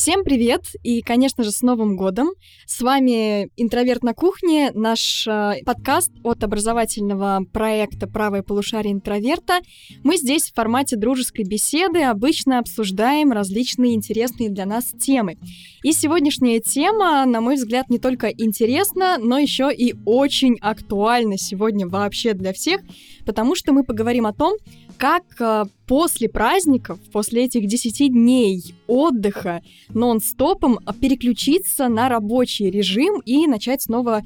Всем 0.00 0.24
привет 0.24 0.62
и, 0.82 1.02
конечно 1.02 1.44
же, 1.44 1.50
с 1.50 1.60
Новым 1.60 1.94
годом. 1.94 2.30
С 2.64 2.80
вами 2.80 3.50
«Интроверт 3.58 4.02
на 4.02 4.14
кухне», 4.14 4.70
наш 4.72 5.26
э, 5.26 5.56
подкаст 5.66 6.10
от 6.24 6.42
образовательного 6.42 7.44
проекта 7.52 8.06
«Правое 8.06 8.42
полушарие 8.42 8.94
интроверта». 8.94 9.60
Мы 10.02 10.16
здесь 10.16 10.50
в 10.50 10.54
формате 10.54 10.96
дружеской 10.96 11.44
беседы 11.44 12.02
обычно 12.04 12.60
обсуждаем 12.60 13.30
различные 13.30 13.92
интересные 13.92 14.48
для 14.48 14.64
нас 14.64 14.86
темы. 14.86 15.36
И 15.82 15.92
сегодняшняя 15.92 16.60
тема, 16.60 17.26
на 17.26 17.42
мой 17.42 17.56
взгляд, 17.56 17.90
не 17.90 17.98
только 17.98 18.28
интересна, 18.28 19.18
но 19.18 19.36
еще 19.36 19.70
и 19.70 19.94
очень 20.06 20.56
актуальна 20.62 21.36
сегодня 21.36 21.86
вообще 21.86 22.32
для 22.32 22.54
всех, 22.54 22.80
потому 23.26 23.54
что 23.54 23.74
мы 23.74 23.84
поговорим 23.84 24.24
о 24.24 24.32
том, 24.32 24.54
как 25.00 25.24
э, 25.40 25.64
после 25.86 26.28
праздников, 26.28 26.98
после 27.10 27.46
этих 27.46 27.66
10 27.66 28.12
дней 28.12 28.74
отдыха 28.86 29.62
нон-стопом 29.88 30.78
переключиться 31.00 31.88
на 31.88 32.10
рабочий 32.10 32.70
режим 32.70 33.20
и 33.24 33.46
начать 33.46 33.80
снова 33.80 34.22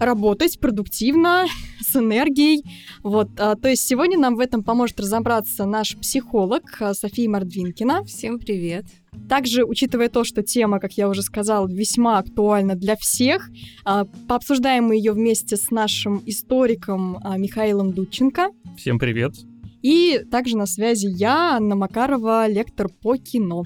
работать 0.00 0.58
продуктивно, 0.58 1.44
с 1.80 1.94
энергией. 1.94 2.64
Вот, 3.02 3.28
а, 3.38 3.54
то 3.54 3.68
есть 3.68 3.86
сегодня 3.86 4.18
нам 4.18 4.36
в 4.36 4.40
этом 4.40 4.64
поможет 4.64 4.98
разобраться 4.98 5.66
наш 5.66 5.94
психолог 5.98 6.62
а, 6.80 6.94
София 6.94 7.28
Мордвинкина. 7.28 8.04
Всем 8.04 8.38
привет. 8.38 8.86
Также, 9.28 9.64
учитывая 9.64 10.08
то, 10.08 10.24
что 10.24 10.42
тема, 10.42 10.80
как 10.80 10.94
я 10.94 11.10
уже 11.10 11.20
сказала, 11.20 11.68
весьма 11.68 12.18
актуальна 12.18 12.76
для 12.76 12.96
всех, 12.96 13.50
а, 13.84 14.06
пообсуждаем 14.26 14.84
мы 14.84 14.96
ее 14.96 15.12
вместе 15.12 15.58
с 15.58 15.70
нашим 15.70 16.22
историком 16.24 17.18
а, 17.22 17.36
Михаилом 17.36 17.92
Дудченко. 17.92 18.48
Всем 18.78 18.98
привет. 18.98 19.34
И 19.84 20.20
также 20.30 20.56
на 20.56 20.64
связи 20.64 21.08
я, 21.08 21.56
Анна 21.56 21.76
Макарова, 21.76 22.46
лектор 22.48 22.88
по 22.88 23.18
кино. 23.18 23.64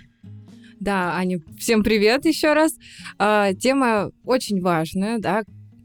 Да, 0.80 1.14
Аня, 1.14 1.38
всем 1.56 1.84
привет 1.84 2.24
еще 2.24 2.54
раз. 2.54 2.74
А, 3.20 3.54
тема 3.54 4.10
очень 4.24 4.60
важная, 4.60 5.18
да. 5.18 5.44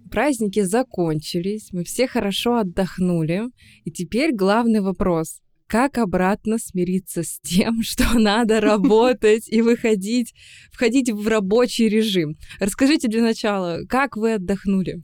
Праздники 0.09 0.61
закончились, 0.61 1.69
мы 1.71 1.83
все 1.83 2.07
хорошо 2.07 2.57
отдохнули, 2.57 3.43
и 3.83 3.91
теперь 3.91 4.33
главный 4.33 4.81
вопрос: 4.81 5.39
как 5.67 5.99
обратно 5.99 6.57
смириться 6.57 7.21
с 7.21 7.39
тем, 7.41 7.81
что 7.83 8.17
надо 8.17 8.59
работать 8.59 9.47
и 9.47 9.61
выходить, 9.61 10.33
входить 10.71 11.11
в 11.11 11.27
рабочий 11.27 11.87
режим? 11.87 12.37
Расскажите 12.59 13.07
для 13.07 13.21
начала, 13.21 13.81
как 13.87 14.17
вы 14.17 14.33
отдохнули? 14.33 15.03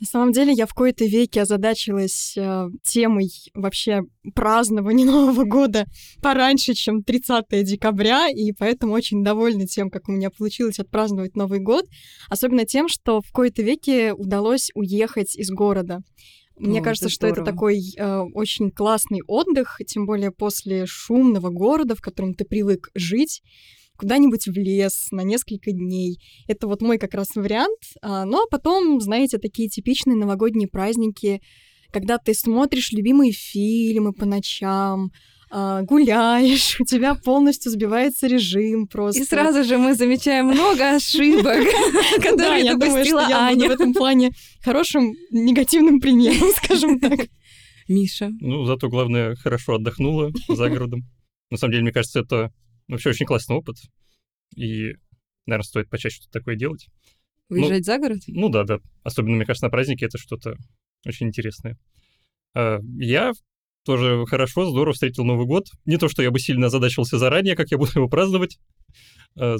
На 0.00 0.06
самом 0.06 0.32
деле 0.32 0.54
я 0.54 0.66
в 0.66 0.72
кои-то 0.72 1.04
веке 1.04 1.42
озадачилась 1.42 2.34
э, 2.36 2.68
темой 2.82 3.30
вообще 3.52 4.02
празднования 4.34 5.04
Нового 5.10 5.44
года 5.44 5.84
пораньше, 6.22 6.72
чем 6.72 7.02
30 7.02 7.44
декабря, 7.64 8.28
и 8.28 8.52
поэтому 8.52 8.94
очень 8.94 9.22
довольна 9.22 9.66
тем, 9.66 9.90
как 9.90 10.08
у 10.08 10.12
меня 10.12 10.30
получилось 10.30 10.78
отпраздновать 10.78 11.36
Новый 11.36 11.60
год, 11.60 11.84
особенно 12.30 12.64
тем, 12.64 12.88
что 12.88 13.20
в 13.20 13.30
кои-то 13.30 13.62
веке 13.62 14.14
удалось 14.14 14.70
уехать 14.74 15.36
из 15.36 15.50
города. 15.50 16.00
Мне 16.56 16.80
О, 16.80 16.82
кажется, 16.82 17.06
это 17.06 17.14
что 17.14 17.26
это 17.26 17.44
такой 17.44 17.82
э, 17.96 18.18
очень 18.34 18.70
классный 18.70 19.20
отдых, 19.26 19.80
тем 19.86 20.06
более 20.06 20.30
после 20.30 20.86
шумного 20.86 21.50
города, 21.50 21.94
в 21.94 22.00
котором 22.00 22.32
ты 22.34 22.46
привык 22.46 22.90
жить 22.94 23.42
куда-нибудь 24.00 24.46
в 24.46 24.52
лес 24.52 25.08
на 25.10 25.20
несколько 25.20 25.72
дней. 25.72 26.18
Это 26.48 26.66
вот 26.66 26.80
мой 26.80 26.96
как 26.96 27.12
раз 27.12 27.36
вариант. 27.36 27.80
А, 28.00 28.24
ну 28.24 28.42
а 28.42 28.46
потом, 28.50 28.98
знаете, 29.00 29.36
такие 29.36 29.68
типичные 29.68 30.16
новогодние 30.16 30.68
праздники, 30.68 31.42
когда 31.92 32.16
ты 32.16 32.32
смотришь 32.32 32.92
любимые 32.92 33.32
фильмы 33.32 34.14
по 34.14 34.24
ночам, 34.24 35.10
а, 35.50 35.82
гуляешь, 35.82 36.80
у 36.80 36.84
тебя 36.84 37.14
полностью 37.14 37.70
сбивается 37.70 38.26
режим 38.26 38.86
просто. 38.86 39.20
И 39.20 39.26
сразу 39.26 39.64
же 39.64 39.76
мы 39.76 39.94
замечаем 39.94 40.46
много 40.46 40.96
ошибок, 40.96 41.58
которые 42.22 42.74
допустила 42.74 43.26
Аня. 43.30 43.68
в 43.68 43.70
этом 43.70 43.92
плане 43.92 44.32
хорошим 44.64 45.14
негативным 45.30 46.00
примером, 46.00 46.48
скажем 46.56 46.98
так. 47.00 47.20
Миша. 47.86 48.30
Ну, 48.40 48.64
зато 48.64 48.88
главное, 48.88 49.36
хорошо 49.36 49.74
отдохнула 49.74 50.32
за 50.48 50.70
городом. 50.70 51.02
На 51.50 51.58
самом 51.58 51.72
деле, 51.72 51.82
мне 51.82 51.92
кажется, 51.92 52.20
это 52.20 52.50
Вообще 52.90 53.10
очень 53.10 53.26
классный 53.26 53.56
опыт. 53.56 53.76
И, 54.56 54.94
наверное, 55.46 55.64
стоит 55.64 55.88
почаще 55.88 56.16
что-то 56.16 56.40
такое 56.40 56.56
делать. 56.56 56.86
Выезжать 57.48 57.78
ну, 57.78 57.84
за 57.84 57.98
город? 57.98 58.18
Ну 58.26 58.48
да, 58.48 58.64
да. 58.64 58.78
Особенно, 59.02 59.36
мне 59.36 59.46
кажется, 59.46 59.66
на 59.66 59.70
празднике 59.70 60.06
это 60.06 60.18
что-то 60.18 60.54
очень 61.06 61.28
интересное. 61.28 61.78
А, 62.54 62.80
я 62.98 63.32
тоже 63.84 64.24
хорошо, 64.26 64.68
здорово 64.68 64.92
встретил 64.92 65.24
Новый 65.24 65.46
год. 65.46 65.66
Не 65.84 65.98
то, 65.98 66.08
что 66.08 66.22
я 66.22 66.30
бы 66.30 66.40
сильно 66.40 66.66
озадачивался 66.66 67.18
заранее, 67.18 67.56
как 67.56 67.70
я 67.70 67.78
буду 67.78 67.92
его 67.94 68.08
праздновать. 68.08 68.58
А, 69.38 69.56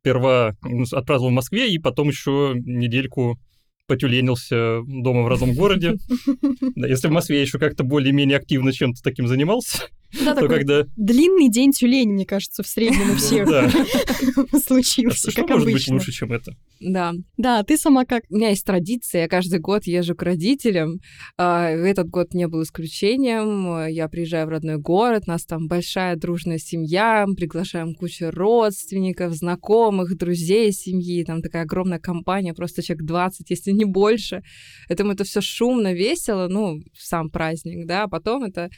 сперва 0.00 0.56
отпраздновал 0.92 1.30
в 1.30 1.34
Москве, 1.34 1.72
и 1.72 1.78
потом 1.78 2.08
еще 2.08 2.52
недельку 2.54 3.38
потюленился 3.86 4.82
дома 4.86 5.22
в 5.22 5.28
родном 5.28 5.54
городе. 5.54 5.94
Если 6.76 7.08
в 7.08 7.12
Москве 7.12 7.36
я 7.36 7.42
еще 7.42 7.58
как-то 7.58 7.84
более-менее 7.84 8.38
активно 8.38 8.72
чем-то 8.72 9.02
таким 9.02 9.26
занимался, 9.26 9.88
да, 10.12 10.34
то 10.34 10.48
когда... 10.48 10.84
Длинный 10.96 11.48
день 11.48 11.72
тюлень, 11.72 12.10
мне 12.10 12.26
кажется, 12.26 12.62
в 12.62 12.66
среднем 12.66 13.10
у 13.10 13.14
всех 13.14 13.48
случился, 14.64 15.32
как 15.32 15.48
может 15.48 15.72
быть 15.72 15.88
лучше, 15.88 16.12
чем 16.12 16.32
это? 16.32 16.52
Да. 16.80 17.12
Да, 17.36 17.62
ты 17.62 17.76
сама 17.76 18.04
как? 18.04 18.24
У 18.30 18.36
меня 18.36 18.50
есть 18.50 18.64
традиция, 18.64 19.22
я 19.22 19.28
каждый 19.28 19.60
год 19.60 19.84
езжу 19.84 20.14
к 20.14 20.22
родителям. 20.22 21.00
А, 21.36 21.68
этот 21.68 22.08
год 22.08 22.32
не 22.32 22.48
был 22.48 22.62
исключением. 22.62 23.86
Я 23.86 24.08
приезжаю 24.08 24.46
в 24.46 24.50
родной 24.50 24.78
город, 24.78 25.26
нас 25.26 25.44
там 25.44 25.68
большая 25.68 26.16
дружная 26.16 26.58
семья, 26.58 27.26
приглашаем 27.36 27.94
кучу 27.94 28.30
родственников, 28.30 29.34
знакомых, 29.34 30.16
друзей 30.16 30.72
семьи, 30.72 31.22
там 31.24 31.42
такая 31.42 31.62
огромная 31.62 31.98
компания, 31.98 32.54
просто 32.54 32.82
человек 32.82 33.04
20, 33.04 33.50
если 33.50 33.72
не 33.72 33.84
больше. 33.84 34.42
Поэтому 34.88 35.12
это 35.12 35.24
все 35.24 35.40
шумно, 35.40 35.92
весело, 35.92 36.48
ну, 36.48 36.80
сам 36.96 37.30
праздник, 37.30 37.86
да, 37.86 38.04
а 38.04 38.08
потом 38.08 38.44
это 38.44 38.70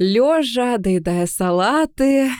лежа, 0.00 0.78
доедая 0.78 1.26
салаты. 1.26 2.30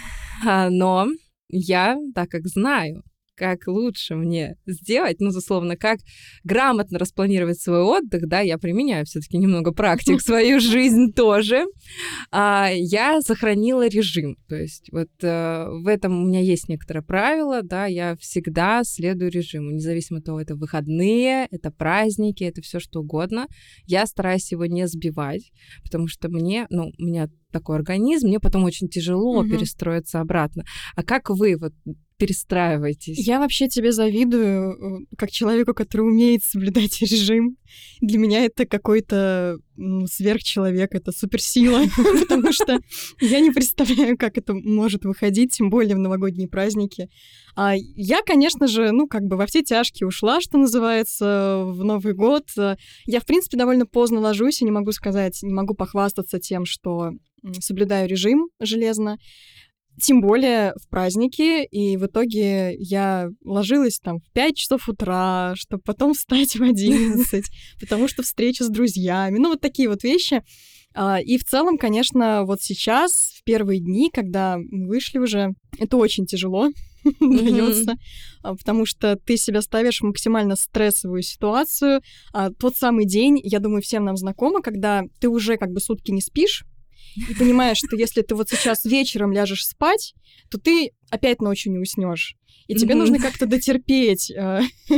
А, 0.45 0.71
но 0.71 1.07
я, 1.49 1.99
так 2.15 2.31
как 2.31 2.49
знаю, 2.49 3.05
как 3.41 3.69
лучше 3.69 4.17
мне 4.17 4.57
сделать, 4.67 5.19
ну, 5.19 5.29
условно, 5.31 5.75
как 5.75 6.01
грамотно 6.45 6.99
распланировать 6.99 7.59
свой 7.59 7.81
отдых, 7.81 8.29
да, 8.29 8.41
я 8.41 8.59
применяю 8.59 9.07
все-таки 9.07 9.39
немного 9.39 9.73
практик 9.73 10.19
в 10.21 10.23
свою 10.23 10.61
жизнь 10.61 11.15
тоже. 11.15 11.65
А, 12.31 12.69
я 12.71 13.23
сохранила 13.23 13.89
режим, 13.89 14.37
то 14.47 14.57
есть 14.57 14.91
вот 14.93 15.09
а, 15.23 15.71
в 15.71 15.87
этом 15.87 16.23
у 16.23 16.27
меня 16.27 16.41
есть 16.41 16.69
некоторые 16.69 17.03
правила, 17.03 17.63
да, 17.63 17.87
я 17.87 18.15
всегда 18.17 18.83
следую 18.85 19.31
режиму, 19.31 19.71
независимо 19.71 20.19
от 20.19 20.27
того, 20.27 20.39
это 20.39 20.55
выходные, 20.55 21.49
это 21.51 21.71
праздники, 21.71 22.45
это 22.45 22.61
все 22.61 22.79
что 22.79 23.01
угодно, 23.01 23.47
я 23.87 24.05
стараюсь 24.05 24.53
его 24.53 24.67
не 24.67 24.87
сбивать, 24.87 25.51
потому 25.83 26.09
что 26.09 26.29
мне, 26.29 26.67
ну, 26.69 26.93
у 26.99 27.03
меня 27.03 27.31
такой 27.53 27.77
организм, 27.77 28.27
мне 28.27 28.39
потом 28.39 28.65
очень 28.65 28.89
тяжело 28.89 29.41
угу. 29.41 29.49
перестроиться 29.49 30.21
обратно. 30.21 30.65
А 30.95 31.03
как 31.03 31.31
вы 31.31 31.57
вот 31.57 31.73
перестраиваетесь? 32.21 33.27
Я 33.27 33.39
вообще 33.39 33.67
тебе 33.67 33.93
завидую, 33.93 35.03
э, 35.03 35.17
как 35.17 35.31
человеку, 35.31 35.73
который 35.73 36.03
умеет 36.03 36.45
соблюдать 36.45 37.01
режим. 37.01 37.57
Для 38.01 38.19
меня 38.19 38.45
это 38.45 38.67
какой-то 38.67 39.57
ну, 39.77 40.07
сверхчеловек, 40.07 40.95
это 40.95 41.13
суперсила, 41.13 41.83
потому 42.21 42.53
что 42.53 42.79
я 43.21 43.41
не 43.41 43.51
представляю, 43.51 44.19
как 44.19 44.37
это 44.37 44.53
может 44.53 45.05
выходить, 45.05 45.53
тем 45.57 45.71
более 45.71 45.97
в 45.97 45.99
новогодние 45.99 46.49
праздники. 46.49 47.09
А 47.57 47.75
я, 47.77 48.21
конечно 48.23 48.67
же, 48.67 48.93
ну, 48.93 49.09
как 49.09 49.23
бы 49.23 49.37
во 49.37 49.47
все 49.47 49.63
тяжкие 49.63 50.07
ушла, 50.07 50.43
что 50.43 50.59
называется, 50.59 51.63
в 51.65 51.83
Новый 51.83 52.13
год. 52.13 52.45
Я, 53.07 53.21
в 53.21 53.27
принципе, 53.27 53.57
довольно 53.57 53.87
поздно 53.87 54.21
ложусь, 54.21 54.61
и 54.61 54.65
не 54.67 54.71
могу 54.71 54.93
сказать, 54.93 55.39
не 55.43 55.55
могу 55.55 55.75
похвастаться 55.75 56.39
тем, 56.39 56.67
что 56.67 57.13
соблюдаю 57.61 58.09
режим 58.09 58.49
железно. 58.61 59.17
Тем 60.01 60.21
более 60.21 60.73
в 60.77 60.89
праздники, 60.89 61.65
и 61.65 61.97
в 61.97 62.07
итоге 62.07 62.75
я 62.77 63.29
ложилась 63.45 63.99
там 63.99 64.21
в 64.21 64.33
5 64.33 64.57
часов 64.57 64.89
утра, 64.89 65.55
чтобы 65.57 65.83
потом 65.85 66.15
встать 66.15 66.57
в 66.57 66.63
11, 66.63 67.45
потому 67.81 68.09
что 68.09 68.23
встреча 68.23 68.65
с 68.65 68.69
друзьями. 68.69 69.39
Ну, 69.39 69.51
вот 69.51 69.61
такие 69.61 69.89
вот 69.89 70.03
вещи. 70.03 70.43
А, 70.95 71.21
и 71.21 71.39
в 71.39 71.45
целом, 71.45 71.79
конечно, 71.79 72.45
вот 72.45 72.63
сейчас, 72.63 73.33
в 73.39 73.45
первые 73.45 73.81
дни, 73.81 74.11
когда 74.13 74.57
мы 74.59 74.89
вышли 74.89 75.19
уже, 75.19 75.51
это 75.79 75.97
очень 75.97 76.27
тяжело 76.27 76.71
дается, 77.21 77.95
а, 78.43 78.55
потому 78.55 78.87
что 78.87 79.17
ты 79.17 79.37
себя 79.37 79.63
ставишь 79.63 80.01
в 80.01 80.05
максимально 80.05 80.57
стрессовую 80.57 81.23
ситуацию. 81.23 82.03
А 82.33 82.51
тот 82.51 82.77
самый 82.77 83.07
день, 83.07 83.41
я 83.43 83.61
думаю, 83.61 83.83
всем 83.83 84.05
нам 84.05 84.17
знакомо, 84.17 84.63
когда 84.63 85.03
ты 85.21 85.29
уже 85.29 85.57
как 85.57 85.71
бы 85.71 85.81
сутки 85.81 86.11
не 86.11 86.21
спишь, 86.21 86.65
и 87.17 87.35
понимаешь, 87.35 87.79
что 87.79 87.97
если 87.97 88.23
ты 88.23 88.35
вот 88.35 88.49
сейчас 88.49 88.85
вечером 88.85 89.33
ляжешь 89.33 89.67
спать, 89.67 90.15
то 90.51 90.59
ты 90.59 90.93
опять 91.11 91.41
ночью 91.41 91.73
не 91.73 91.79
уснешь. 91.79 92.37
И 92.71 92.75
тебе 92.77 92.95
нужно 92.95 93.19
как-то 93.19 93.47
дотерпеть 93.47 94.31
э, 94.31 94.61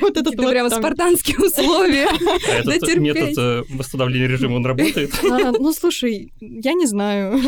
вот 0.00 0.16
этот 0.16 0.34
Это 0.34 0.42
вот 0.42 0.50
прям 0.50 0.68
там- 0.68 0.80
спартанские 0.80 1.38
условия. 1.38 2.08
А 2.66 2.72
этот 2.72 2.96
метод 2.96 3.38
э, 3.38 3.62
восстановления 3.70 4.26
режима, 4.26 4.56
он 4.56 4.66
работает? 4.66 5.12
А, 5.30 5.52
Ну, 5.52 5.72
слушай, 5.72 6.32
я 6.40 6.72
не 6.72 6.86
знаю. 6.86 7.38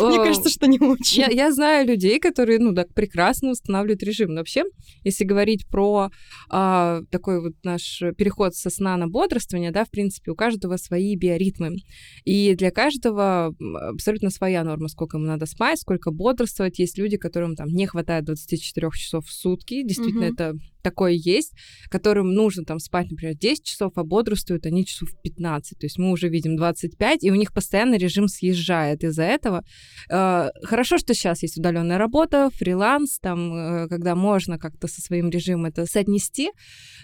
Мне 0.00 0.16
кажется, 0.16 0.48
что 0.48 0.66
не 0.66 0.78
очень. 0.78 1.24
Я, 1.30 1.52
знаю 1.52 1.86
людей, 1.86 2.18
которые, 2.18 2.58
ну, 2.58 2.74
так 2.74 2.92
прекрасно 2.94 3.50
устанавливают 3.50 4.02
режим. 4.02 4.30
Но 4.30 4.40
вообще, 4.40 4.64
если 5.02 5.24
говорить 5.24 5.66
про 5.68 6.10
а, 6.48 7.02
такой 7.10 7.42
вот 7.42 7.52
наш 7.62 8.02
переход 8.16 8.54
со 8.54 8.70
сна 8.70 8.96
на 8.96 9.08
бодрствование, 9.08 9.72
да, 9.72 9.84
в 9.84 9.90
принципе, 9.90 10.30
у 10.30 10.34
каждого 10.34 10.78
свои 10.78 11.16
биоритмы. 11.16 11.76
И 12.24 12.54
для 12.54 12.70
каждого 12.70 13.54
абсолютно 13.90 14.30
своя 14.30 14.64
норма, 14.64 14.88
сколько 14.88 15.18
ему 15.18 15.26
надо 15.26 15.44
спать, 15.46 15.80
сколько 15.80 16.10
бодрствовать. 16.10 16.78
Есть 16.78 16.98
люди, 16.98 17.18
которым 17.18 17.56
там 17.56 17.68
не 17.68 17.86
хватает 17.86 18.24
24 18.56 18.90
часов 18.94 19.26
в 19.26 19.32
сутки. 19.32 19.82
Действительно, 19.82 20.26
Мгм. 20.26 20.34
это 20.34 20.54
такое 20.82 21.12
есть, 21.12 21.52
которым 21.88 22.32
нужно 22.34 22.64
там 22.64 22.78
спать, 22.78 23.10
например, 23.10 23.34
10 23.36 23.64
часов, 23.64 23.92
а 23.96 24.04
бодрствуют 24.04 24.66
они 24.66 24.84
часов 24.84 25.08
15. 25.22 25.78
То 25.78 25.86
есть 25.86 25.98
мы 25.98 26.10
уже 26.10 26.28
видим 26.28 26.56
25, 26.56 27.24
и 27.24 27.30
у 27.30 27.34
них 27.34 27.52
постоянно 27.52 27.96
режим 27.96 28.28
съезжает 28.28 29.02
из-за 29.04 29.22
этого. 29.22 29.62
Э, 30.10 30.50
Хорошо, 30.62 30.98
что 30.98 31.14
сейчас 31.14 31.42
есть 31.42 31.56
удаленная 31.58 31.98
работа, 31.98 32.50
фриланс, 32.54 33.18
там, 33.18 33.54
э, 33.54 33.88
когда 33.88 34.14
можно 34.14 34.58
как-то 34.58 34.86
со 34.88 35.00
своим 35.00 35.30
режимом 35.30 35.66
это 35.66 35.86
соотнести, 35.86 36.50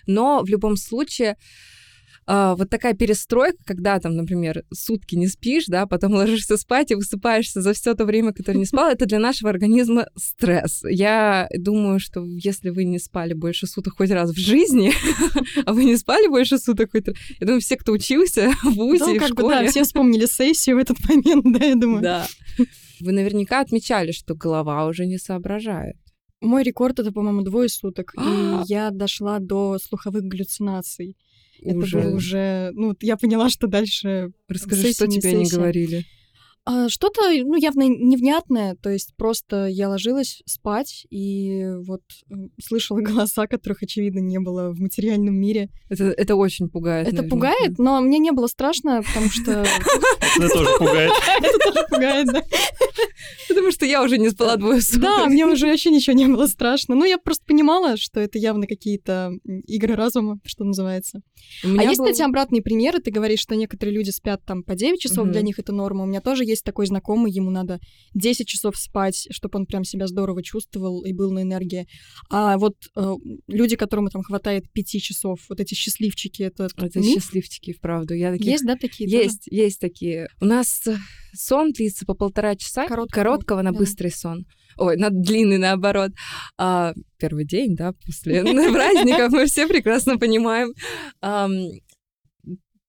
но 0.06 0.42
в 0.42 0.48
любом 0.48 0.76
случае 0.76 1.36
а, 2.26 2.54
вот 2.54 2.70
такая 2.70 2.94
перестройка, 2.94 3.58
когда 3.64 3.98
там, 3.98 4.14
например, 4.14 4.64
сутки 4.72 5.14
не 5.14 5.26
спишь, 5.26 5.66
да, 5.66 5.86
потом 5.86 6.12
ложишься 6.14 6.56
спать 6.56 6.90
и 6.90 6.94
высыпаешься 6.94 7.60
за 7.60 7.72
все 7.72 7.94
то 7.94 8.04
время, 8.04 8.32
которое 8.32 8.58
не 8.58 8.66
спал, 8.66 8.90
это 8.90 9.06
для 9.06 9.18
нашего 9.18 9.50
организма 9.50 10.06
стресс. 10.16 10.82
Я 10.88 11.48
думаю, 11.56 11.98
что 11.98 12.24
если 12.24 12.70
вы 12.70 12.84
не 12.84 12.98
спали 12.98 13.32
больше 13.32 13.66
суток 13.66 13.96
хоть 13.96 14.10
раз 14.10 14.30
в 14.30 14.38
жизни, 14.38 14.92
а 15.64 15.72
вы 15.72 15.84
не 15.84 15.96
спали 15.96 16.28
больше 16.28 16.58
суток 16.58 16.92
хоть 16.92 17.08
раз, 17.08 17.16
я 17.40 17.46
думаю, 17.46 17.60
все, 17.60 17.76
кто 17.76 17.92
учился 17.92 18.52
в 18.62 18.74
ВУЗе, 18.74 19.04
Ну, 19.04 19.14
и 19.14 19.18
в 19.18 19.22
бы, 19.22 19.28
да, 19.28 19.34
школе, 19.34 19.68
все 19.68 19.84
вспомнили 19.84 20.26
сессию 20.26 20.76
в 20.76 20.78
этот 20.78 20.98
момент, 21.08 21.44
да, 21.58 21.64
я 21.64 21.74
думаю. 21.74 22.02
да. 22.02 22.26
Вы 23.00 23.12
наверняка 23.12 23.60
отмечали, 23.60 24.12
что 24.12 24.34
голова 24.34 24.86
уже 24.86 25.06
не 25.06 25.18
соображает. 25.18 25.96
Мой 26.40 26.62
рекорд 26.62 26.98
это, 26.98 27.12
по-моему, 27.12 27.42
двое 27.42 27.68
суток, 27.68 28.14
и 28.16 28.20
я 28.66 28.90
дошла 28.90 29.38
до 29.40 29.78
слуховых 29.78 30.22
галлюцинаций. 30.22 31.16
Это 31.62 31.78
Уже. 31.78 32.00
было 32.00 32.14
уже, 32.16 32.70
ну, 32.74 32.96
я 33.00 33.16
поняла, 33.16 33.48
что 33.50 33.66
дальше 33.66 34.32
Расскажи, 34.48 34.82
сессия, 34.82 34.94
что 34.94 35.06
тебе 35.08 35.32
не 35.34 35.44
сессия. 35.44 35.56
говорили. 35.56 36.04
А, 36.66 36.88
Что-то, 36.88 37.22
ну, 37.22 37.56
явно 37.56 37.88
невнятное, 37.88 38.76
то 38.76 38.90
есть 38.90 39.14
просто 39.16 39.66
я 39.66 39.88
ложилась 39.88 40.42
спать 40.44 41.06
и 41.10 41.64
вот 41.86 42.02
э, 42.30 42.34
слышала 42.62 43.00
голоса, 43.00 43.46
которых, 43.46 43.82
очевидно, 43.82 44.18
не 44.18 44.38
было 44.38 44.70
в 44.70 44.78
материальном 44.78 45.34
мире. 45.34 45.70
Это, 45.88 46.04
это 46.04 46.36
очень 46.36 46.68
пугает. 46.68 47.06
Это 47.06 47.22
наверняка. 47.22 47.34
пугает, 47.34 47.78
но 47.78 48.00
мне 48.02 48.18
не 48.18 48.32
было 48.32 48.46
страшно, 48.46 49.02
потому 49.02 49.30
что 49.30 49.64
Это 50.36 50.48
тоже 50.48 50.70
пугает. 50.78 51.12
это 51.42 51.58
тоже 51.58 51.86
пугает, 51.88 52.26
да. 52.26 52.42
Потому 53.48 53.70
что 53.70 53.86
я 53.86 54.02
уже 54.02 54.18
не 54.18 54.28
спала 54.30 54.56
двое 54.56 54.80
суток. 54.82 55.00
Да, 55.00 55.26
мне 55.26 55.46
уже 55.46 55.66
вообще 55.66 55.90
ничего 55.90 56.14
не 56.14 56.26
было 56.26 56.46
страшно. 56.46 56.94
Ну, 56.94 57.04
я 57.04 57.18
просто 57.18 57.44
понимала, 57.46 57.96
что 57.96 58.20
это 58.20 58.38
явно 58.38 58.66
какие-то 58.66 59.32
игры 59.66 59.94
разума, 59.94 60.38
что 60.44 60.64
называется. 60.64 61.20
А 61.64 61.82
есть, 61.82 62.00
кстати, 62.00 62.22
обратные 62.22 62.62
примеры. 62.62 63.00
Ты 63.00 63.10
говоришь, 63.10 63.40
что 63.40 63.56
некоторые 63.56 63.94
люди 63.94 64.10
спят 64.10 64.42
там 64.44 64.62
по 64.62 64.74
9 64.74 65.00
часов, 65.00 65.28
для 65.28 65.42
них 65.42 65.58
это 65.58 65.72
норма. 65.72 66.04
У 66.04 66.06
меня 66.06 66.20
тоже 66.20 66.44
есть 66.50 66.64
такой 66.64 66.86
знакомый, 66.86 67.32
ему 67.32 67.50
надо 67.50 67.80
10 68.14 68.46
часов 68.46 68.76
спать, 68.76 69.28
чтобы 69.30 69.58
он 69.58 69.66
прям 69.66 69.84
себя 69.84 70.06
здорово 70.06 70.42
чувствовал 70.42 71.02
и 71.04 71.12
был 71.12 71.30
на 71.32 71.42
энергии. 71.42 71.86
А 72.28 72.58
вот 72.58 72.74
э, 72.96 73.14
люди, 73.46 73.76
которым 73.76 74.08
там 74.08 74.22
хватает 74.22 74.70
5 74.72 74.86
часов, 75.02 75.40
вот 75.48 75.60
эти 75.60 75.74
счастливчики, 75.74 76.42
это, 76.42 76.68
Это 76.76 76.98
миф? 76.98 77.14
счастливчики, 77.14 77.72
вправду. 77.72 78.14
Я 78.14 78.32
таких... 78.32 78.46
Есть, 78.46 78.66
да, 78.66 78.76
такие 78.76 79.08
тоже? 79.08 79.22
Есть, 79.22 79.46
есть 79.46 79.80
такие. 79.80 80.28
У 80.40 80.44
нас 80.44 80.86
э, 80.86 80.96
сон 81.32 81.72
длится 81.72 82.04
по 82.04 82.14
полтора 82.14 82.56
часа. 82.56 82.86
Короткого, 82.86 83.22
Короткого 83.22 83.62
на 83.62 83.72
да. 83.72 83.78
быстрый 83.78 84.10
сон. 84.10 84.44
Ой, 84.76 84.96
на 84.96 85.10
длинный 85.10 85.58
наоборот. 85.58 86.10
А, 86.58 86.94
первый 87.18 87.44
день, 87.46 87.76
да, 87.76 87.92
после 88.04 88.42
праздников, 88.72 89.32
мы 89.32 89.46
все 89.46 89.66
прекрасно 89.66 90.18
понимаем. 90.18 90.72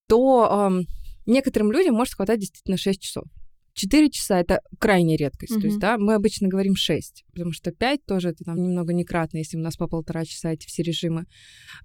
То 0.08 0.84
некоторым 1.26 1.72
людям 1.72 1.96
может 1.96 2.16
хватать 2.16 2.40
действительно 2.40 2.78
6 2.78 3.02
часов. 3.02 3.24
4 3.74 4.10
часа— 4.10 4.40
это 4.42 4.60
крайняя 4.80 5.18
редкость. 5.18 5.60
То 5.60 5.68
есть, 5.68 5.80
да, 5.80 5.98
мы 5.98 6.14
обычно 6.14 6.48
говорим 6.48 6.76
6, 6.76 7.24
потому 7.32 7.52
что 7.52 7.72
5 7.72 8.06
тоже 8.06 8.30
это 8.30 8.44
там 8.44 8.62
немного 8.62 8.94
некратно, 8.94 9.38
если 9.38 9.58
у 9.58 9.62
нас 9.62 9.76
по 9.76 9.88
полтора 9.88 10.26
часа 10.26 10.52
эти 10.52 10.68
все 10.68 10.84
режимы. 10.84 11.26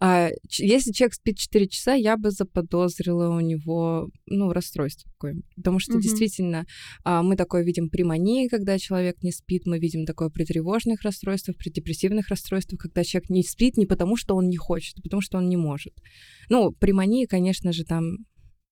А, 0.01 0.31
если 0.51 0.93
человек 0.93 1.15
спит 1.15 1.39
4 1.39 1.69
часа, 1.69 1.95
я 1.95 2.17
бы 2.17 2.31
заподозрила 2.31 3.29
у 3.29 3.41
него, 3.41 4.09
ну, 4.27 4.53
расстройство 4.53 5.11
какое 5.19 5.37
Потому 5.57 5.79
что 5.79 5.95
Мгм. 5.95 6.01
действительно 6.03 6.67
а, 7.05 7.23
мы 7.23 7.37
такое 7.37 7.63
видим 7.63 7.89
при 7.89 8.03
мании, 8.03 8.49
когда 8.49 8.79
человек 8.79 9.23
не 9.23 9.33
спит, 9.33 9.63
мы 9.67 9.79
видим 9.79 10.05
такое 10.05 10.29
при 10.29 10.45
тревожных 10.45 11.03
расстройствах, 11.03 11.57
при 11.57 11.71
депрессивных 11.71 12.29
расстройствах, 12.29 12.81
когда 12.81 13.05
человек 13.05 13.31
не 13.31 13.43
спит 13.43 13.77
не 13.77 13.87
потому, 13.87 14.17
что 14.17 14.35
он 14.35 14.49
не 14.49 14.57
хочет, 14.57 14.99
а 14.99 15.03
потому 15.03 15.23
что 15.23 15.39
он 15.39 15.49
не 15.49 15.57
может. 15.57 15.95
Ну, 16.49 16.73
при 16.73 16.93
мании, 16.93 17.27
конечно 17.27 17.73
же, 17.73 17.85
там 17.85 18.19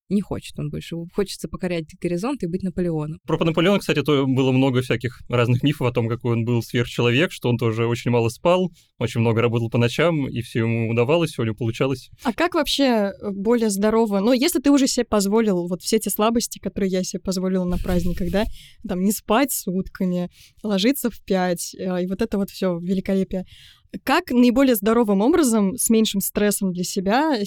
не 0.09 0.21
хочет 0.21 0.57
он 0.59 0.69
больше. 0.69 0.95
Хочется 1.13 1.47
покорять 1.47 1.85
горизонт 1.99 2.43
и 2.43 2.47
быть 2.47 2.63
Наполеоном. 2.63 3.19
Про 3.25 3.43
Наполеона, 3.43 3.79
кстати, 3.79 4.01
то 4.01 4.25
было 4.25 4.51
много 4.51 4.81
всяких 4.81 5.21
разных 5.29 5.63
мифов 5.63 5.87
о 5.87 5.91
том, 5.91 6.07
какой 6.07 6.33
он 6.33 6.45
был 6.45 6.61
сверхчеловек, 6.61 7.31
что 7.31 7.49
он 7.49 7.57
тоже 7.57 7.87
очень 7.87 8.11
мало 8.11 8.29
спал, 8.29 8.71
очень 8.99 9.21
много 9.21 9.41
работал 9.41 9.69
по 9.69 9.77
ночам, 9.77 10.27
и 10.27 10.41
все 10.41 10.59
ему 10.59 10.89
удавалось, 10.89 11.31
все 11.31 11.41
у 11.41 11.45
него 11.45 11.55
получалось. 11.55 12.09
А 12.23 12.33
как 12.33 12.55
вообще 12.55 12.83
э, 12.83 13.11
более 13.31 13.69
здорово? 13.69 14.19
Ну, 14.19 14.33
если 14.33 14.59
ты 14.59 14.71
уже 14.71 14.87
себе 14.87 15.05
позволил 15.05 15.67
вот 15.67 15.81
все 15.81 15.97
эти 15.97 16.09
слабости, 16.09 16.59
которые 16.59 16.89
я 16.89 17.03
себе 17.03 17.19
позволила 17.19 17.65
на 17.65 17.77
праздниках, 17.77 18.31
да, 18.31 18.45
там 18.87 19.01
не 19.01 19.11
спать 19.11 19.51
сутками, 19.51 20.29
ложиться 20.63 21.09
в 21.09 21.19
пять, 21.23 21.73
э, 21.75 22.03
и 22.03 22.07
вот 22.07 22.21
это 22.21 22.37
вот 22.37 22.49
все 22.49 22.77
великолепие. 22.79 23.45
Как 24.03 24.31
наиболее 24.31 24.75
здоровым 24.75 25.21
образом, 25.21 25.77
с 25.77 25.89
меньшим 25.89 26.21
стрессом 26.21 26.73
для 26.73 26.83
себя, 26.83 27.37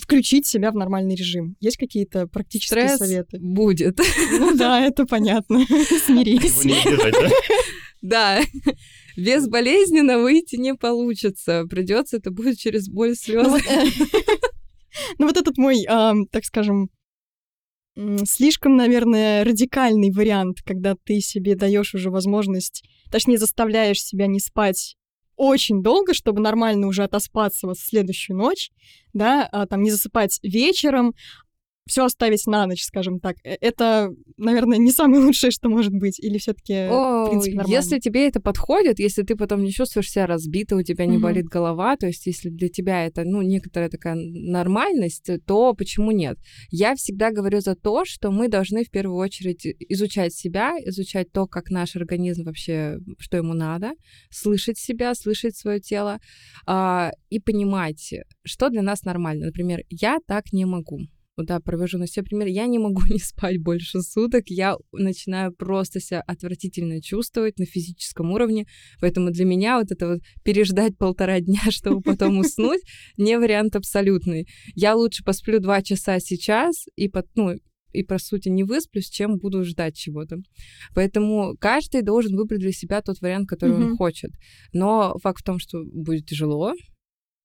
включить 0.00 0.46
себя 0.46 0.70
в 0.70 0.74
нормальный 0.74 1.14
режим? 1.14 1.56
Есть 1.60 1.76
какие-то 1.76 2.26
практические 2.26 2.88
Стресс 2.88 2.98
советы? 2.98 3.38
будет. 3.40 4.00
Ну 4.38 4.54
да, 4.56 4.80
это 4.80 5.06
понятно. 5.06 5.56
Его 5.68 5.98
Смирись. 5.98 6.64
не 6.64 6.72
избежать, 6.72 7.14
да? 7.14 7.30
Да, 8.02 8.40
безболезненно 9.16 10.18
выйти 10.18 10.56
не 10.56 10.74
получится. 10.74 11.64
Придется, 11.68 12.16
это 12.16 12.30
будет 12.30 12.58
через 12.58 12.88
боль 12.88 13.14
слез. 13.14 13.46
вот, 13.46 13.60
э, 13.60 13.84
ну 15.18 15.26
вот 15.26 15.36
этот 15.36 15.58
мой, 15.58 15.84
так 16.30 16.44
скажем, 16.44 16.88
слишком, 18.24 18.76
наверное, 18.76 19.44
радикальный 19.44 20.10
вариант, 20.10 20.62
когда 20.64 20.94
ты 21.04 21.20
себе 21.20 21.56
даешь 21.56 21.94
уже 21.94 22.10
возможность, 22.10 22.84
точнее, 23.10 23.38
заставляешь 23.38 24.02
себя 24.02 24.26
не 24.26 24.40
спать 24.40 24.96
очень 25.40 25.82
долго, 25.82 26.12
чтобы 26.12 26.42
нормально 26.42 26.86
уже 26.86 27.02
отоспаться 27.02 27.66
вот 27.66 27.78
в 27.78 27.82
следующую 27.82 28.36
ночь, 28.36 28.70
да, 29.14 29.48
а 29.50 29.66
там 29.66 29.82
не 29.82 29.90
засыпать 29.90 30.38
вечером, 30.42 31.14
все 31.90 32.04
оставить 32.04 32.46
на 32.46 32.66
ночь, 32.66 32.84
скажем 32.84 33.20
так. 33.20 33.36
Э, 33.44 33.56
Это, 33.60 34.10
наверное, 34.36 34.78
не 34.78 34.90
самое 34.92 35.22
лучшее, 35.22 35.50
что 35.50 35.68
может 35.68 35.92
быть, 35.92 36.18
или 36.20 36.38
все-таки, 36.38 36.72
в 36.88 36.92
О, 36.92 37.26
принципе, 37.28 37.56
нормально? 37.56 37.76
если 37.76 37.98
тебе 37.98 38.28
это 38.28 38.40
подходит, 38.40 38.98
если 39.00 39.22
ты 39.22 39.36
потом 39.36 39.62
не 39.64 39.72
чувствуешь 39.72 40.10
себя 40.10 40.26
разбито, 40.26 40.76
у 40.76 40.82
тебя 40.82 41.06
не 41.06 41.16
Мгм. 41.18 41.22
болит 41.22 41.46
голова, 41.46 41.96
то 41.96 42.06
есть 42.06 42.26
если 42.26 42.48
для 42.48 42.68
тебя 42.68 43.04
это, 43.06 43.24
ну, 43.24 43.42
некоторая 43.42 43.90
такая 43.90 44.14
нормальность, 44.14 45.28
то 45.46 45.74
почему 45.74 46.12
нет? 46.12 46.38
Я 46.70 46.94
всегда 46.94 47.30
говорю 47.30 47.60
за 47.60 47.74
то, 47.74 48.04
что 48.04 48.30
мы 48.30 48.48
должны 48.48 48.84
в 48.84 48.90
первую 48.90 49.16
очередь 49.18 49.66
изучать 49.88 50.32
себя, 50.32 50.76
изучать 50.86 51.32
то, 51.32 51.46
как 51.46 51.70
наш 51.70 51.96
организм 51.96 52.44
вообще, 52.44 52.98
что 53.18 53.36
ему 53.36 53.54
надо, 53.54 53.92
слышать 54.30 54.78
себя, 54.78 55.14
слышать 55.14 55.56
свое 55.56 55.80
тело 55.80 56.18
а, 56.66 57.10
и 57.30 57.40
понимать, 57.40 58.14
что 58.44 58.68
для 58.68 58.82
нас 58.82 59.02
нормально. 59.02 59.46
Например, 59.46 59.80
я 59.90 60.18
так 60.26 60.52
не 60.52 60.64
могу. 60.64 61.00
Да, 61.42 61.60
провожу 61.60 61.98
на 61.98 62.06
себе 62.06 62.24
пример. 62.24 62.48
Я 62.48 62.66
не 62.66 62.78
могу 62.78 63.02
не 63.08 63.18
спать 63.18 63.58
больше 63.58 64.00
суток. 64.02 64.44
Я 64.48 64.76
начинаю 64.92 65.52
просто 65.52 66.00
себя 66.00 66.22
отвратительно 66.22 67.00
чувствовать 67.02 67.58
на 67.58 67.66
физическом 67.66 68.32
уровне. 68.32 68.66
Поэтому 69.00 69.30
для 69.30 69.44
меня 69.44 69.78
вот 69.78 69.90
это 69.90 70.08
вот 70.08 70.20
переждать 70.44 70.96
полтора 70.98 71.40
дня, 71.40 71.60
чтобы 71.70 72.00
потом 72.02 72.38
уснуть, 72.38 72.82
не 73.16 73.38
вариант 73.38 73.76
абсолютный. 73.76 74.46
Я 74.74 74.94
лучше 74.94 75.24
посплю 75.24 75.60
два 75.60 75.82
часа 75.82 76.18
сейчас 76.20 76.84
и, 76.96 77.08
под, 77.08 77.26
ну, 77.34 77.54
и, 77.92 78.02
по 78.04 78.18
сути, 78.18 78.48
не 78.48 78.64
высплюсь, 78.64 79.08
чем 79.08 79.38
буду 79.38 79.64
ждать 79.64 79.96
чего-то. 79.96 80.36
Поэтому 80.94 81.56
каждый 81.58 82.02
должен 82.02 82.36
выбрать 82.36 82.60
для 82.60 82.72
себя 82.72 83.02
тот 83.02 83.20
вариант, 83.20 83.48
который 83.48 83.74
он 83.76 83.82
Мгм. 83.82 83.96
хочет. 83.96 84.30
Но 84.72 85.16
факт 85.22 85.40
в 85.40 85.44
том, 85.44 85.58
что 85.58 85.82
будет 85.84 86.26
тяжело, 86.26 86.74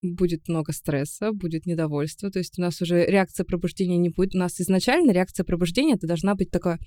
будет 0.01 0.47
много 0.47 0.71
стресса, 0.71 1.31
будет 1.31 1.65
недовольство. 1.65 2.29
То 2.29 2.39
есть 2.39 2.57
у 2.57 2.61
нас 2.61 2.81
уже 2.81 3.05
реакция 3.05 3.43
пробуждения 3.43 3.97
не 3.97 4.09
будет. 4.09 4.35
У 4.35 4.37
нас 4.37 4.59
изначально 4.59 5.11
реакция 5.11 5.43
пробуждения 5.43 5.95
это 5.95 6.07
должна 6.07 6.35
быть 6.35 6.51
такой 6.51 6.77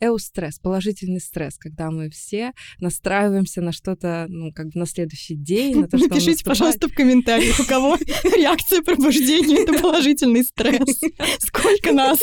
эустресс, 0.00 0.58
положительный 0.58 1.20
стресс, 1.20 1.56
когда 1.58 1.90
мы 1.90 2.10
все 2.10 2.52
настраиваемся 2.78 3.60
на 3.60 3.72
что-то, 3.72 4.26
ну, 4.28 4.52
как 4.52 4.66
бы 4.66 4.72
на 4.74 4.86
следующий 4.86 5.34
день, 5.34 5.80
на 5.80 5.88
то, 5.88 5.98
что 5.98 6.08
Напишите, 6.08 6.44
пожалуйста, 6.44 6.88
в 6.88 6.94
комментариях, 6.94 7.58
у 7.60 7.64
кого 7.64 7.96
реакция 8.36 8.82
пробуждения— 8.82 9.62
это 9.62 9.80
положительный 9.80 10.44
стресс. 10.44 11.00
Сколько 11.38 11.92
нас? 11.92 12.20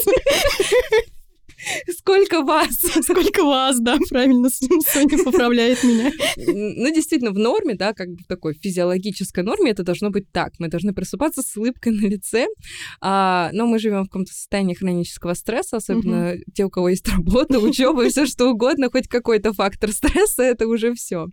Сколько 1.98 2.42
вас? 2.42 2.78
Сколько 3.02 3.44
вас, 3.44 3.80
да, 3.80 3.98
правильно, 4.10 4.50
Соня 4.50 5.24
поправляет 5.24 5.84
меня. 5.84 6.12
Ну, 6.38 6.94
действительно, 6.94 7.32
в 7.32 7.38
норме, 7.38 7.76
да, 7.76 7.94
как 7.94 8.10
бы 8.10 8.24
в 8.24 8.28
такой 8.28 8.54
физиологической 8.54 9.44
норме 9.44 9.72
это 9.72 9.84
должно 9.84 10.10
быть 10.10 10.32
так. 10.32 10.54
Мы 10.60 10.68
должны 10.68 10.94
просыпаться 10.94 11.42
с 11.42 11.56
улыбкой 11.58 11.94
на 11.94 12.06
лице, 12.08 12.48
а, 13.02 13.50
но 13.54 13.66
мы 13.68 13.80
живем 13.80 14.04
в 14.04 14.08
каком-то 14.08 14.34
состоянии 14.34 14.74
хронического 14.74 15.34
стресса, 15.34 15.78
особенно 15.78 16.34
угу. 16.34 16.44
те, 16.54 16.66
у 16.66 16.70
кого 16.70 16.90
есть 16.90 17.08
работа, 17.08 17.60
учеба, 17.60 18.08
все 18.10 18.26
что 18.26 18.50
угодно, 18.50 18.90
хоть 18.90 19.08
какой-то 19.08 19.54
фактор 19.54 19.92
стресса, 19.92 20.44
это 20.44 20.68
уже 20.68 20.94
все. 20.94 21.28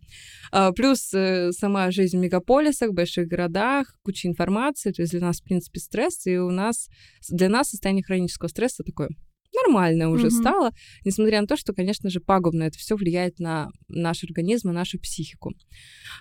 А, 0.51 0.73
плюс 0.73 1.13
э, 1.15 1.53
сама 1.53 1.91
жизнь 1.91 2.19
в 2.19 2.21
мегаполисах, 2.21 2.93
больших 2.93 3.27
городах, 3.27 3.95
куча 4.03 4.29
информации, 4.29 4.93
то 4.93 5.03
есть 5.03 5.13
для 5.13 5.21
нас, 5.21 5.41
в 5.41 5.45
принципе, 5.45 5.81
стресс, 5.81 6.27
и 6.27 6.37
у 6.37 6.51
нас, 6.51 6.89
для 7.29 7.49
нас 7.49 7.71
состояние 7.71 8.05
хронического 8.05 8.49
стресса 8.49 8.83
такое 8.85 9.09
нормально 9.55 10.11
уже 10.11 10.27
mm-hmm. 10.27 10.41
стало, 10.41 10.71
несмотря 11.05 11.41
на 11.41 11.47
то, 11.47 11.57
что, 11.57 11.73
конечно 11.73 12.11
же, 12.11 12.21
пагубно 12.21 12.65
это 12.65 12.79
все 12.79 12.97
влияет 12.97 13.39
на 13.39 13.71
наш 13.89 14.25
организм 14.25 14.71
и 14.71 14.75
нашу 14.75 14.99
психику. 14.99 15.53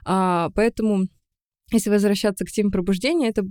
А, 0.05 0.49
поэтому, 0.55 1.07
если 1.71 1.89
возвращаться 1.89 2.45
к 2.45 2.51
теме 2.51 2.71
пробуждения, 2.71 3.29
это 3.29 3.43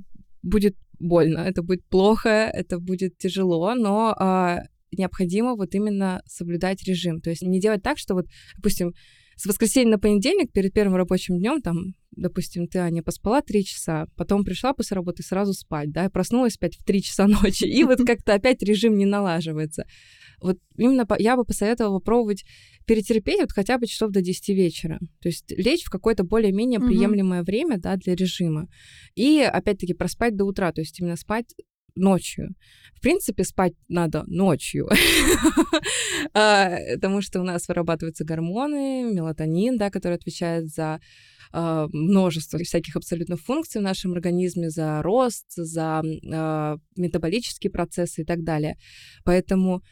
будет 0.42 0.76
больно, 0.98 1.38
это 1.38 1.62
будет 1.62 1.86
плохо, 1.88 2.28
это 2.28 2.78
будет 2.78 3.16
тяжело, 3.18 3.74
но 3.74 4.14
а, 4.18 4.62
необходимо 4.92 5.54
вот 5.54 5.74
именно 5.74 6.22
соблюдать 6.26 6.82
режим. 6.84 7.20
То 7.20 7.30
есть 7.30 7.42
не 7.42 7.60
делать 7.60 7.82
так, 7.82 7.98
что 7.98 8.14
вот, 8.14 8.26
допустим, 8.56 8.92
с 9.36 9.46
воскресенья 9.46 9.92
на 9.92 9.98
понедельник 9.98 10.52
перед 10.52 10.74
первым 10.74 10.96
рабочим 10.96 11.38
днем, 11.38 11.62
там, 11.62 11.94
допустим, 12.20 12.68
ты, 12.68 12.78
Аня, 12.78 13.02
поспала 13.02 13.42
три 13.42 13.64
часа, 13.64 14.06
потом 14.16 14.44
пришла 14.44 14.72
после 14.72 14.94
работы 14.94 15.22
сразу 15.22 15.52
спать, 15.52 15.90
да, 15.90 16.06
и 16.06 16.08
проснулась 16.08 16.56
опять 16.56 16.76
в 16.76 16.84
три 16.84 17.02
часа 17.02 17.26
ночи, 17.26 17.64
и 17.64 17.82
вот 17.84 17.98
как-то 18.06 18.34
опять 18.34 18.62
режим 18.62 18.96
не 18.96 19.06
налаживается. 19.06 19.86
Вот 20.40 20.58
именно 20.76 21.06
я 21.18 21.36
бы 21.36 21.44
посоветовала 21.44 21.98
попробовать 21.98 22.44
перетерпеть 22.86 23.40
вот 23.40 23.52
хотя 23.52 23.78
бы 23.78 23.86
часов 23.86 24.10
до 24.10 24.22
10 24.22 24.48
вечера. 24.50 24.98
То 25.20 25.28
есть 25.28 25.50
лечь 25.50 25.84
в 25.84 25.90
какое-то 25.90 26.24
более-менее 26.24 26.80
приемлемое 26.80 27.42
время, 27.42 27.78
да, 27.78 27.96
для 27.96 28.14
режима. 28.14 28.68
И, 29.14 29.40
опять-таки, 29.40 29.92
проспать 29.92 30.36
до 30.36 30.44
утра, 30.44 30.72
то 30.72 30.80
есть 30.80 30.98
именно 30.98 31.16
спать 31.16 31.54
ночью. 31.94 32.54
В 32.94 33.00
принципе, 33.00 33.44
спать 33.44 33.74
надо 33.88 34.24
ночью, 34.26 34.88
а, 36.34 36.76
потому 36.94 37.20
что 37.22 37.40
у 37.40 37.44
нас 37.44 37.68
вырабатываются 37.68 38.24
гормоны, 38.24 39.12
мелатонин, 39.12 39.76
да, 39.76 39.90
который 39.90 40.14
отвечает 40.14 40.68
за 40.68 41.00
а, 41.52 41.88
множество 41.92 42.58
всяких 42.58 42.96
абсолютно 42.96 43.36
функций 43.36 43.80
в 43.80 43.84
нашем 43.84 44.12
организме, 44.12 44.70
за 44.70 45.02
рост, 45.02 45.46
за 45.56 46.02
э, 46.04 46.76
метаболические 46.96 47.70
процессы 47.70 48.22
и 48.22 48.24
так 48.24 48.44
далее. 48.44 48.76
Поэтому 49.24 49.82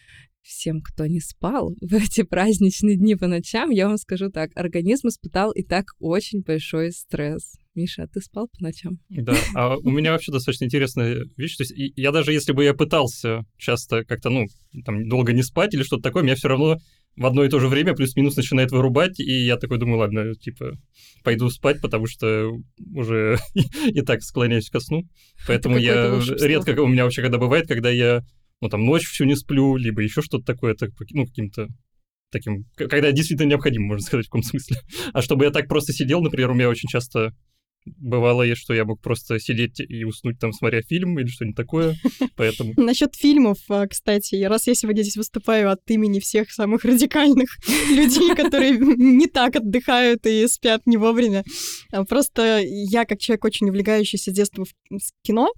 всем, 0.42 0.80
кто 0.80 1.06
не 1.06 1.20
спал 1.20 1.74
в 1.80 1.94
эти 1.94 2.22
праздничные 2.24 2.96
дни 2.96 3.14
по 3.16 3.26
ночам, 3.26 3.70
я 3.70 3.88
вам 3.88 3.98
скажу 3.98 4.30
так, 4.30 4.50
организм 4.54 5.08
испытал 5.08 5.52
и 5.52 5.62
так 5.62 5.86
очень 5.98 6.42
большой 6.42 6.92
стресс. 6.92 7.54
Миша, 7.74 8.04
а 8.04 8.08
ты 8.08 8.20
спал 8.20 8.48
по 8.48 8.62
ночам? 8.62 8.98
Да, 9.08 9.36
а 9.54 9.76
у 9.76 9.90
меня 9.90 10.12
вообще 10.12 10.32
достаточно 10.32 10.64
интересная 10.64 11.26
вещь. 11.36 11.56
То 11.56 11.62
есть 11.62 11.72
я 11.96 12.10
даже 12.10 12.32
если 12.32 12.52
бы 12.52 12.64
я 12.64 12.74
пытался 12.74 13.44
часто 13.56 14.04
как-то, 14.04 14.30
ну, 14.30 14.46
там, 14.84 15.08
долго 15.08 15.32
не 15.32 15.42
спать 15.42 15.74
или 15.74 15.84
что-то 15.84 16.02
такое, 16.02 16.24
меня 16.24 16.34
все 16.34 16.48
равно 16.48 16.78
в 17.18 17.26
одно 17.26 17.44
и 17.44 17.48
то 17.48 17.58
же 17.58 17.68
время 17.68 17.94
плюс-минус 17.94 18.36
начинает 18.36 18.70
вырубать, 18.70 19.18
и 19.18 19.44
я 19.44 19.56
такой 19.56 19.78
думаю, 19.78 19.98
ладно, 19.98 20.34
типа, 20.34 20.78
пойду 21.24 21.50
спать, 21.50 21.80
потому 21.80 22.06
что 22.06 22.50
уже 22.94 23.38
и 23.86 24.00
так 24.02 24.22
склоняюсь 24.22 24.70
ко 24.70 24.80
сну. 24.80 25.02
Поэтому 25.46 25.78
я 25.78 26.20
редко 26.40 26.80
у 26.80 26.86
меня 26.86 27.04
вообще 27.04 27.22
когда 27.22 27.38
бывает, 27.38 27.66
когда 27.66 27.90
я 27.90 28.22
ну, 28.60 28.68
там, 28.68 28.84
ночь 28.84 29.06
всю 29.06 29.24
не 29.24 29.36
сплю, 29.36 29.76
либо 29.76 30.02
еще 30.02 30.22
что-то 30.22 30.44
такое, 30.44 30.74
так, 30.74 30.90
ну, 31.10 31.26
каким-то 31.26 31.68
таким, 32.30 32.64
когда 32.76 33.10
действительно 33.12 33.50
необходимо, 33.50 33.86
можно 33.86 34.04
сказать, 34.04 34.26
в 34.26 34.30
каком 34.30 34.42
смысле. 34.42 34.78
А 35.12 35.22
чтобы 35.22 35.44
я 35.44 35.50
так 35.50 35.68
просто 35.68 35.92
сидел, 35.92 36.20
например, 36.20 36.50
у 36.50 36.54
меня 36.54 36.68
очень 36.68 36.88
часто 36.88 37.34
бывало, 37.96 38.54
что 38.54 38.74
я 38.74 38.84
мог 38.84 39.00
просто 39.00 39.38
сидеть 39.38 39.80
и 39.80 40.04
уснуть 40.04 40.38
там, 40.38 40.52
смотря 40.52 40.82
фильм 40.82 41.18
или 41.18 41.26
что-нибудь 41.26 41.56
такое, 41.56 41.96
поэтому... 42.36 42.74
Насчет 42.76 43.14
фильмов, 43.14 43.58
а, 43.68 43.86
кстати, 43.86 44.42
раз 44.44 44.66
я 44.66 44.74
сегодня 44.74 45.02
здесь 45.02 45.16
выступаю 45.16 45.70
от 45.70 45.80
имени 45.90 46.20
всех 46.20 46.50
самых 46.50 46.84
радикальных 46.84 47.58
людей, 47.90 48.34
которые 48.34 48.78
не 48.78 49.26
так 49.26 49.56
отдыхают 49.56 50.26
и 50.26 50.46
спят 50.48 50.82
не 50.86 50.96
вовремя, 50.96 51.44
а 51.92 52.04
просто 52.04 52.60
я, 52.62 53.04
как 53.04 53.18
человек, 53.20 53.44
очень 53.44 53.68
увлекающийся 53.68 54.30
с 54.30 54.34
детства 54.34 54.64
в 54.64 54.98
кино, 55.22 55.52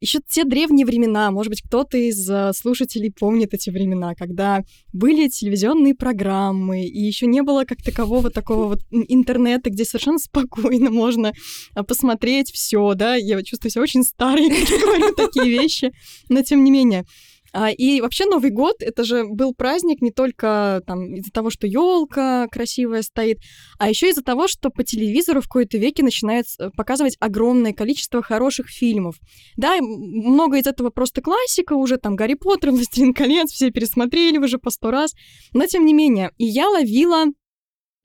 Еще 0.00 0.18
те 0.26 0.44
древние 0.44 0.84
времена, 0.84 1.30
может 1.30 1.50
быть, 1.50 1.62
кто-то 1.62 1.96
из 1.96 2.28
а, 2.28 2.52
слушателей 2.52 3.12
помнит 3.12 3.54
эти 3.54 3.70
времена, 3.70 4.14
когда 4.14 4.62
были 4.92 5.28
телевизионные 5.28 5.94
программы, 5.94 6.84
и 6.84 7.00
еще 7.00 7.26
не 7.26 7.42
было 7.42 7.64
как 7.64 7.82
такового 7.82 8.30
такого 8.30 8.66
вот 8.66 8.80
интернета, 8.90 9.70
где 9.70 9.84
совершенно 9.84 10.18
спокойно 10.18 10.90
можно 10.90 11.32
а, 11.74 11.84
посмотреть 11.84 12.50
все, 12.50 12.94
да. 12.94 13.14
Я 13.14 13.42
чувствую 13.42 13.70
себя 13.70 13.82
очень 13.82 14.02
старой, 14.02 14.48
говорю 14.80 15.14
такие 15.14 15.48
вещи, 15.48 15.92
но 16.28 16.42
тем 16.42 16.64
не 16.64 16.70
менее. 16.70 17.04
А, 17.52 17.70
и 17.70 18.00
вообще 18.00 18.24
Новый 18.26 18.50
год 18.50 18.76
это 18.80 19.04
же 19.04 19.24
был 19.24 19.54
праздник 19.54 20.00
не 20.00 20.10
только 20.10 20.82
там 20.86 21.14
из-за 21.14 21.30
того, 21.30 21.50
что 21.50 21.66
елка 21.66 22.48
красивая 22.48 23.02
стоит, 23.02 23.38
а 23.78 23.88
еще 23.88 24.08
из-за 24.08 24.22
того, 24.22 24.48
что 24.48 24.70
по 24.70 24.84
телевизору 24.84 25.40
в 25.40 25.44
какой-то 25.44 25.76
веке 25.78 26.02
начинает 26.02 26.46
э, 26.58 26.70
показывать 26.76 27.16
огромное 27.20 27.72
количество 27.72 28.22
хороших 28.22 28.68
фильмов. 28.68 29.16
Да, 29.56 29.76
много 29.80 30.58
из 30.58 30.66
этого 30.66 30.90
просто 30.90 31.20
классика, 31.20 31.74
уже 31.74 31.98
там 31.98 32.16
Гарри 32.16 32.34
Поттер, 32.34 32.70
Властелин 32.70 33.12
колец, 33.14 33.50
все 33.50 33.70
пересмотрели 33.70 34.38
уже 34.38 34.58
по 34.58 34.70
сто 34.70 34.90
раз. 34.90 35.12
Но 35.52 35.66
тем 35.66 35.84
не 35.84 35.92
менее, 35.92 36.30
и 36.38 36.44
я 36.44 36.68
ловила 36.68 37.26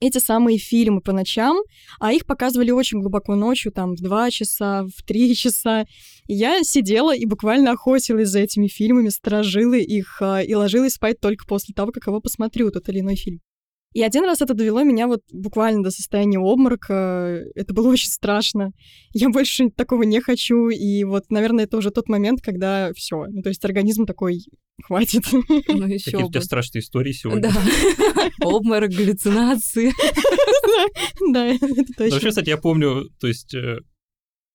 эти 0.00 0.18
самые 0.18 0.58
фильмы 0.58 1.00
по 1.00 1.12
ночам, 1.12 1.58
а 1.98 2.12
их 2.12 2.26
показывали 2.26 2.70
очень 2.70 3.00
глубоко 3.00 3.34
ночью, 3.34 3.72
там, 3.72 3.94
в 3.94 4.00
два 4.00 4.30
часа, 4.30 4.84
в 4.84 5.02
три 5.02 5.34
часа. 5.36 5.86
И 6.26 6.34
я 6.34 6.62
сидела 6.62 7.14
и 7.14 7.24
буквально 7.26 7.72
охотилась 7.72 8.28
за 8.28 8.40
этими 8.40 8.68
фильмами, 8.68 9.08
сторожила 9.08 9.74
их 9.74 10.18
а, 10.20 10.40
и 10.42 10.54
ложилась 10.54 10.94
спать 10.94 11.20
только 11.20 11.46
после 11.46 11.74
того, 11.74 11.92
как 11.92 12.06
его 12.06 12.20
посмотрю, 12.20 12.70
тот 12.70 12.88
или 12.88 13.00
иной 13.00 13.16
фильм. 13.16 13.40
И 13.94 14.02
один 14.02 14.24
раз 14.24 14.42
это 14.42 14.54
довело 14.54 14.82
меня 14.82 15.06
вот 15.06 15.22
буквально 15.32 15.82
до 15.82 15.90
состояния 15.90 16.38
обморока. 16.38 17.42
Это 17.54 17.72
было 17.72 17.88
очень 17.88 18.10
страшно. 18.10 18.72
Я 19.12 19.30
больше 19.30 19.70
такого 19.70 20.02
не 20.02 20.20
хочу. 20.20 20.68
И 20.68 21.04
вот, 21.04 21.30
наверное, 21.30 21.64
это 21.64 21.78
уже 21.78 21.90
тот 21.90 22.08
момент, 22.08 22.40
когда 22.42 22.92
все. 22.94 23.26
Ну, 23.28 23.42
то 23.42 23.48
есть 23.48 23.64
организм 23.64 24.04
такой 24.04 24.44
хватит. 24.82 25.24
Ну, 25.32 25.86
еще 25.86 26.10
Какие 26.10 26.26
у 26.26 26.30
тебя 26.30 26.42
страшные 26.42 26.82
истории 26.82 27.12
сегодня. 27.12 27.50
Да. 27.50 28.30
Обморок, 28.46 28.90
галлюцинации. 28.90 29.92
Да, 31.32 31.46
это 31.54 31.92
точно. 31.96 32.10
Вообще, 32.10 32.28
кстати, 32.28 32.50
я 32.50 32.58
помню, 32.58 33.08
то 33.18 33.26
есть 33.26 33.54
э, 33.54 33.78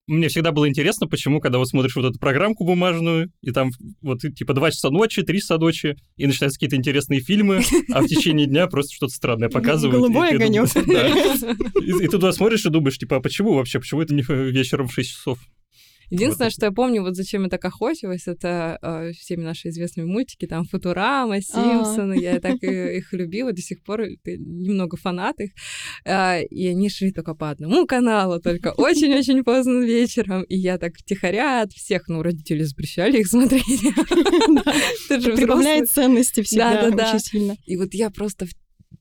мне 0.07 0.27
всегда 0.27 0.51
было 0.51 0.67
интересно, 0.67 1.07
почему, 1.07 1.39
когда 1.39 1.57
вот 1.57 1.67
смотришь 1.67 1.95
вот 1.95 2.05
эту 2.05 2.19
программку 2.19 2.65
бумажную, 2.65 3.31
и 3.41 3.51
там 3.51 3.71
вот 4.01 4.19
типа 4.19 4.53
2 4.53 4.71
часа 4.71 4.89
ночи, 4.89 5.21
3 5.21 5.39
часа 5.39 5.57
ночи, 5.57 5.95
и 6.17 6.27
начинаются 6.27 6.57
какие-то 6.57 6.75
интересные 6.75 7.21
фильмы, 7.21 7.61
а 7.91 8.01
в 8.01 8.07
течение 8.07 8.47
дня 8.47 8.67
просто 8.67 8.93
что-то 8.95 9.13
странное 9.13 9.49
показывают. 9.49 9.95
Голубой 9.95 10.31
огонек. 10.31 10.67
И, 11.81 11.91
ты 11.91 12.07
туда 12.07 12.31
смотришь 12.33 12.65
и 12.65 12.69
думаешь, 12.69 12.97
типа, 12.97 13.17
а 13.17 13.19
почему 13.21 13.53
вообще, 13.53 13.79
почему 13.79 14.01
это 14.01 14.13
не 14.13 14.23
вечером 14.23 14.87
в 14.87 14.93
6 14.93 15.09
часов? 15.09 15.39
Единственное, 16.09 16.47
вот 16.47 16.53
что 16.53 16.65
я 16.65 16.71
помню, 16.71 17.01
вот 17.01 17.15
зачем 17.15 17.43
я 17.43 17.49
так 17.49 17.63
охотилась, 17.65 18.27
это 18.27 18.77
э, 18.81 19.11
всеми 19.13 19.43
наши 19.43 19.69
известные 19.69 20.05
мультики, 20.05 20.45
там 20.45 20.65
Футурама, 20.65 21.41
Симпсоны, 21.41 22.19
я 22.19 22.39
так 22.39 22.55
их 22.63 23.13
любила, 23.13 23.51
до 23.53 23.61
сих 23.61 23.83
пор 23.83 24.01
немного 24.25 24.97
фанат 24.97 25.39
их. 25.39 25.51
Э, 26.05 26.43
и 26.43 26.67
они 26.67 26.89
шли 26.89 27.11
только 27.11 27.35
по 27.35 27.49
одному 27.49 27.85
каналу, 27.85 28.39
только 28.39 28.73
очень-очень 28.77 29.43
поздно 29.43 29.83
вечером, 29.83 30.43
и 30.43 30.55
я 30.55 30.77
так 30.77 30.93
втихаря 30.95 31.61
от 31.61 31.71
всех, 31.71 32.07
ну, 32.07 32.21
родители 32.21 32.63
запрещали 32.63 33.19
их 33.19 33.27
смотреть. 33.27 33.63
Прибавляет 35.09 35.89
ценности 35.89 36.41
всегда 36.41 36.87
очень 36.87 37.19
сильно. 37.19 37.55
И 37.65 37.77
вот 37.77 37.93
я 37.93 38.09
просто 38.09 38.47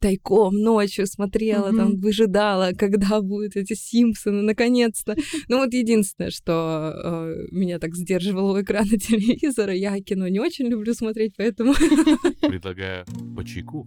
тайком 0.02 0.54
ночью 0.56 1.06
смотрела, 1.06 1.71
mm-hmm. 1.71 1.76
там 1.76 1.97
выжидала, 1.97 2.73
когда 2.78 3.23
будут 3.23 3.56
эти 3.56 3.75
Симпсоны, 3.75 4.42
наконец-то. 4.42 5.16
Ну 5.49 5.59
вот 5.59 5.73
единственное, 5.73 6.30
что 6.30 6.92
э, 6.92 7.47
меня 7.50 7.78
так 7.78 7.94
сдерживало 7.94 8.59
у 8.59 8.62
экрана 8.62 8.90
телевизора, 8.99 9.73
я 9.73 9.99
кино 10.00 10.28
не 10.28 10.40
очень 10.40 10.66
люблю 10.66 10.92
смотреть, 10.92 11.35
поэтому... 11.37 11.73
Предлагаю 12.40 13.06
по 13.37 13.44
чайку. 13.44 13.87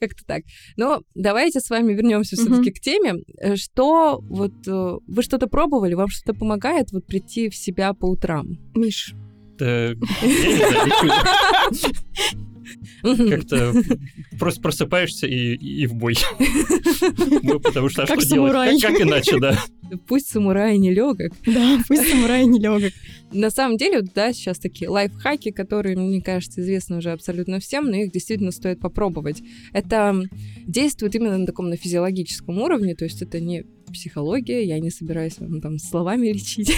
Как-то 0.00 0.24
так. 0.26 0.42
Но 0.76 1.02
давайте 1.14 1.60
с 1.60 1.70
вами 1.70 1.92
вернемся 1.92 2.34
все-таки 2.34 2.72
к 2.72 2.80
теме. 2.80 3.22
Э, 3.38 3.54
что 3.56 4.18
вот 4.22 4.52
э, 4.66 4.98
вы 5.06 5.22
что-то 5.22 5.46
пробовали, 5.46 5.94
вам 5.94 6.08
что-то 6.08 6.36
помогает 6.36 6.90
вот 6.92 7.06
прийти 7.06 7.50
в 7.50 7.54
себя 7.54 7.92
по 7.92 8.06
утрам? 8.06 8.58
Миш. 8.74 9.14
Как-то 13.02 13.72
просто 14.38 14.60
просыпаешься 14.60 15.26
и, 15.26 15.54
и 15.54 15.86
в 15.86 15.94
бой. 15.94 16.14
Ну, 17.42 17.58
потому 17.60 17.88
что 17.88 18.04
а 18.04 18.06
Как 18.06 18.20
что 18.20 18.30
самурай. 18.30 18.68
делать? 18.68 18.82
Как, 18.82 18.92
как 18.92 19.00
иначе, 19.02 19.38
да? 19.38 19.58
Пусть 20.06 20.28
самурай 20.30 20.78
не 20.78 20.92
легок. 20.92 21.18
Да, 21.44 21.78
пусть 21.88 22.08
самурай 22.08 22.46
не 22.46 22.60
легок. 22.60 22.92
На 23.32 23.50
самом 23.50 23.76
деле, 23.76 24.02
да, 24.14 24.32
сейчас 24.32 24.58
такие 24.58 24.88
лайфхаки, 24.88 25.50
которые, 25.50 25.96
мне 25.96 26.22
кажется, 26.22 26.60
известны 26.60 26.98
уже 26.98 27.10
абсолютно 27.10 27.58
всем, 27.60 27.86
но 27.86 27.96
их 27.96 28.12
действительно 28.12 28.52
стоит 28.52 28.80
попробовать. 28.80 29.42
Это 29.72 30.22
действует 30.66 31.14
именно 31.14 31.38
на 31.38 31.46
таком 31.46 31.68
на 31.68 31.76
физиологическом 31.76 32.58
уровне, 32.58 32.94
то 32.94 33.04
есть 33.04 33.20
это 33.22 33.40
не 33.40 33.64
психология, 33.92 34.64
я 34.64 34.78
не 34.80 34.90
собираюсь 34.90 35.38
вам 35.38 35.60
там 35.60 35.78
словами 35.78 36.28
лечить. 36.28 36.72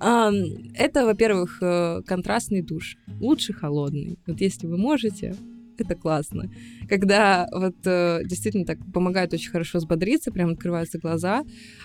Это, 0.74 1.04
во-первых, 1.06 1.58
э, 1.62 2.02
контрастный 2.06 2.62
душ. 2.62 2.96
Лучше 3.20 3.52
холодный. 3.52 4.18
Вот 4.26 4.40
если 4.40 4.66
вы 4.66 4.76
можете, 4.76 5.34
это 5.78 5.94
классно. 5.94 6.50
Когда 6.88 7.48
вот 7.52 7.76
э, 7.86 8.20
действительно 8.24 8.64
так 8.64 8.78
помогает 8.92 9.32
очень 9.32 9.50
хорошо 9.50 9.78
взбодриться, 9.78 10.30
прям 10.30 10.50
открываются 10.50 10.98
глаза. 10.98 11.44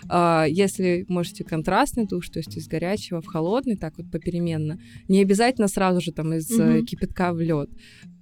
А, 0.10 0.46
Если 0.48 1.06
можете 1.08 1.44
контрастный 1.44 2.06
душ, 2.06 2.30
то 2.30 2.40
есть 2.40 2.56
из 2.58 2.68
горячего 2.68 3.22
в 3.22 3.26
холодный, 3.26 3.78
так 3.78 3.98
вот 3.98 4.12
попеременно, 4.12 4.80
не 5.08 5.22
обязательно 5.22 5.68
сразу 5.68 6.02
же 6.02 6.12
там 6.12 6.34
из 6.34 6.50
Мгм. 6.50 6.86
кипятка 6.86 7.34
в 7.34 7.40
лед. 7.40 7.70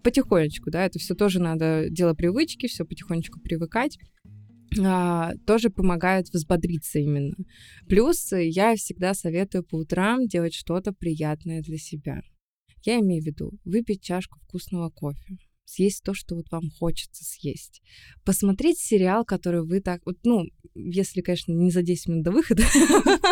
Потихонечку, 0.04 0.70
да, 0.70 0.86
это 0.86 1.00
все 1.00 1.16
тоже 1.16 1.42
надо 1.42 1.88
дело 1.90 2.14
привычки, 2.14 2.68
все 2.68 2.86
потихонечку 2.86 3.40
привыкать. 3.40 3.98
А, 4.84 5.34
тоже 5.46 5.70
помогает 5.70 6.28
взбодриться 6.30 7.00
именно. 7.00 7.36
Плюс 7.88 8.32
я 8.32 8.76
всегда 8.76 9.14
советую 9.14 9.64
по 9.64 9.76
утрам 9.76 10.28
делать 10.28 10.54
что-то 10.54 10.92
приятное 10.94 11.62
для 11.62 11.78
себя. 11.78 12.22
Я 12.84 13.00
имею 13.00 13.24
в 13.24 13.26
виду 13.26 13.52
выпить 13.64 14.04
чашку 14.04 14.40
вкусного 14.40 14.90
кофе, 14.90 15.38
съесть 15.66 16.04
то, 16.04 16.14
что 16.14 16.36
вот 16.36 16.52
вам 16.52 16.70
хочется 16.78 17.24
съесть, 17.24 17.82
посмотреть 18.24 18.78
сериал, 18.80 19.26
который 19.26 19.64
вы 19.64 19.82
так, 19.82 20.02
вот, 20.06 20.18
ну, 20.24 20.44
если, 20.76 21.22
конечно, 21.22 21.52
не 21.52 21.72
за 21.72 21.82
10 21.82 22.08
минут 22.10 22.24
до 22.24 22.32
выхода, 22.32 22.64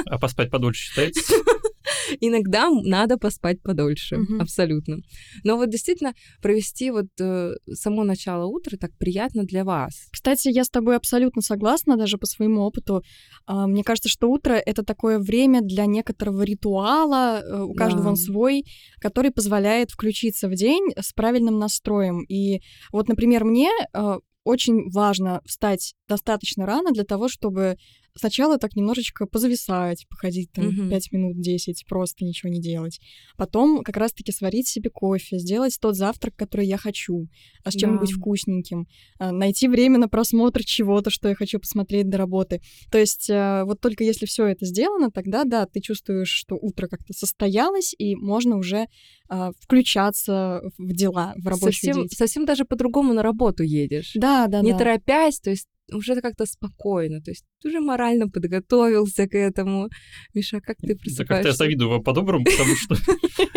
А 0.05 0.17
поспать 0.17 0.49
подольше 0.49 0.87
считается? 0.87 1.35
иногда 2.19 2.69
надо 2.69 3.17
поспать 3.17 3.61
подольше, 3.61 4.17
Мгм. 4.17 4.41
абсолютно. 4.41 4.97
Но 5.43 5.57
вот 5.57 5.69
действительно 5.69 6.13
провести 6.41 6.91
вот 6.91 7.07
э, 7.19 7.53
само 7.73 8.03
начало 8.03 8.45
утра 8.45 8.77
так 8.77 8.91
приятно 8.97 9.43
для 9.43 9.63
вас. 9.63 9.93
Кстати, 10.11 10.49
я 10.49 10.63
с 10.63 10.69
тобой 10.69 10.95
абсолютно 10.95 11.41
согласна, 11.41 11.97
даже 11.97 12.17
по 12.17 12.25
своему 12.25 12.61
опыту. 12.61 13.03
А, 13.45 13.67
Мне 13.67 13.83
кажется, 13.83 14.09
что 14.09 14.29
утро— 14.29 14.53
это 14.65 14.83
такое 14.83 15.19
время 15.19 15.61
для 15.61 15.85
некоторого 15.85 16.43
ритуала, 16.43 17.41
э, 17.41 17.61
у 17.63 17.73
каждого 17.73 18.03
Да. 18.05 18.09
он 18.11 18.15
свой, 18.17 18.63
который 18.99 19.31
позволяет 19.31 19.91
включиться 19.91 20.47
в 20.47 20.55
день 20.55 20.91
с 20.99 21.13
правильным 21.13 21.59
настроем. 21.59 22.23
И 22.29 22.61
вот, 22.91 23.07
например, 23.07 23.43
мне 23.45 23.69
э, 23.93 24.15
очень 24.43 24.89
важно 24.91 25.41
встать 25.45 25.93
достаточно 26.07 26.65
рано 26.65 26.91
для 26.91 27.03
того, 27.03 27.27
чтобы 27.29 27.77
сначала 28.15 28.57
так 28.57 28.75
немножечко 28.75 29.25
позависать, 29.25 30.05
походить 30.09 30.51
там 30.51 30.67
Мгм. 30.67 30.89
5 30.89 31.11
минут, 31.11 31.39
10, 31.41 31.85
просто 31.87 32.25
ничего 32.25 32.51
не 32.51 32.61
делать. 32.61 32.99
Потом 33.37 33.83
как 33.83 33.97
раз-таки 33.97 34.31
сварить 34.31 34.67
себе 34.67 34.89
кофе, 34.89 35.39
сделать 35.39 35.77
тот 35.79 35.95
завтрак, 35.95 36.35
который 36.35 36.65
я 36.67 36.77
хочу, 36.77 37.27
а 37.63 37.71
с 37.71 37.75
чем-нибудь 37.75 38.11
Да. 38.11 38.15
вкусненьким, 38.17 38.87
а, 39.19 39.31
найти 39.31 39.67
время 39.67 39.97
на 39.97 40.07
просмотр 40.07 40.63
чего-то, 40.63 41.09
что 41.09 41.29
я 41.29 41.35
хочу 41.35 41.59
посмотреть 41.59 42.09
до 42.09 42.17
работы. 42.17 42.61
То 42.91 42.97
есть 42.97 43.29
э, 43.29 43.63
вот 43.65 43.79
только 43.81 44.03
если 44.03 44.25
все 44.25 44.45
это 44.47 44.65
сделано, 44.65 45.11
тогда 45.11 45.43
да, 45.43 45.65
ты 45.65 45.79
чувствуешь, 45.81 46.29
что 46.29 46.55
утро 46.55 46.87
как-то 46.87 47.13
состоялось, 47.13 47.95
и 47.97 48.15
можно 48.15 48.57
уже 48.57 48.87
а, 49.29 49.51
включаться 49.59 50.61
в 50.77 50.93
дела, 50.93 51.33
в 51.37 51.47
рабочую 51.47 51.73
совсем, 51.73 51.93
деятельность. 51.93 52.17
совсем 52.17 52.45
даже 52.45 52.65
по-другому 52.65 53.13
на 53.13 53.23
работу 53.23 53.63
едешь. 53.63 54.11
Да, 54.15 54.47
да, 54.47 54.61
не 54.61 54.71
да. 54.71 54.77
торопясь, 54.77 55.39
то 55.39 55.49
есть 55.49 55.67
уже 55.91 56.19
как-то 56.21 56.45
спокойно, 56.45 57.21
то 57.21 57.31
есть 57.31 57.43
ты 57.61 57.69
уже 57.69 57.79
морально 57.79 58.27
подготовился 58.29 59.27
к 59.27 59.35
этому. 59.35 59.89
Миша, 60.33 60.59
как 60.61 60.77
ты 60.77 60.87
Да 60.87 60.93
как-то 60.93 61.03
просыпаешься? 61.03 61.49
я 61.49 61.53
завидую 61.53 61.89
вам 61.89 62.03
по-доброму, 62.03 62.45
потому 62.45 62.75
что 62.75 62.95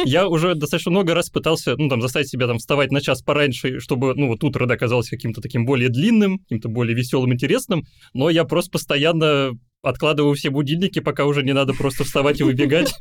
я 0.04 0.28
уже 0.28 0.54
достаточно 0.54 0.90
много 0.90 1.14
раз 1.14 1.30
пытался, 1.30 1.76
ну, 1.76 1.88
там, 1.88 2.00
заставить 2.02 2.28
себя 2.28 2.46
там 2.46 2.58
вставать 2.58 2.90
на 2.90 3.00
час 3.00 3.22
пораньше, 3.22 3.80
чтобы, 3.80 4.14
ну, 4.14 4.28
вот 4.28 4.42
утро 4.44 4.66
да, 4.66 4.76
казалось 4.76 5.08
каким-то 5.08 5.40
таким 5.40 5.64
более 5.64 5.88
длинным, 5.88 6.38
каким-то 6.40 6.68
более 6.68 6.96
веселым, 6.96 7.32
интересным, 7.32 7.84
но 8.12 8.30
я 8.30 8.44
просто 8.44 8.72
постоянно 8.72 9.52
откладываю 9.88 10.34
все 10.34 10.50
будильники, 10.50 10.98
пока 10.98 11.26
уже 11.26 11.42
не 11.42 11.52
надо 11.52 11.72
просто 11.72 12.04
вставать 12.04 12.40
и 12.40 12.44
выбегать. 12.44 12.92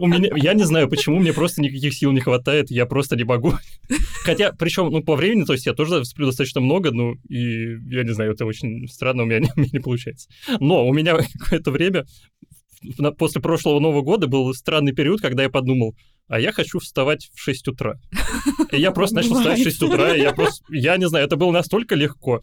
У 0.00 0.06
меня, 0.06 0.30
я 0.34 0.54
не 0.54 0.64
знаю, 0.64 0.88
почему, 0.88 1.20
мне 1.20 1.32
просто 1.32 1.62
никаких 1.62 1.94
сил 1.94 2.10
не 2.10 2.20
хватает, 2.20 2.70
я 2.70 2.86
просто 2.86 3.16
не 3.16 3.24
могу. 3.24 3.52
Хотя, 4.24 4.52
причем, 4.52 4.90
ну, 4.90 5.02
по 5.02 5.14
времени, 5.14 5.44
то 5.44 5.52
есть 5.52 5.66
я 5.66 5.74
тоже 5.74 6.04
сплю 6.04 6.26
достаточно 6.26 6.60
много, 6.60 6.90
ну, 6.90 7.14
и 7.28 7.76
я 7.88 8.02
не 8.02 8.12
знаю, 8.12 8.32
это 8.32 8.46
очень 8.46 8.88
странно, 8.88 9.22
у 9.22 9.26
меня 9.26 9.40
не, 9.56 9.78
получается. 9.78 10.28
Но 10.58 10.86
у 10.86 10.92
меня 10.92 11.16
какое-то 11.38 11.70
время 11.70 12.04
после 13.16 13.40
прошлого 13.40 13.80
Нового 13.80 14.02
года 14.02 14.26
был 14.26 14.52
странный 14.54 14.92
период, 14.92 15.20
когда 15.20 15.42
я 15.44 15.50
подумал, 15.50 15.94
а 16.28 16.40
я 16.40 16.52
хочу 16.52 16.78
вставать 16.78 17.28
в 17.34 17.40
6 17.40 17.68
утра. 17.68 17.94
И 18.72 18.80
я 18.80 18.90
просто 18.92 19.16
начал 19.16 19.34
вставать 19.36 19.60
в 19.60 19.62
6 19.64 19.82
утра, 19.82 20.14
и 20.16 20.20
я 20.20 20.32
просто, 20.32 20.64
я 20.70 20.96
не 20.96 21.06
знаю, 21.08 21.26
это 21.26 21.36
было 21.36 21.50
настолько 21.52 21.94
легко. 21.94 22.40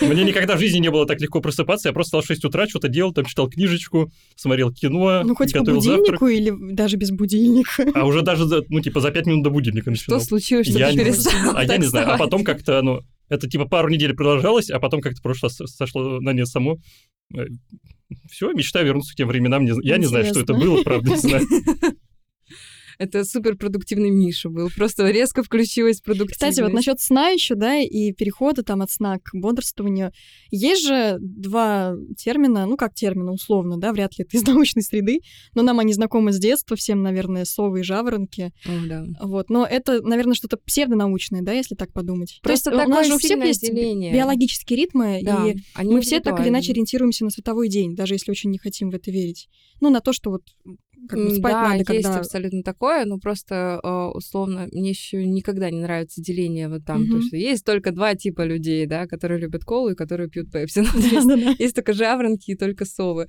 Мне 0.00 0.24
никогда 0.24 0.56
в 0.56 0.58
жизни 0.60 0.78
не 0.78 0.90
было 0.90 1.06
так 1.06 1.20
легко 1.20 1.40
просыпаться, 1.40 1.88
я 1.88 1.92
просто 1.92 2.08
встал 2.10 2.22
в 2.22 2.26
6 2.26 2.44
утра, 2.44 2.66
что-то 2.68 2.88
делал, 2.88 3.12
там 3.12 3.24
читал 3.26 3.48
книжечку, 3.50 4.10
смотрел 4.36 4.72
кино, 4.72 5.22
Ну, 5.24 5.34
хоть 5.34 5.52
по 5.52 5.58
готовил 5.58 5.80
завтрак. 5.80 6.20
будильнику 6.20 6.26
или 6.28 6.72
даже 6.74 6.96
без 6.96 7.10
будильника. 7.10 7.86
А 7.94 8.04
уже 8.06 8.22
даже, 8.22 8.46
за- 8.46 8.62
ну, 8.68 8.80
типа, 8.80 9.00
за 9.00 9.10
5 9.10 9.26
минут 9.26 9.42
до 9.44 9.50
будильника 9.50 9.84
Что 9.94 10.12
начинал. 10.12 10.20
случилось, 10.20 10.68
что 10.68 10.78
Я 10.78 10.88
ты 10.88 10.92
не 10.94 10.98
перестал 11.04 11.56
А 11.56 11.62
я 11.62 11.68
так 11.68 11.78
не 11.80 11.86
знаю, 11.86 12.06
а 12.06 12.10
вставать? 12.12 12.18
потом 12.30 12.44
как-то, 12.44 12.80
ну, 12.82 13.00
это 13.28 13.48
типа 13.50 13.64
пару 13.66 13.88
недель 13.88 14.14
продолжалось, 14.14 14.70
а 14.70 14.78
потом 14.78 15.00
как-то 15.00 15.20
прошло, 15.20 15.48
с- 15.48 15.66
сошло 15.66 16.20
на 16.20 16.32
нет 16.32 16.46
само. 16.48 16.78
Все, 18.30 18.52
мечтаю 18.52 18.86
вернуться 18.86 19.12
к 19.12 19.16
тем 19.16 19.28
временам. 19.28 19.64
Не 19.64 19.74
з- 19.74 19.80
Я 19.82 19.98
не 19.98 20.06
знаю, 20.06 20.24
что 20.26 20.40
это 20.40 20.52
Интересно. 20.52 20.74
было, 20.74 20.82
правда, 20.84 21.10
не 21.10 21.16
знаю. 21.18 21.46
Это 22.98 23.24
суперпродуктивный 23.24 24.10
Миша 24.10 24.48
был. 24.48 24.68
Просто 24.74 25.10
резко 25.10 25.42
включилась 25.42 26.00
продуктивность. 26.00 26.34
Кстати, 26.34 26.60
вот 26.62 26.72
насчет 26.72 27.00
сна 27.00 27.28
еще, 27.28 27.54
да, 27.54 27.76
и 27.76 28.12
перехода 28.12 28.62
там 28.62 28.82
от 28.82 28.90
сна 28.90 29.18
к 29.18 29.30
бодрствованию. 29.34 30.12
Есть 30.50 30.86
же 30.86 31.18
два 31.20 31.94
термина, 32.16 32.66
ну 32.66 32.76
как 32.76 32.94
термина, 32.94 33.32
условно, 33.32 33.76
да, 33.76 33.92
вряд 33.92 34.18
ли 34.18 34.24
это 34.24 34.36
из 34.36 34.42
научной 34.46 34.82
среды, 34.82 35.20
но 35.54 35.62
нам 35.62 35.78
они 35.78 35.92
знакомы 35.92 36.32
с 36.32 36.38
детства, 36.38 36.76
всем, 36.76 37.02
наверное, 37.02 37.44
совы 37.44 37.80
и 37.80 37.82
жаворонки. 37.82 38.52
О, 38.64 38.86
да. 38.86 39.04
Вот, 39.20 39.50
но 39.50 39.66
это, 39.66 40.02
наверное, 40.02 40.34
что-то 40.34 40.56
псевдонаучное, 40.56 41.42
да, 41.42 41.52
если 41.52 41.74
так 41.74 41.92
подумать. 41.92 42.40
Просто 42.42 42.70
То 42.70 42.76
есть, 42.76 42.88
у 42.88 42.90
нас 42.90 43.06
же 43.06 43.14
у 43.14 43.18
всех 43.18 43.44
есть 43.44 43.62
деление. 43.62 44.12
биологические 44.12 44.78
ритмы, 44.78 45.20
Да, 45.22 45.46
и 45.48 45.56
мы 45.84 46.00
все 46.00 46.20
так 46.20 46.40
или 46.40 46.48
иначе 46.48 46.72
ориентируемся 46.72 47.24
на 47.24 47.30
световой 47.30 47.68
день, 47.68 47.94
даже 47.94 48.14
если 48.14 48.30
очень 48.30 48.50
не 48.50 48.58
хотим 48.58 48.90
в 48.90 48.94
это 48.94 49.10
верить. 49.10 49.48
Ну, 49.80 49.90
на 49.90 50.00
то, 50.00 50.12
что 50.12 50.30
вот 50.30 50.42
как 51.06 51.18
бы 51.18 51.30
спать 51.30 51.52
да, 51.52 51.62
надо, 51.62 51.92
есть 51.92 52.04
когда... 52.04 52.18
абсолютно 52.18 52.62
такое, 52.62 53.04
но 53.04 53.18
просто 53.18 53.80
э, 53.82 53.88
условно 54.16 54.68
мне 54.72 54.90
еще 54.90 55.24
никогда 55.24 55.70
не 55.70 55.80
нравится 55.80 56.20
деление 56.20 56.68
вот 56.68 56.84
там, 56.84 57.06
то 57.06 57.16
Мгм. 57.16 57.22
что 57.22 57.36
есть 57.36 57.64
только 57.64 57.92
два 57.92 58.14
типа 58.14 58.42
людей, 58.42 58.86
да, 58.86 59.06
которые 59.06 59.40
любят 59.40 59.64
колу 59.64 59.90
и 59.90 59.94
которые 59.94 60.28
пьют 60.28 60.50
пепси. 60.50 60.80
Ну, 60.86 61.02
то 61.02 61.08
есть 61.08 61.26
Да-да-да. 61.26 61.54
Есть 61.58 61.74
только 61.74 61.92
жаворонки 61.92 62.50
и 62.50 62.56
только 62.56 62.84
совы. 62.84 63.26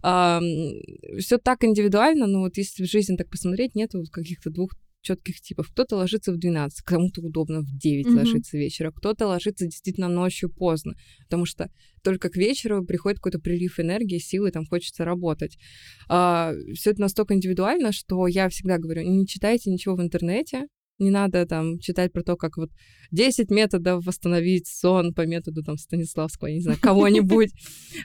Все 0.00 1.38
так 1.38 1.64
индивидуально, 1.64 2.26
но 2.26 2.40
вот 2.40 2.56
если 2.56 2.84
в 2.84 2.90
жизни 2.90 3.16
так 3.16 3.28
посмотреть, 3.28 3.74
нету 3.74 4.02
каких-то 4.12 4.50
двух 4.50 4.70
четких 5.08 5.40
типов. 5.40 5.70
Кто-то 5.70 5.96
ложится 5.96 6.32
в 6.32 6.38
12, 6.38 6.82
кому-то 6.82 7.20
удобно 7.22 7.60
в 7.60 7.76
9 7.76 8.06
Мгм. 8.06 8.16
ложиться 8.18 8.58
вечера, 8.58 8.90
кто-то 8.90 9.26
ложится 9.26 9.64
действительно 9.64 10.08
ночью 10.08 10.50
поздно, 10.50 10.94
потому 11.24 11.46
что 11.46 11.70
только 12.02 12.28
к 12.28 12.36
вечеру 12.36 12.84
приходит 12.84 13.18
какой-то 13.18 13.38
прилив 13.38 13.80
энергии, 13.80 14.18
силы, 14.18 14.50
там 14.50 14.66
хочется 14.66 15.04
работать. 15.04 15.58
Все 16.06 16.90
это 16.90 17.00
настолько 17.00 17.34
индивидуально, 17.34 17.92
что 17.92 18.26
я 18.26 18.48
всегда 18.48 18.78
говорю, 18.78 19.02
не 19.02 19.26
читайте 19.26 19.70
ничего 19.70 19.96
в 19.96 20.00
интернете, 20.00 20.66
не 20.98 21.10
надо 21.10 21.46
там 21.46 21.78
читать 21.78 22.12
про 22.12 22.22
то, 22.22 22.36
как 22.36 22.56
вот 22.56 22.70
10 23.10 23.50
методов 23.50 24.04
восстановить 24.04 24.66
сон 24.66 25.14
по 25.14 25.26
методу 25.26 25.62
там 25.62 25.76
Станиславского, 25.78 26.48
я 26.48 26.54
не 26.54 26.60
знаю, 26.60 26.78
кого-нибудь. 26.80 27.50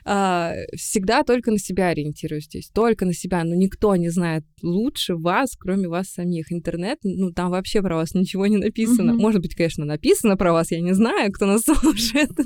А, 0.06 0.54
Всегда 0.76 1.22
только 1.22 1.50
на 1.50 1.58
себя 1.58 1.88
ориентируюсь 1.88 2.44
здесь, 2.44 2.68
только 2.68 3.04
на 3.06 3.14
себя. 3.14 3.44
Но 3.44 3.54
никто 3.54 3.94
не 3.96 4.08
знает 4.08 4.44
лучше 4.62 5.14
вас, 5.14 5.56
кроме 5.58 5.88
вас 5.88 6.08
самих. 6.08 6.52
Интернет, 6.52 6.98
ну 7.02 7.30
там 7.30 7.50
вообще 7.50 7.80
про 7.80 7.96
вас 7.96 8.14
ничего 8.14 8.46
не 8.46 8.56
написано. 8.56 9.14
Может 9.14 9.40
быть, 9.40 9.54
конечно, 9.54 9.84
написано 9.84 10.36
про 10.36 10.52
вас, 10.52 10.70
я 10.70 10.80
не 10.80 10.94
знаю, 10.94 11.32
кто 11.32 11.46
нас 11.46 11.62
слушает. 11.64 12.30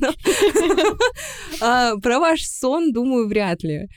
А, 1.61 1.97
Про 1.97 2.21
ваш 2.21 2.43
сон, 2.43 2.93
думаю, 2.93 3.27
вряд 3.29 3.63
ли. 3.63 3.89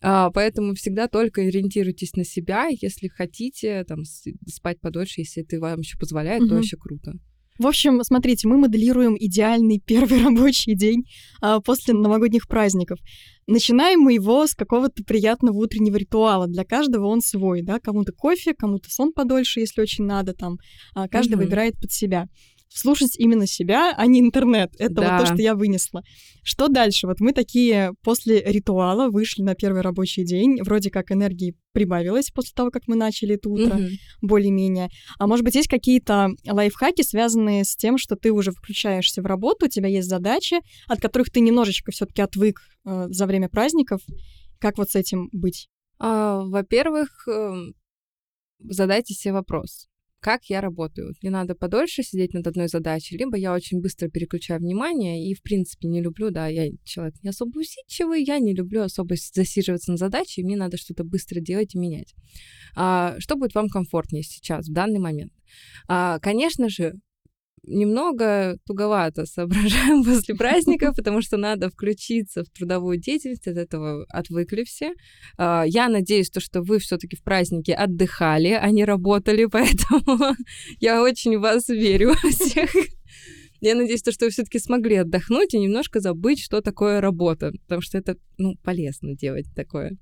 А, 0.00 0.30
поэтому 0.30 0.74
всегда 0.74 1.08
только 1.08 1.42
ориентируйтесь 1.42 2.14
на 2.14 2.24
себя. 2.24 2.68
Если 2.68 3.08
хотите 3.08 3.84
там 3.84 4.04
спать 4.46 4.80
подольше, 4.80 5.20
если 5.22 5.42
это 5.42 5.58
вам 5.58 5.80
еще 5.80 5.98
позволяет, 5.98 6.40
то 6.40 6.46
Мгм. 6.46 6.56
вообще 6.56 6.76
круто. 6.76 7.14
В 7.58 7.66
общем, 7.66 8.00
смотрите, 8.04 8.46
мы 8.46 8.56
моделируем 8.56 9.16
идеальный 9.18 9.82
первый 9.84 10.22
рабочий 10.22 10.74
день 10.76 11.04
а, 11.40 11.60
после 11.60 11.92
новогодних 11.94 12.46
праздников. 12.46 13.00
Начинаем 13.48 14.00
мы 14.00 14.12
его 14.12 14.46
с 14.46 14.54
какого-то 14.54 15.02
приятного 15.02 15.56
утреннего 15.56 15.96
ритуала. 15.96 16.46
Для 16.46 16.64
каждого 16.64 17.06
он 17.06 17.20
свой, 17.20 17.62
да, 17.62 17.80
кому-то 17.80 18.12
кофе, 18.12 18.54
кому-то 18.54 18.90
сон 18.90 19.12
подольше, 19.12 19.58
если 19.60 19.80
очень 19.80 20.04
надо, 20.04 20.34
там, 20.34 20.58
а, 20.94 21.08
каждый 21.08 21.34
Мгм. 21.34 21.44
выбирает 21.44 21.74
под 21.80 21.90
себя. 21.90 22.28
Слушать 22.70 23.16
именно 23.18 23.46
себя, 23.46 23.94
а 23.96 24.06
не 24.06 24.20
интернет. 24.20 24.70
Это 24.78 24.94
вот 24.94 25.00
Да. 25.00 25.18
то, 25.20 25.26
что 25.26 25.42
я 25.42 25.54
вынесла. 25.54 26.02
Что 26.42 26.68
дальше? 26.68 27.06
Вот 27.06 27.18
мы 27.20 27.32
такие 27.32 27.92
после 28.02 28.40
ритуала 28.42 29.08
вышли 29.10 29.42
на 29.42 29.54
первый 29.54 29.80
рабочий 29.82 30.24
день. 30.24 30.62
Вроде 30.62 30.90
как 30.90 31.10
энергии 31.10 31.54
прибавилось 31.72 32.30
после 32.30 32.52
того, 32.54 32.70
как 32.70 32.82
мы 32.86 32.94
начали 32.96 33.34
это 33.36 33.48
утро 33.48 33.74
Мгм. 33.74 33.88
более-менее. 34.22 34.90
А 35.18 35.26
может 35.26 35.44
быть, 35.44 35.54
есть 35.54 35.68
какие-то 35.68 36.28
лайфхаки, 36.46 37.02
связанные 37.02 37.64
с 37.64 37.74
тем, 37.74 37.98
что 37.98 38.16
ты 38.16 38.30
уже 38.32 38.52
включаешься 38.52 39.22
в 39.22 39.26
работу, 39.26 39.66
у 39.66 39.68
тебя 39.68 39.88
есть 39.88 40.08
задачи, 40.08 40.56
от 40.86 41.00
которых 41.00 41.30
ты 41.30 41.40
немножечко 41.40 41.90
все 41.90 42.06
таки 42.06 42.22
отвык 42.22 42.60
э, 42.84 43.06
за 43.08 43.26
время 43.26 43.48
праздников. 43.48 44.00
Как 44.58 44.78
вот 44.78 44.90
с 44.90 44.94
этим 44.96 45.28
быть? 45.32 45.68
А, 45.98 46.42
Во-первых, 46.44 47.26
эм, 47.28 47.74
задайте 48.60 49.14
себе 49.14 49.34
вопрос. 49.34 49.87
Как 50.20 50.46
я 50.46 50.60
работаю? 50.60 51.14
Мне 51.22 51.30
надо 51.30 51.54
подольше 51.54 52.02
сидеть 52.02 52.34
над 52.34 52.46
одной 52.46 52.66
задачей, 52.66 53.16
либо 53.16 53.36
я 53.36 53.54
очень 53.54 53.80
быстро 53.80 54.08
переключаю 54.08 54.58
внимание 54.60 55.24
и, 55.24 55.34
в 55.34 55.42
принципе, 55.42 55.86
не 55.86 56.02
люблю, 56.02 56.30
да, 56.30 56.48
я 56.48 56.70
человек 56.84 57.14
не 57.22 57.30
особо 57.30 57.58
усидчивый, 57.58 58.24
я 58.24 58.40
не 58.40 58.52
люблю 58.52 58.82
особо 58.82 59.14
засиживаться 59.14 59.92
на 59.92 59.96
задаче, 59.96 60.40
и 60.40 60.44
мне 60.44 60.56
надо 60.56 60.76
что-то 60.76 61.04
быстро 61.04 61.40
делать 61.40 61.76
и 61.76 61.78
менять. 61.78 62.14
А, 62.74 63.14
Что 63.20 63.36
будет 63.36 63.54
вам 63.54 63.68
комфортнее 63.68 64.24
сейчас, 64.24 64.66
в 64.66 64.72
данный 64.72 64.98
момент? 64.98 65.32
А, 65.86 66.18
Конечно 66.18 66.68
же, 66.68 66.94
немного 67.62 68.56
туговато 68.66 69.26
соображаем 69.26 70.04
после 70.04 70.34
праздника, 70.34 70.92
потому 70.96 71.22
что 71.22 71.36
надо 71.36 71.70
включиться 71.70 72.44
в 72.44 72.48
трудовую 72.50 72.98
деятельность, 72.98 73.46
от 73.48 73.56
этого 73.56 74.04
отвыкли 74.08 74.64
все. 74.64 74.92
А, 75.36 75.64
Я 75.66 75.88
надеюсь, 75.88 76.30
то, 76.30 76.40
что 76.40 76.62
вы 76.62 76.78
все-таки 76.78 77.16
в 77.16 77.22
празднике 77.22 77.74
отдыхали, 77.74 78.50
а 78.52 78.70
не 78.70 78.84
работали, 78.84 79.44
поэтому 79.50 80.34
я 80.80 81.02
очень 81.02 81.38
в 81.38 81.40
вас 81.40 81.68
верю 81.68 82.14
всех. 82.30 82.70
Я 83.60 83.74
надеюсь, 83.74 84.02
то, 84.02 84.12
что 84.12 84.26
вы 84.26 84.30
все-таки 84.30 84.60
смогли 84.60 84.96
отдохнуть 84.96 85.52
и 85.52 85.58
немножко 85.58 85.98
забыть, 85.98 86.40
что 86.40 86.60
такое 86.60 87.00
работа, 87.00 87.50
потому 87.66 87.82
что 87.82 87.98
это, 87.98 88.14
ну, 88.36 88.54
полезно 88.62 89.16
делать 89.16 89.46
такое. 89.56 89.96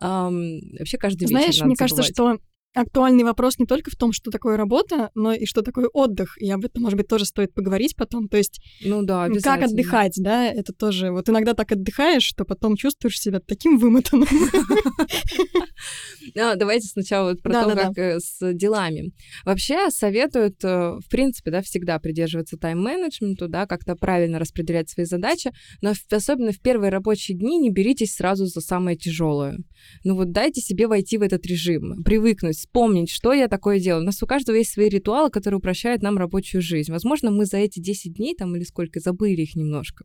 Вообще 0.00 0.98
каждый 0.98 1.24
вечер 1.24 1.28
Знаешь, 1.28 1.60
мне 1.60 1.76
кажется, 1.76 2.02
забывать. 2.02 2.38
что 2.40 2.49
актуальный 2.74 3.24
вопрос 3.24 3.58
не 3.58 3.66
только 3.66 3.90
в 3.90 3.96
том, 3.96 4.12
что 4.12 4.30
такое 4.30 4.56
работа, 4.56 5.10
но 5.14 5.32
и 5.32 5.46
что 5.46 5.62
такое 5.62 5.88
отдых. 5.88 6.40
И 6.40 6.50
об 6.50 6.64
этом, 6.64 6.82
может 6.82 6.96
быть, 6.96 7.08
тоже 7.08 7.24
стоит 7.24 7.52
поговорить 7.54 7.96
потом. 7.96 8.28
То 8.28 8.36
есть 8.36 8.60
Ну 8.84 9.02
да, 9.02 9.28
как 9.42 9.62
отдыхать, 9.62 10.14
да, 10.16 10.46
это 10.46 10.72
тоже... 10.72 11.10
Вот 11.10 11.28
иногда 11.28 11.54
так 11.54 11.72
отдыхаешь, 11.72 12.22
что 12.22 12.44
потом 12.44 12.76
чувствуешь 12.76 13.18
себя 13.18 13.40
таким 13.40 13.78
вымотанным. 13.78 14.28
А, 16.36 16.54
давайте 16.54 16.86
сначала 16.88 17.30
вот 17.30 17.42
про 17.42 17.52
Да, 17.52 17.62
то, 17.64 17.68
да, 17.70 17.74
да. 17.74 17.82
как 17.88 17.98
э, 17.98 18.20
с 18.20 18.52
делами. 18.54 19.12
Вообще 19.44 19.90
советуют, 19.90 20.62
э, 20.62 20.98
в 20.98 21.08
принципе, 21.10 21.50
да, 21.50 21.62
всегда 21.62 21.98
придерживаться 21.98 22.56
тайм-менеджменту, 22.56 23.48
да, 23.48 23.66
как-то 23.66 23.96
правильно 23.96 24.38
распределять 24.38 24.88
свои 24.90 25.06
задачи, 25.06 25.50
но 25.82 25.92
особенно 26.10 26.52
в 26.52 26.60
первые 26.60 26.90
рабочие 26.90 27.36
дни 27.36 27.58
не 27.58 27.70
беритесь 27.70 28.14
сразу 28.14 28.46
за 28.46 28.60
самое 28.60 28.96
тяжелое. 28.96 29.58
Ну 30.04 30.14
вот 30.14 30.32
дайте 30.32 30.60
себе 30.60 30.86
войти 30.86 31.18
в 31.18 31.22
этот 31.22 31.46
режим, 31.46 32.02
привыкнуть, 32.04 32.56
вспомнить, 32.56 33.10
что 33.10 33.32
я 33.32 33.48
такое 33.48 33.80
делаю. 33.80 34.02
У 34.02 34.06
нас 34.06 34.22
у 34.22 34.26
каждого 34.26 34.56
есть 34.56 34.72
свои 34.72 34.88
ритуалы, 34.88 35.30
которые 35.30 35.58
упрощают 35.58 36.02
нам 36.02 36.18
рабочую 36.18 36.62
жизнь. 36.62 36.92
Возможно, 36.92 37.30
мы 37.30 37.46
за 37.46 37.58
эти 37.58 37.80
10 37.80 38.14
дней 38.14 38.34
там 38.34 38.54
или 38.56 38.64
сколько 38.64 39.00
забыли 39.00 39.42
их 39.42 39.56
немножко. 39.56 40.04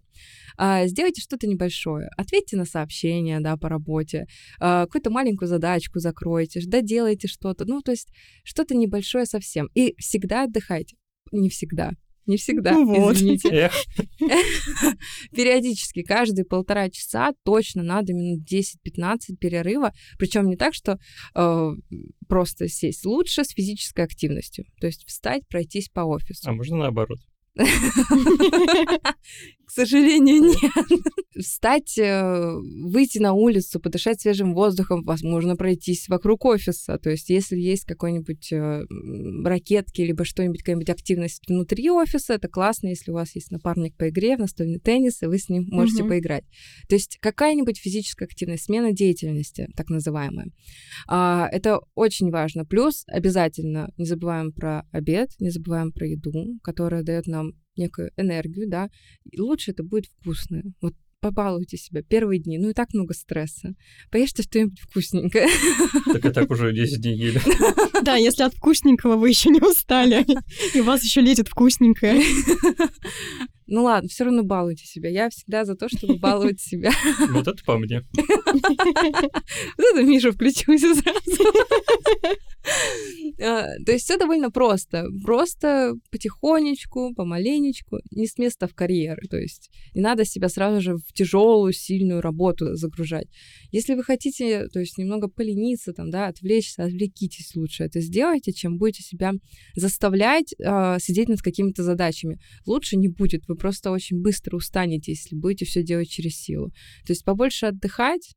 А, 0.58 0.88
сделайте 0.88 1.22
что-то 1.22 1.48
небольшое. 1.48 2.10
Ответьте 2.18 2.58
на 2.58 2.66
сообщения, 2.66 3.40
да, 3.40 3.58
по 3.58 3.70
работе, 3.70 4.26
а, 4.60 4.86
какую-то 4.86 5.10
маленькую 5.10 5.48
задачку 5.66 6.00
закройте, 6.00 6.62
доделайте 6.66 7.28
что-то. 7.28 7.66
Ну, 7.66 7.82
то 7.82 7.92
есть 7.92 8.10
что-то 8.44 8.76
небольшое 8.76 9.26
совсем. 9.26 9.68
И 9.74 9.96
всегда 9.98 10.44
отдыхайте. 10.44 10.96
Не 11.32 11.50
всегда. 11.50 11.92
Не 12.28 12.38
всегда, 12.38 12.72
Ну 12.72 13.02
вот. 13.02 13.16
извините. 13.18 13.70
Периодически, 15.32 16.02
каждые 16.02 16.44
полтора 16.44 16.90
часа 16.90 17.34
точно 17.44 17.84
надо 17.84 18.14
минут 18.14 18.42
10-15 18.52 19.36
перерыва. 19.40 19.92
Причем 20.18 20.48
не 20.48 20.56
так, 20.56 20.74
что 20.74 20.98
э, 21.36 21.70
просто 22.28 22.68
сесть. 22.68 23.06
Лучше 23.06 23.44
с 23.44 23.50
физической 23.50 24.06
активностью. 24.06 24.66
То 24.80 24.88
есть 24.88 25.06
встать, 25.06 25.48
пройтись 25.48 25.90
по 25.90 26.02
офису. 26.02 26.50
а 26.50 26.54
можно 26.54 26.78
наоборот? 26.78 27.20
К 29.66 29.72
сожалению, 29.72 30.42
нет. 30.44 31.02
Встать, 31.38 31.98
э, 31.98 32.54
выйти 32.84 33.18
на 33.18 33.34
улицу, 33.34 33.80
подышать 33.80 34.22
свежим 34.22 34.54
воздухом, 34.54 35.04
возможно, 35.04 35.56
пройтись 35.56 36.08
вокруг 36.08 36.46
офиса. 36.46 36.98
То 36.98 37.10
есть, 37.10 37.30
если 37.30 37.58
есть 37.58 37.86
какой-нибудь 37.86 38.54
э, 38.54 38.84
ракетки, 39.44 40.02
либо 40.02 40.24
что-нибудь, 40.24 40.60
какая-нибудь 40.60 40.90
активность 40.90 41.42
внутри 41.48 41.90
офиса, 41.90 42.34
это 42.34 42.48
классно, 42.48 42.88
если 42.88 43.12
у 43.12 43.16
вас 43.16 43.36
есть 43.36 43.52
напарник 43.52 43.96
по 43.98 44.10
игре 44.10 44.38
в 44.38 44.40
настольный 44.40 44.80
теннис, 44.80 45.22
и 45.24 45.26
вы 45.26 45.38
с 45.38 45.50
ним 45.50 45.68
можете 45.72 46.04
Мгм. 46.04 46.10
поиграть. 46.10 46.46
То 46.88 46.96
есть, 46.96 47.18
какая-нибудь 47.20 47.78
физическая 47.80 48.28
активность, 48.28 48.66
смена 48.66 48.94
деятельности, 48.94 49.68
так 49.76 49.90
называемая. 49.90 50.48
А, 51.08 51.50
это 51.52 51.80
очень 51.96 52.30
важно. 52.30 52.66
Плюс 52.66 53.04
обязательно 53.08 53.90
не 53.98 54.06
забываем 54.06 54.52
про 54.52 54.86
обед, 54.92 55.32
не 55.40 55.50
забываем 55.50 55.92
про 55.92 56.08
еду, 56.08 56.60
которая 56.64 57.04
дает 57.04 57.28
нам 57.28 57.54
некую 57.78 58.12
энергию, 58.18 58.70
да. 58.70 58.90
И 59.30 59.40
лучше 59.40 59.72
это 59.72 59.84
будет 59.84 60.06
вкусное. 60.06 60.64
Вот 60.82 60.94
побалуйте 61.26 61.78
себя 61.78 62.04
первые 62.04 62.40
дни. 62.40 62.60
Ну 62.60 62.70
и 62.70 62.74
так 62.74 62.94
много 62.94 63.14
стресса. 63.16 63.74
Поешьте 64.12 64.44
что-нибудь 64.44 64.80
вкусненькое. 64.80 65.48
Так 66.14 66.24
и 66.26 66.30
так 66.30 66.52
уже 66.52 66.72
10 66.72 67.02
дней 67.02 67.18
ели. 67.18 67.42
Да, 68.04 68.16
если 68.16 68.44
от 68.44 68.54
вкусненького 68.54 69.16
вы 69.16 69.30
еще 69.30 69.50
не 69.50 69.60
устали, 69.60 70.24
и 70.76 70.82
вас 70.82 71.04
еще 71.04 71.22
летит 71.22 71.48
вкусненькое. 71.48 72.22
Ну 73.68 73.84
ладно, 73.84 74.10
все 74.10 74.26
равно 74.26 74.44
балуйте 74.44 74.86
себя. 74.86 75.10
Я 75.10 75.30
всегда 75.30 75.66
за 75.66 75.76
то, 75.76 75.90
чтобы 75.90 76.18
баловать 76.18 76.62
себя. 76.62 76.92
Вот 77.32 77.48
это 77.48 77.64
по 77.66 77.78
мне. 77.78 78.02
Вот 79.78 79.86
это 79.94 80.04
Миша 80.04 80.32
включился 80.32 80.94
сразу. 80.96 81.44
А, 83.42 83.66
То 83.86 83.92
есть 83.92 84.06
все 84.06 84.18
довольно 84.18 84.52
просто. 84.52 85.08
Просто 85.24 85.94
потихонечку, 86.12 87.14
помаленечку, 87.16 88.00
не 88.12 88.28
с 88.28 88.38
места 88.38 88.68
в 88.68 88.74
карьеры. 88.74 89.28
То 89.28 89.38
есть 89.38 89.70
не 89.94 90.02
надо 90.02 90.26
себя 90.26 90.50
сразу 90.50 90.82
же 90.82 90.96
в 90.98 91.14
тяжелую, 91.14 91.74
сильную 91.74 92.22
работу 92.22 92.76
загружать. 92.76 93.28
Если 93.72 93.94
вы 93.96 94.04
хотите, 94.04 94.68
то 94.68 94.80
есть 94.80 94.98
немного 94.98 95.28
полениться, 95.28 95.94
там, 95.94 96.10
да, 96.10 96.28
отвлечься, 96.28 96.84
отвлекитесь 96.84 97.56
лучше. 97.56 97.84
Это 97.84 98.00
сделайте, 98.00 98.54
чем 98.54 98.78
будете 98.78 99.04
себя 99.04 99.34
заставлять 99.76 100.54
а, 100.64 101.00
сидеть 101.00 101.30
над 101.30 101.42
какими-то 101.42 101.84
задачами. 101.84 102.40
Лучше 102.66 102.98
не 102.98 103.08
будет. 103.08 103.48
Вы 103.48 103.55
просто 103.56 103.92
очень 103.92 104.22
быстро 104.22 104.58
устанете, 104.58 105.12
если 105.12 105.36
будете 105.36 105.66
все 105.66 105.84
делать 105.84 106.10
через 106.10 106.36
силу. 106.36 106.70
То 107.06 107.12
есть 107.12 107.24
побольше 107.24 107.68
отдыхать, 107.68 108.34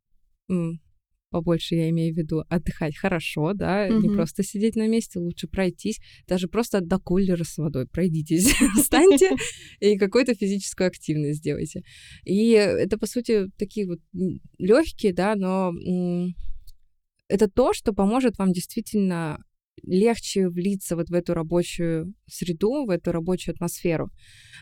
побольше 1.30 1.74
я 1.74 1.90
имею 1.90 2.14
в 2.14 2.16
виду 2.16 2.42
отдыхать 2.48 2.96
хорошо, 2.96 3.52
да, 3.52 3.88
не 3.88 4.08
Мгм. 4.08 4.14
просто 4.14 4.42
сидеть 4.42 4.76
на 4.76 4.88
месте, 4.88 5.18
лучше 5.18 5.46
пройтись, 5.46 6.00
даже 6.26 6.48
просто 6.48 6.80
до 6.80 6.98
кулера 6.98 7.44
с 7.44 7.58
водой 7.58 7.86
пройдитесь, 7.86 8.46
встаньте 8.76 9.36
и 9.80 9.98
какую-то 9.98 10.34
физическую 10.34 10.88
активность 10.88 11.38
сделайте. 11.38 11.82
И 12.24 12.50
это, 12.50 12.98
по 12.98 13.06
сути, 13.06 13.48
такие 13.58 13.86
вот 13.86 13.98
легкие, 14.58 15.12
да, 15.12 15.34
но 15.34 15.72
это 17.28 17.48
то, 17.48 17.74
что 17.74 17.92
поможет 17.92 18.38
вам 18.38 18.52
действительно 18.52 19.38
легче 19.82 20.48
влиться 20.48 20.96
вот 20.96 21.08
в 21.08 21.14
эту 21.14 21.34
рабочую 21.34 22.14
среду, 22.26 22.84
в 22.84 22.90
эту 22.90 23.12
рабочую 23.12 23.54
атмосферу. 23.54 24.10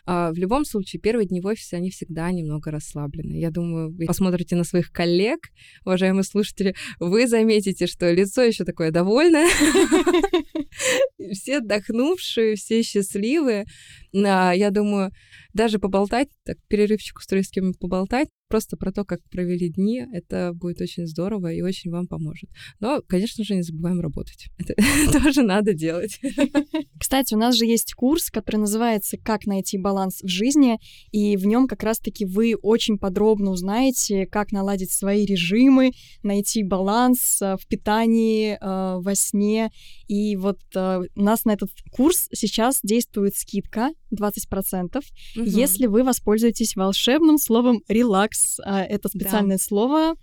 А, 0.05 0.33
В 0.33 0.37
любом 0.37 0.64
случае, 0.64 1.00
первые 1.00 1.26
дни 1.26 1.40
в 1.40 1.46
офисе, 1.46 1.76
они 1.76 1.90
всегда 1.90 2.31
немного 2.33 2.70
расслаблены. 2.70 3.38
Я 3.38 3.50
думаю, 3.50 3.94
вы 3.94 4.07
посмотрите 4.07 4.57
на 4.57 4.64
своих 4.64 4.90
коллег, 4.90 5.40
уважаемые 5.85 6.24
слушатели, 6.24 6.74
вы 7.00 7.26
заметите, 7.26 7.87
что 7.87 8.11
лицо 8.12 8.42
еще 8.42 8.64
такое 8.64 8.90
довольное, 8.90 9.48
все 11.33 11.59
отдохнувшие, 11.59 12.57
все 12.57 12.83
счастливые. 12.83 13.66
А, 14.14 14.52
Я 14.52 14.70
думаю, 14.70 15.11
даже 15.52 15.79
поболтать, 15.79 16.29
так 16.44 16.59
перерывчик 16.68 17.18
устроить 17.18 17.46
с 17.46 17.50
кем 17.50 17.72
поболтать, 17.74 18.29
просто 18.48 18.76
про 18.76 18.92
то, 18.92 19.04
как 19.04 19.20
провели 19.30 19.68
дни. 19.68 20.04
Это 20.12 20.52
будет 20.54 20.80
очень 20.80 21.06
здорово 21.06 21.52
и 21.52 21.62
очень 21.62 21.90
вам 21.90 22.06
поможет. 22.06 22.50
Но, 22.80 23.02
конечно 23.06 23.44
же, 23.44 23.54
не 23.54 23.62
забываем 23.62 24.00
работать. 24.00 24.46
Это 24.59 24.74
тоже 25.22 25.42
надо 25.42 25.74
делать. 25.74 26.20
Кстати, 26.98 27.35
у 27.35 27.38
нас 27.38 27.56
же 27.56 27.66
есть 27.66 27.94
курс, 27.94 28.30
который 28.30 28.56
называется 28.56 29.16
«Как 29.16 29.46
найти 29.46 29.78
баланс 29.78 30.22
в 30.22 30.28
жизни», 30.28 30.78
и 31.11 31.37
в 31.37 31.46
нем 31.46 31.66
как 31.66 31.82
раз-таки 31.82 32.24
вы 32.24 32.54
очень 32.54 32.98
подробно 32.98 33.50
узнаете, 33.50 34.26
как 34.26 34.52
наладить 34.52 34.92
свои 34.92 35.24
режимы, 35.24 35.92
найти 36.22 36.62
баланс 36.62 37.40
э, 37.42 37.56
в 37.61 37.66
питании, 37.66 38.59
э, 38.61 39.00
во 39.00 39.14
сне. 39.14 39.70
И 40.09 40.37
вот 40.37 40.61
э, 40.74 41.02
у 41.14 41.22
нас 41.22 41.44
на 41.44 41.52
этот 41.52 41.70
курс 41.90 42.28
сейчас 42.32 42.80
действует 42.82 43.35
скидка 43.35 43.90
20%, 44.14 44.96
угу. 44.96 45.04
если 45.35 45.87
вы 45.87 46.04
воспользуетесь 46.04 46.76
волшебным 46.76 47.38
словом 47.38 47.82
«релакс». 47.88 48.36
Это 48.64 49.09
специальное 49.09 49.59
да. 49.59 49.62
слово 49.62 50.14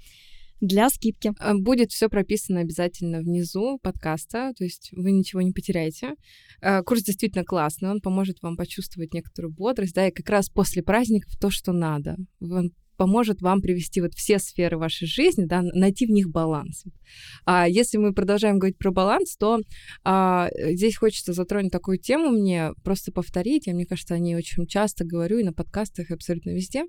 для 0.63 0.89
скидки. 0.89 1.33
А, 1.39 1.55
будет 1.55 1.91
все 1.91 2.09
прописано 2.09 2.61
обязательно 2.61 3.19
внизу 3.19 3.79
подкаста, 3.83 4.53
то 4.57 4.63
есть 4.63 4.89
вы 4.93 5.11
ничего 5.11 5.41
не 5.41 5.51
потеряете. 5.51 6.13
А, 6.61 6.83
курс 6.83 7.03
действительно 7.03 7.43
классный, 7.43 7.89
он 7.89 7.99
поможет 7.99 8.41
вам 8.41 8.55
почувствовать 8.55 9.13
некоторую 9.13 9.53
бодрость, 9.53 9.93
да, 9.93 10.07
и 10.07 10.11
как 10.11 10.29
раз 10.29 10.49
после 10.49 10.81
праздников 10.81 11.33
то, 11.39 11.49
что 11.49 11.73
надо. 11.73 12.15
Он 12.39 12.71
поможет 12.97 13.41
вам 13.41 13.61
привести 13.61 14.01
вот 14.01 14.13
все 14.13 14.39
сферы 14.39 14.77
вашей 14.77 15.07
жизни, 15.07 15.45
да, 15.45 15.61
найти 15.61 16.05
в 16.05 16.09
них 16.09 16.29
баланс. 16.29 16.83
А 17.45 17.67
если 17.67 17.97
мы 17.97 18.13
продолжаем 18.13 18.59
говорить 18.59 18.77
про 18.77 18.91
баланс, 18.91 19.35
то 19.37 19.59
а, 20.03 20.49
здесь 20.55 20.97
хочется 20.97 21.33
затронуть 21.33 21.71
такую 21.71 21.97
тему 21.97 22.29
мне, 22.29 22.71
просто 22.83 23.11
повторить, 23.11 23.67
я, 23.67 23.73
мне 23.73 23.85
кажется, 23.85 24.15
о 24.15 24.19
ней 24.19 24.35
очень 24.35 24.65
часто 24.67 25.05
говорю 25.05 25.39
и 25.39 25.43
на 25.43 25.53
подкастах, 25.53 26.09
и 26.09 26.13
абсолютно 26.13 26.51
везде, 26.51 26.85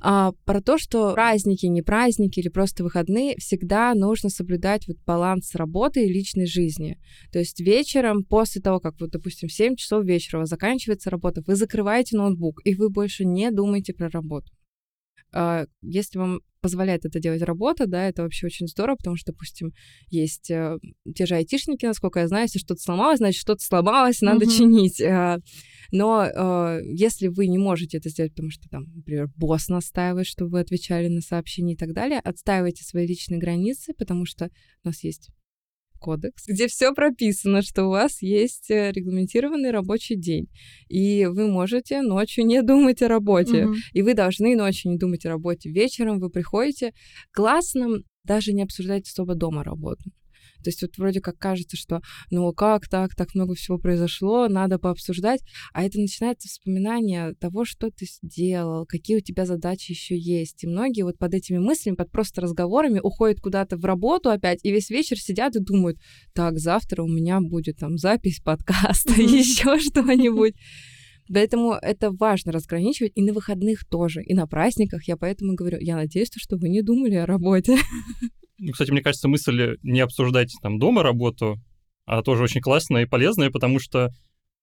а, 0.00 0.32
про 0.44 0.60
то, 0.60 0.78
что 0.78 1.12
праздники, 1.12 1.66
не 1.66 1.82
праздники 1.82 2.40
или 2.40 2.48
просто 2.48 2.84
выходные, 2.84 3.36
всегда 3.36 3.94
нужно 3.94 4.30
соблюдать 4.30 4.86
вот 4.88 4.96
баланс 5.06 5.54
работы 5.54 6.04
и 6.04 6.12
личной 6.12 6.46
жизни. 6.46 6.98
То 7.32 7.38
есть 7.38 7.60
вечером, 7.60 8.24
после 8.24 8.62
того, 8.62 8.80
как, 8.80 8.94
вот, 9.00 9.10
допустим, 9.10 9.48
в 9.48 9.52
7 9.52 9.76
часов 9.76 10.04
вечера 10.04 10.44
заканчивается 10.46 11.10
работа, 11.10 11.42
вы 11.46 11.54
закрываете 11.56 12.16
ноутбук, 12.16 12.60
и 12.64 12.74
вы 12.74 12.88
больше 12.90 13.24
не 13.24 13.50
думаете 13.50 13.92
про 13.92 14.08
работу. 14.08 14.50
А, 15.32 15.66
если 15.82 16.18
вам 16.18 16.40
позволяет 16.60 17.04
это 17.04 17.20
делать 17.20 17.42
работа, 17.42 17.86
да, 17.86 18.08
это 18.08 18.22
вообще 18.22 18.46
очень 18.46 18.68
здорово, 18.68 18.96
потому 18.96 19.16
что, 19.16 19.32
допустим, 19.32 19.72
есть 20.08 20.50
э, 20.50 20.78
те 21.14 21.26
же 21.26 21.34
айтишники, 21.34 21.86
насколько 21.86 22.20
я 22.20 22.28
знаю, 22.28 22.44
если 22.44 22.58
что-то 22.58 22.80
сломалось, 22.80 23.18
значит, 23.18 23.40
что-то 23.40 23.62
сломалось, 23.64 24.20
надо 24.20 24.44
mm-hmm. 24.44 24.56
чинить. 24.56 25.00
Э, 25.00 25.38
но 25.90 26.24
э, 26.24 26.80
если 26.84 27.28
вы 27.28 27.46
не 27.46 27.58
можете 27.58 27.98
это 27.98 28.10
сделать, 28.10 28.32
потому 28.32 28.50
что 28.50 28.68
там, 28.68 28.84
например, 28.94 29.28
босс 29.36 29.68
настаивает, 29.68 30.26
чтобы 30.26 30.50
вы 30.52 30.60
отвечали 30.60 31.08
на 31.08 31.20
сообщения 31.20 31.74
и 31.74 31.76
так 31.76 31.92
далее, 31.92 32.20
отстаивайте 32.20 32.84
свои 32.84 33.06
личные 33.06 33.40
границы, 33.40 33.94
потому 33.94 34.26
что 34.26 34.50
у 34.84 34.88
нас 34.88 35.02
есть 35.02 35.30
кодекс, 36.00 36.46
где 36.48 36.66
все 36.66 36.92
прописано, 36.92 37.62
что 37.62 37.84
у 37.84 37.90
вас 37.90 38.22
есть 38.22 38.70
э, 38.70 38.90
регламентированный 38.90 39.70
рабочий 39.70 40.16
день, 40.16 40.48
и 40.88 41.26
вы 41.26 41.46
можете 41.46 42.02
ночью 42.02 42.44
не 42.46 42.62
думать 42.62 43.02
о 43.02 43.08
работе, 43.08 43.64
mm-hmm. 43.64 43.74
и 43.92 44.02
вы 44.02 44.14
должны 44.14 44.56
ночью 44.56 44.90
не 44.90 44.98
думать 44.98 45.24
о 45.26 45.28
работе. 45.28 45.70
Вечером 45.70 46.18
вы 46.18 46.30
приходите, 46.30 46.92
классно 47.32 47.98
даже 48.24 48.52
не 48.52 48.62
обсуждать 48.62 49.06
особо 49.06 49.34
дома 49.34 49.62
работу. 49.62 50.02
То 50.62 50.70
есть 50.70 50.82
вот 50.82 50.96
вроде 50.96 51.20
как 51.20 51.38
кажется, 51.38 51.76
что 51.76 52.00
ну 52.30 52.52
как 52.52 52.88
так, 52.88 53.14
так 53.14 53.34
много 53.34 53.54
всего 53.54 53.78
произошло, 53.78 54.48
надо 54.48 54.78
пообсуждать, 54.78 55.40
а 55.72 55.82
это 55.82 55.98
начинается 55.98 56.48
вспоминание 56.48 57.34
того, 57.34 57.64
что 57.64 57.90
ты 57.90 58.06
сделал, 58.22 58.86
какие 58.86 59.18
у 59.18 59.20
тебя 59.20 59.46
задачи 59.46 59.92
еще 59.92 60.18
есть. 60.18 60.64
И 60.64 60.66
многие 60.66 61.02
вот 61.02 61.18
под 61.18 61.34
этими 61.34 61.58
мыслями, 61.58 61.96
под 61.96 62.10
просто 62.10 62.40
разговорами 62.40 63.00
уходят 63.02 63.40
куда-то 63.40 63.76
в 63.76 63.84
работу 63.84 64.30
опять, 64.30 64.60
и 64.62 64.70
весь 64.70 64.90
вечер 64.90 65.18
сидят 65.18 65.56
и 65.56 65.60
думают, 65.60 65.98
так, 66.34 66.58
завтра 66.58 67.02
у 67.02 67.08
меня 67.08 67.40
будет 67.40 67.78
там 67.78 67.96
запись 67.96 68.40
подкаста, 68.40 69.12
еще 69.20 69.78
что-нибудь. 69.78 70.54
Поэтому 71.32 71.74
это 71.74 72.10
важно 72.10 72.50
разграничивать 72.50 73.12
и 73.14 73.22
на 73.22 73.32
выходных 73.32 73.84
тоже, 73.88 74.22
и 74.22 74.34
на 74.34 74.46
праздниках. 74.46 75.06
Я 75.06 75.16
поэтому 75.16 75.54
говорю, 75.54 75.78
я 75.80 75.96
надеюсь, 75.96 76.30
что 76.34 76.56
вы 76.56 76.68
не 76.68 76.82
думали 76.82 77.14
о 77.14 77.26
работе. 77.26 77.78
Ну, 78.60 78.72
кстати, 78.72 78.90
мне 78.90 79.02
кажется, 79.02 79.26
мысль 79.26 79.76
не 79.82 80.00
обсуждать 80.00 80.54
там 80.62 80.78
дома 80.78 81.02
работу, 81.02 81.56
а 82.04 82.22
тоже 82.22 82.42
очень 82.42 82.60
классная 82.60 83.02
и 83.02 83.06
полезная, 83.06 83.50
потому 83.50 83.78
что, 83.78 84.10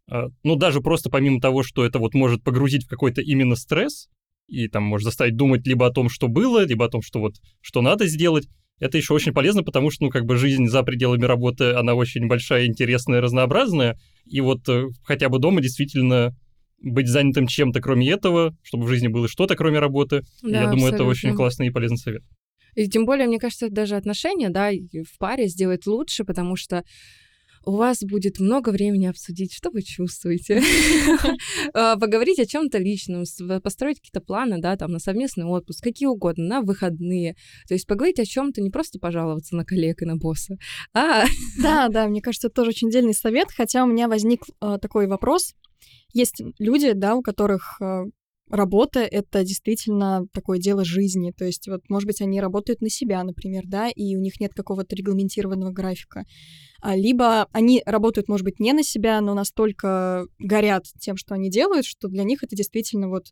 а, 0.10 0.28
ну, 0.44 0.56
даже 0.56 0.82
просто 0.82 1.10
помимо 1.10 1.42
того, 1.42 1.64
что 1.64 1.84
это 1.84 1.98
вот 1.98 2.14
может 2.14 2.44
погрузить 2.44 2.86
в 2.86 2.90
какой-то 2.90 3.22
именно 3.22 3.56
стресс, 3.56 4.08
и 4.48 4.68
там 4.68 4.84
может 4.84 5.06
заставить 5.06 5.36
думать 5.36 5.66
либо 5.66 5.88
о 5.88 5.92
том, 5.92 6.10
что 6.10 6.28
было, 6.28 6.64
либо 6.64 6.86
о 6.86 6.90
том, 6.90 7.02
что 7.02 7.20
вот, 7.20 7.34
что 7.62 7.82
надо 7.82 8.06
сделать, 8.06 8.48
это 8.80 8.98
еще 8.98 9.14
очень 9.16 9.34
полезно, 9.34 9.64
потому 9.64 9.90
что, 9.90 10.06
ну, 10.06 10.10
как 10.12 10.26
бы 10.26 10.38
жизнь 10.38 10.68
за 10.68 10.84
пределами 10.84 11.26
работы, 11.26 11.72
она 11.72 11.96
очень 11.96 12.28
большая, 12.28 12.68
интересная, 12.68 13.20
разнообразная, 13.20 14.00
и 14.26 14.40
вот 14.42 14.70
э, 14.70 14.90
хотя 15.04 15.30
бы 15.30 15.40
дома 15.40 15.62
действительно 15.62 16.36
быть 16.80 17.08
занятым 17.08 17.48
чем-то, 17.48 17.82
кроме 17.82 18.10
этого, 18.12 18.56
чтобы 18.62 18.86
в 18.86 18.90
жизни 18.90 19.08
было 19.08 19.28
что-то, 19.28 19.56
кроме 19.56 19.80
работы. 19.80 20.22
Да, 20.44 20.50
я 20.50 20.62
думаю, 20.66 20.74
абсолютно. 20.76 20.96
это 20.96 21.04
очень 21.06 21.34
классный 21.34 21.68
и 21.68 21.72
полезный 21.72 21.98
совет. 21.98 22.24
И 22.78 22.88
тем 22.88 23.06
более, 23.06 23.28
мне 23.28 23.40
кажется, 23.40 23.70
даже 23.72 23.96
отношения, 23.96 24.50
да, 24.50 24.70
в 24.72 25.18
паре 25.18 25.48
сделать 25.48 25.88
лучше, 25.88 26.24
потому 26.24 26.56
что 26.56 26.84
у 27.66 27.72
вас 27.72 28.04
будет 28.04 28.40
много 28.40 28.70
времени 28.70 29.08
обсудить, 29.08 29.52
что 29.52 29.72
вы 29.72 29.82
чувствуете, 29.82 30.62
а, 31.74 31.98
поговорить 31.98 32.40
о 32.40 32.46
чем-то 32.46 32.78
личном, 32.78 33.24
построить 33.64 33.98
какие-то 33.98 34.22
планы, 34.22 34.62
да, 34.62 34.78
там, 34.78 34.92
на 34.92 35.00
совместный 35.00 35.46
отпуск, 35.46 35.84
какие 35.84 36.08
угодно, 36.08 36.46
на 36.46 36.62
выходные. 36.62 37.36
То 37.68 37.74
есть 37.74 37.88
поговорить 37.88 38.20
о 38.20 38.26
чем-то, 38.26 38.62
не 38.62 38.70
просто 38.70 39.00
пожаловаться 39.00 39.56
на 39.56 39.66
коллег 39.66 40.04
и 40.04 40.06
на 40.06 40.16
босса, 40.16 40.56
а... 40.94 41.26
Да, 41.60 41.88
да, 41.90 42.08
мне 42.08 42.22
кажется, 42.22 42.48
это 42.48 42.58
тоже 42.58 42.70
очень 42.70 42.92
дельный 42.92 43.16
совет, 43.16 43.48
хотя 43.50 43.84
у 43.84 43.88
меня 43.88 44.08
возник 44.08 44.44
э, 44.62 44.78
такой 44.80 45.08
вопрос. 45.08 45.56
Есть 46.14 46.44
люди, 46.60 46.94
да, 46.94 47.16
у 47.16 47.24
которых 47.24 47.82
э, 47.82 48.04
работа— 48.50 49.00
это 49.02 49.44
действительно 49.44 50.28
такое 50.34 50.60
дело 50.60 50.86
жизни. 50.86 51.32
То 51.32 51.46
есть, 51.46 51.68
вот, 51.68 51.82
может 51.90 52.08
быть, 52.08 52.22
они 52.22 52.40
работают 52.42 52.82
на 52.82 52.90
себя, 52.90 53.24
например, 53.24 53.64
да, 53.66 53.90
и 53.90 54.16
у 54.16 54.20
них 54.20 54.40
нет 54.40 54.54
какого-то 54.54 54.96
регламентированного 54.96 55.72
графика. 55.72 56.26
А, 56.82 56.96
либо 56.96 57.48
они 57.52 57.82
работают, 57.86 58.28
может 58.28 58.46
быть, 58.46 58.60
не 58.60 58.74
на 58.74 58.84
себя, 58.84 59.20
но 59.22 59.34
настолько 59.34 60.26
горят 60.40 60.86
тем, 61.00 61.18
что 61.18 61.36
они 61.36 61.50
делают, 61.50 61.86
что 61.86 62.08
для 62.08 62.24
них 62.24 62.44
это 62.44 62.56
действительно 62.56 63.10
вот 63.10 63.28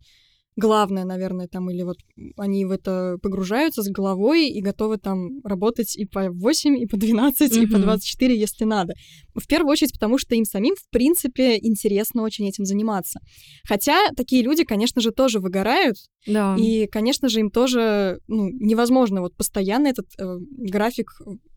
главное, 0.55 1.03
наверное, 1.03 1.47
там, 1.47 1.69
или 1.69 1.83
вот 1.83 1.97
они 2.37 2.65
в 2.65 2.71
это 2.71 3.17
погружаются 3.21 3.81
с 3.81 3.89
головой 3.89 4.49
и 4.49 4.61
готовы 4.61 4.97
там 4.97 5.41
работать 5.43 5.95
и 5.95 6.05
по 6.05 6.29
8, 6.29 6.77
и 6.77 6.85
по 6.85 6.97
12, 6.97 7.51
mm-hmm. 7.51 7.63
и 7.63 7.67
по 7.67 7.77
24, 7.77 8.37
если 8.37 8.63
надо. 8.63 8.93
В 9.33 9.47
первую 9.47 9.71
очередь, 9.71 9.93
потому 9.93 10.17
что 10.17 10.35
им 10.35 10.45
самим, 10.45 10.75
в 10.75 10.89
принципе, 10.89 11.57
интересно 11.57 12.23
очень 12.23 12.47
этим 12.47 12.65
заниматься. 12.65 13.19
Хотя 13.67 14.09
такие 14.15 14.43
люди, 14.43 14.63
конечно 14.63 15.01
же, 15.01 15.11
тоже 15.11 15.39
выгорают, 15.39 15.97
да. 16.25 16.55
и, 16.57 16.87
конечно 16.87 17.27
же, 17.29 17.41
им 17.41 17.51
тоже 17.51 18.19
ну, 18.27 18.49
невозможно 18.49 19.21
вот 19.21 19.35
постоянно 19.35 19.87
этот 19.87 20.07
э, 20.17 20.37
график 20.57 21.11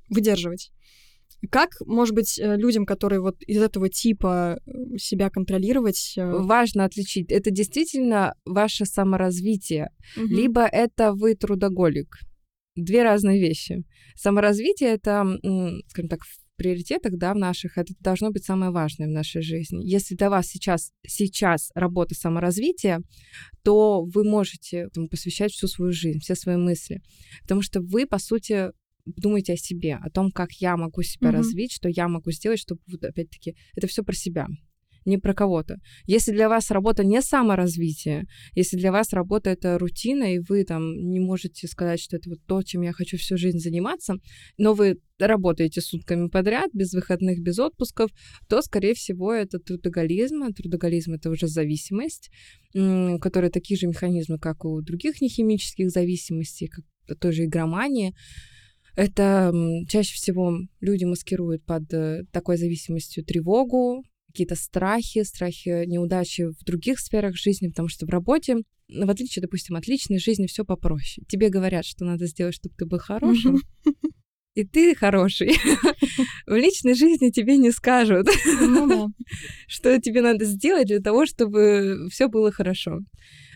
выдерживать. 0.09 0.71
Как, 1.51 1.71
может 1.87 2.15
быть, 2.15 2.39
э, 2.39 2.57
людям, 2.57 2.85
которые 2.85 3.21
вот 3.21 3.41
из 3.43 3.63
этого 3.63 3.89
типа 3.89 4.59
э, 4.67 4.97
себя 4.99 5.31
контролировать? 5.31 6.15
Э, 6.17 6.25
Важно 6.25 6.85
отличить. 6.85 7.31
Это 7.31 7.51
действительно 7.51 8.35
ваше 8.45 8.87
саморазвитие, 8.87 9.91
угу. 10.17 10.27
либо 10.27 10.63
это 10.63 11.13
вы 11.13 11.35
трудоголик. 11.35 12.19
Две 12.75 13.03
разные 13.03 13.41
вещи. 13.41 13.85
Саморазвитие 14.15 14.91
это, 14.91 15.25
скажем 15.89 16.09
так, 16.09 16.23
в 16.23 16.39
приоритетах, 16.59 17.17
да, 17.17 17.33
в 17.33 17.37
наших, 17.37 17.79
это 17.79 17.95
должно 18.01 18.31
быть 18.31 18.45
самое 18.45 18.71
важное 18.73 19.07
в 19.07 19.11
нашей 19.11 19.43
жизни. 19.43 19.85
Если 19.85 20.17
для 20.17 20.29
вас 20.29 20.49
сейчас, 20.49 20.91
сейчас 21.07 21.71
работа 21.75 22.15
саморазвития, 22.15 23.01
то 23.63 24.03
вы 24.03 24.25
можете 24.25 24.79
этому 24.79 25.09
посвящать 25.09 25.53
всю 25.53 25.69
свою 25.69 25.93
жизнь, 25.93 26.19
все 26.19 26.35
свои 26.35 26.57
мысли. 26.57 27.01
Потому 27.43 27.63
что 27.63 27.81
вы, 27.81 28.07
по 28.07 28.19
сути, 28.19 28.71
думайте 29.17 29.55
о 29.55 29.57
себе, 29.57 29.97
о 29.97 30.11
том, 30.11 30.31
как 30.31 30.53
я 30.53 30.77
могу 30.77 31.03
себя 31.03 31.29
mm-hmm. 31.29 31.33
развить, 31.33 31.73
что 31.73 31.89
я 31.89 32.09
могу 32.09 32.31
сделать, 32.31 32.61
чтобы, 32.61 32.81
вот, 32.87 33.05
опять-таки, 33.05 33.57
это 33.75 33.87
все 33.87 34.03
про 34.03 34.15
себя 34.15 34.47
не 35.09 35.19
про 35.19 35.35
кого-то. 35.35 35.79
Если 36.07 36.33
для 36.33 36.49
вас 36.49 36.71
работа 36.71 37.05
не 37.05 37.21
саморазвитие, 37.23 38.27
если 38.55 38.77
для 38.77 38.93
вас 38.93 39.13
работа 39.13 39.51
это 39.51 39.79
рутина, 39.79 40.35
и 40.35 40.39
вы 40.39 40.65
там 40.65 40.93
не 41.11 41.19
можете 41.19 41.67
сказать, 41.67 42.01
что 42.01 42.17
это 42.17 42.31
вот 42.31 42.39
то, 42.47 42.63
чем 42.63 42.83
я 42.83 42.93
хочу 42.93 43.17
всю 43.17 43.37
жизнь 43.37 43.59
заниматься, 43.59 44.15
но 44.59 44.75
вы 44.75 44.99
работаете 45.19 45.81
сутками 45.81 46.29
подряд, 46.29 46.71
без 46.73 46.93
выходных, 46.93 47.41
без 47.41 47.59
отпусков, 47.59 48.11
то, 48.49 48.63
скорее 48.63 48.95
всего, 48.95 49.33
это 49.33 49.59
трудоголизм. 49.59 50.43
А 50.43 50.53
трудоголизм— 50.53 51.13
это 51.15 51.31
уже 51.31 51.49
зависимость, 51.49 52.31
у 52.75 53.19
которой 53.19 53.51
такие 53.51 53.79
же 53.79 53.87
механизмы, 53.87 54.39
как 54.39 54.65
у 54.65 54.81
других 54.81 55.21
нехимических 55.21 55.91
зависимостей, 55.91 56.69
как 56.69 56.85
той 57.19 57.33
же 57.33 57.45
игромании. 57.45 58.15
Это 58.99 59.53
чаще 59.89 60.13
всего 60.17 60.59
люди 60.81 61.05
маскируют 61.05 61.65
под 61.65 61.85
э, 61.95 62.25
такой 62.33 62.57
зависимостью 62.57 63.25
тревогу, 63.25 64.03
какие-то 64.27 64.57
страхи, 64.57 65.23
страхи 65.23 65.87
неудачи 65.87 66.47
в 66.47 66.65
других 66.65 66.99
сферах 66.99 67.37
жизни, 67.37 67.69
потому 67.69 67.87
что 67.87 68.07
в 68.07 68.09
работе, 68.09 68.57
в 68.89 69.09
отличие, 69.09 69.41
допустим, 69.41 69.77
от 69.77 69.87
личной 69.87 70.19
жизни, 70.19 70.49
все 70.49 70.65
попроще. 70.65 71.25
Тебе 71.29 71.49
говорят, 71.49 71.85
что 71.85 72.05
надо 72.05 72.27
сделать, 72.27 72.57
чтобы 72.57 72.75
ты 72.77 72.87
был 72.87 72.99
хорошим, 72.99 73.63
и 74.55 74.65
ты 74.65 74.97
хороший. 74.97 75.53
В 76.49 76.57
личной 76.57 76.95
жизни 76.95 77.31
тебе 77.31 77.57
не 77.57 77.71
скажут, 77.71 78.27
Ну 78.61 79.11
что 79.69 80.01
тебе 80.01 80.23
надо 80.23 80.45
сделать 80.45 80.89
для 80.89 80.99
того, 80.99 81.25
чтобы 81.25 82.09
все 82.11 82.27
было 82.27 82.51
хорошо. 82.51 82.99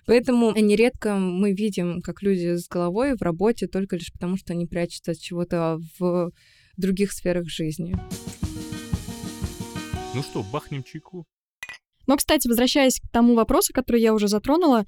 Поэтому 0.07 0.53
нередко 0.55 1.15
мы 1.15 1.53
видим, 1.53 2.01
как 2.03 2.23
люди 2.23 2.57
с 2.57 2.69
головой 2.69 3.17
в 3.17 3.23
работе 3.23 3.67
только 3.67 3.97
лишь 3.97 4.13
потому, 4.13 4.37
что 4.37 4.53
они 4.53 4.67
прячутся 4.67 5.13
от 5.13 5.19
чего-то 5.19 5.79
в 5.99 6.33
других 6.77 7.13
сферах 7.13 7.49
жизни. 7.49 7.95
Ну 10.15 10.23
что, 10.23 10.43
бахнем 10.43 10.83
чайку? 10.83 11.25
Но, 12.07 12.17
кстати, 12.17 12.49
возвращаясь 12.49 13.01
к 13.01 13.09
тому 13.11 13.35
вопросу, 13.35 13.73
который 13.73 14.01
я 14.03 14.13
уже 14.13 14.29
затронула, 14.29 14.85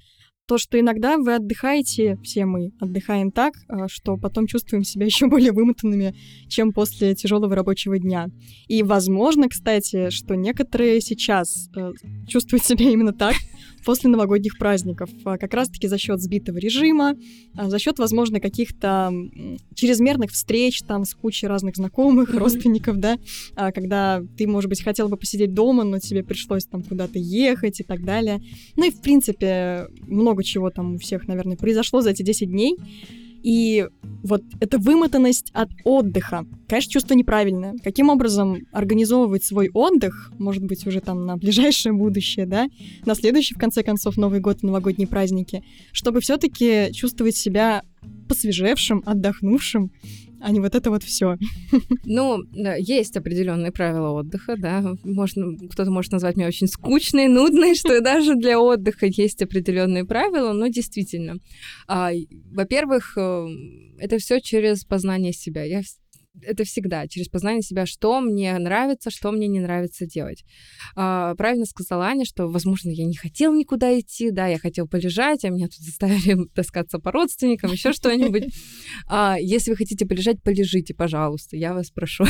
то, 0.47 0.57
что 0.59 0.79
иногда 0.79 1.17
вы 1.17 1.35
отдыхаете, 1.35 2.17
все 2.23 2.45
мы 2.45 2.71
отдыхаем 2.79 3.31
так, 3.31 3.55
а, 3.67 3.87
что 3.87 4.15
потом 4.17 4.45
чувствуем 4.45 4.83
себя 4.83 5.05
еще 5.07 5.27
более 5.27 5.51
вымотанными, 5.51 6.15
чем 6.47 6.71
после 6.71 7.15
тяжелого 7.15 7.55
рабочего 7.55 7.97
дня. 7.97 8.27
И 8.67 8.83
возможно, 8.83 9.49
кстати, 9.49 10.09
что 10.11 10.35
некоторые 10.35 11.01
сейчас 11.01 11.69
э, 11.75 11.91
чувствуют 12.27 12.63
себя 12.63 12.89
именно 12.89 13.13
так 13.13 13.35
после 13.85 14.09
новогодних 14.09 14.57
праздников, 14.57 15.09
а, 15.23 15.37
как 15.37 15.53
раз-таки 15.53 15.87
за 15.87 15.97
счет 15.97 16.21
сбитого 16.21 16.57
режима, 16.57 17.15
а, 17.55 17.69
за 17.69 17.79
счет, 17.79 17.99
возможно, 17.99 18.39
каких-то 18.39 19.11
чрезмерных 19.75 20.31
встреч 20.31 20.81
там 20.81 21.05
с 21.05 21.13
кучей 21.13 21.47
разных 21.47 21.75
знакомых, 21.75 22.33
mm-hmm. 22.33 22.39
родственников, 22.39 22.97
да, 22.97 23.17
когда 23.55 24.23
ты, 24.37 24.47
может 24.47 24.69
быть, 24.69 24.83
хотел 24.83 25.07
бы 25.07 25.17
посидеть 25.17 25.53
дома, 25.53 25.83
но 25.83 25.99
тебе 25.99 26.23
пришлось 26.23 26.65
там 26.65 26.83
куда-то 26.83 27.19
ехать 27.19 27.79
и 27.79 27.83
так 27.83 28.03
далее. 28.03 28.41
Ну 28.75 28.85
и, 28.85 28.91
в 28.91 29.01
принципе, 29.01 29.87
много 30.01 30.43
чего 30.43 30.69
там 30.69 30.95
у 30.95 30.97
всех, 30.97 31.27
наверное, 31.27 31.57
произошло 31.57 32.01
за 32.01 32.11
эти 32.11 32.23
10 32.23 32.49
дней. 32.49 32.77
И 33.45 33.87
вот 34.23 34.41
эта 34.59 34.79
вымотанность 34.79 35.51
от 35.53 35.69
отдыха, 35.83 36.47
конечно, 36.67 36.91
чувство 36.91 37.13
неправильное. 37.13 37.75
Каким 37.83 38.09
образом 38.09 38.57
организовывать 38.71 39.43
свой 39.43 39.69
отдых, 39.71 40.31
может 40.39 40.63
быть, 40.63 40.87
уже 40.87 40.99
там 40.99 41.27
на 41.27 41.37
ближайшее 41.37 41.93
будущее, 41.93 42.47
да, 42.47 42.67
на 43.05 43.13
следующий, 43.13 43.53
в 43.53 43.59
конце 43.59 43.83
концов, 43.83 44.17
Новый 44.17 44.39
год 44.39 44.63
и 44.63 44.65
новогодние 44.65 45.07
праздники, 45.07 45.63
чтобы 45.91 46.21
все-таки 46.21 46.91
чувствовать 46.91 47.35
себя 47.35 47.83
посвежевшим, 48.27 49.03
отдохнувшим, 49.05 49.91
а 50.45 50.51
не 50.51 50.59
вот 50.59 50.75
это 50.75 50.91
вот 50.91 51.01
все. 51.01 51.37
Ну, 52.05 52.43
есть 52.77 53.17
определенные 53.17 53.71
правила 53.71 54.11
отдыха, 54.11 54.55
да. 54.55 54.93
Можно, 55.03 55.57
кто-то 55.69 55.89
может 55.89 56.11
назвать 56.11 56.35
меня 56.35 56.47
очень 56.47 56.67
скучной, 56.67 57.27
нудной, 57.27 57.73
что 57.73 57.99
даже 57.99 58.35
для 58.35 58.59
отдыха 58.59 59.07
есть 59.07 59.41
определенные 59.41 60.05
правила, 60.05 60.53
но 60.53 60.67
действительно. 60.67 61.37
А, 61.87 62.11
во-первых, 62.51 63.17
э, 63.17 63.47
это 63.97 64.19
все 64.19 64.39
через 64.39 64.83
познание 64.83 65.33
себя. 65.33 65.63
Я 65.63 65.81
это 66.41 66.63
всегда 66.63 67.07
через 67.07 67.27
познание 67.27 67.61
себя, 67.61 67.85
что 67.85 68.19
мне 68.21 68.57
нравится, 68.57 69.09
что 69.09 69.31
мне 69.31 69.47
не 69.47 69.59
нравится 69.59 70.05
делать. 70.05 70.43
А, 70.95 71.35
правильно 71.35 71.65
сказала 71.65 72.05
Аня, 72.05 72.25
что, 72.25 72.47
возможно, 72.47 72.89
я 72.89 73.05
не 73.05 73.15
хотел 73.15 73.53
никуда 73.53 73.97
идти, 73.99 74.31
да, 74.31 74.47
я 74.47 74.57
хотел 74.57 74.87
полежать, 74.87 75.45
а 75.45 75.49
меня 75.49 75.67
тут 75.67 75.79
заставили 75.79 76.47
таскаться 76.53 76.99
по 76.99 77.11
родственникам, 77.11 77.71
еще 77.71 77.93
что-нибудь. 77.93 78.45
А, 79.07 79.37
если 79.39 79.71
вы 79.71 79.77
хотите 79.77 80.05
полежать, 80.05 80.41
полежите, 80.41 80.93
пожалуйста, 80.93 81.55
я 81.55 81.73
вас 81.73 81.91
прошу. 81.91 82.25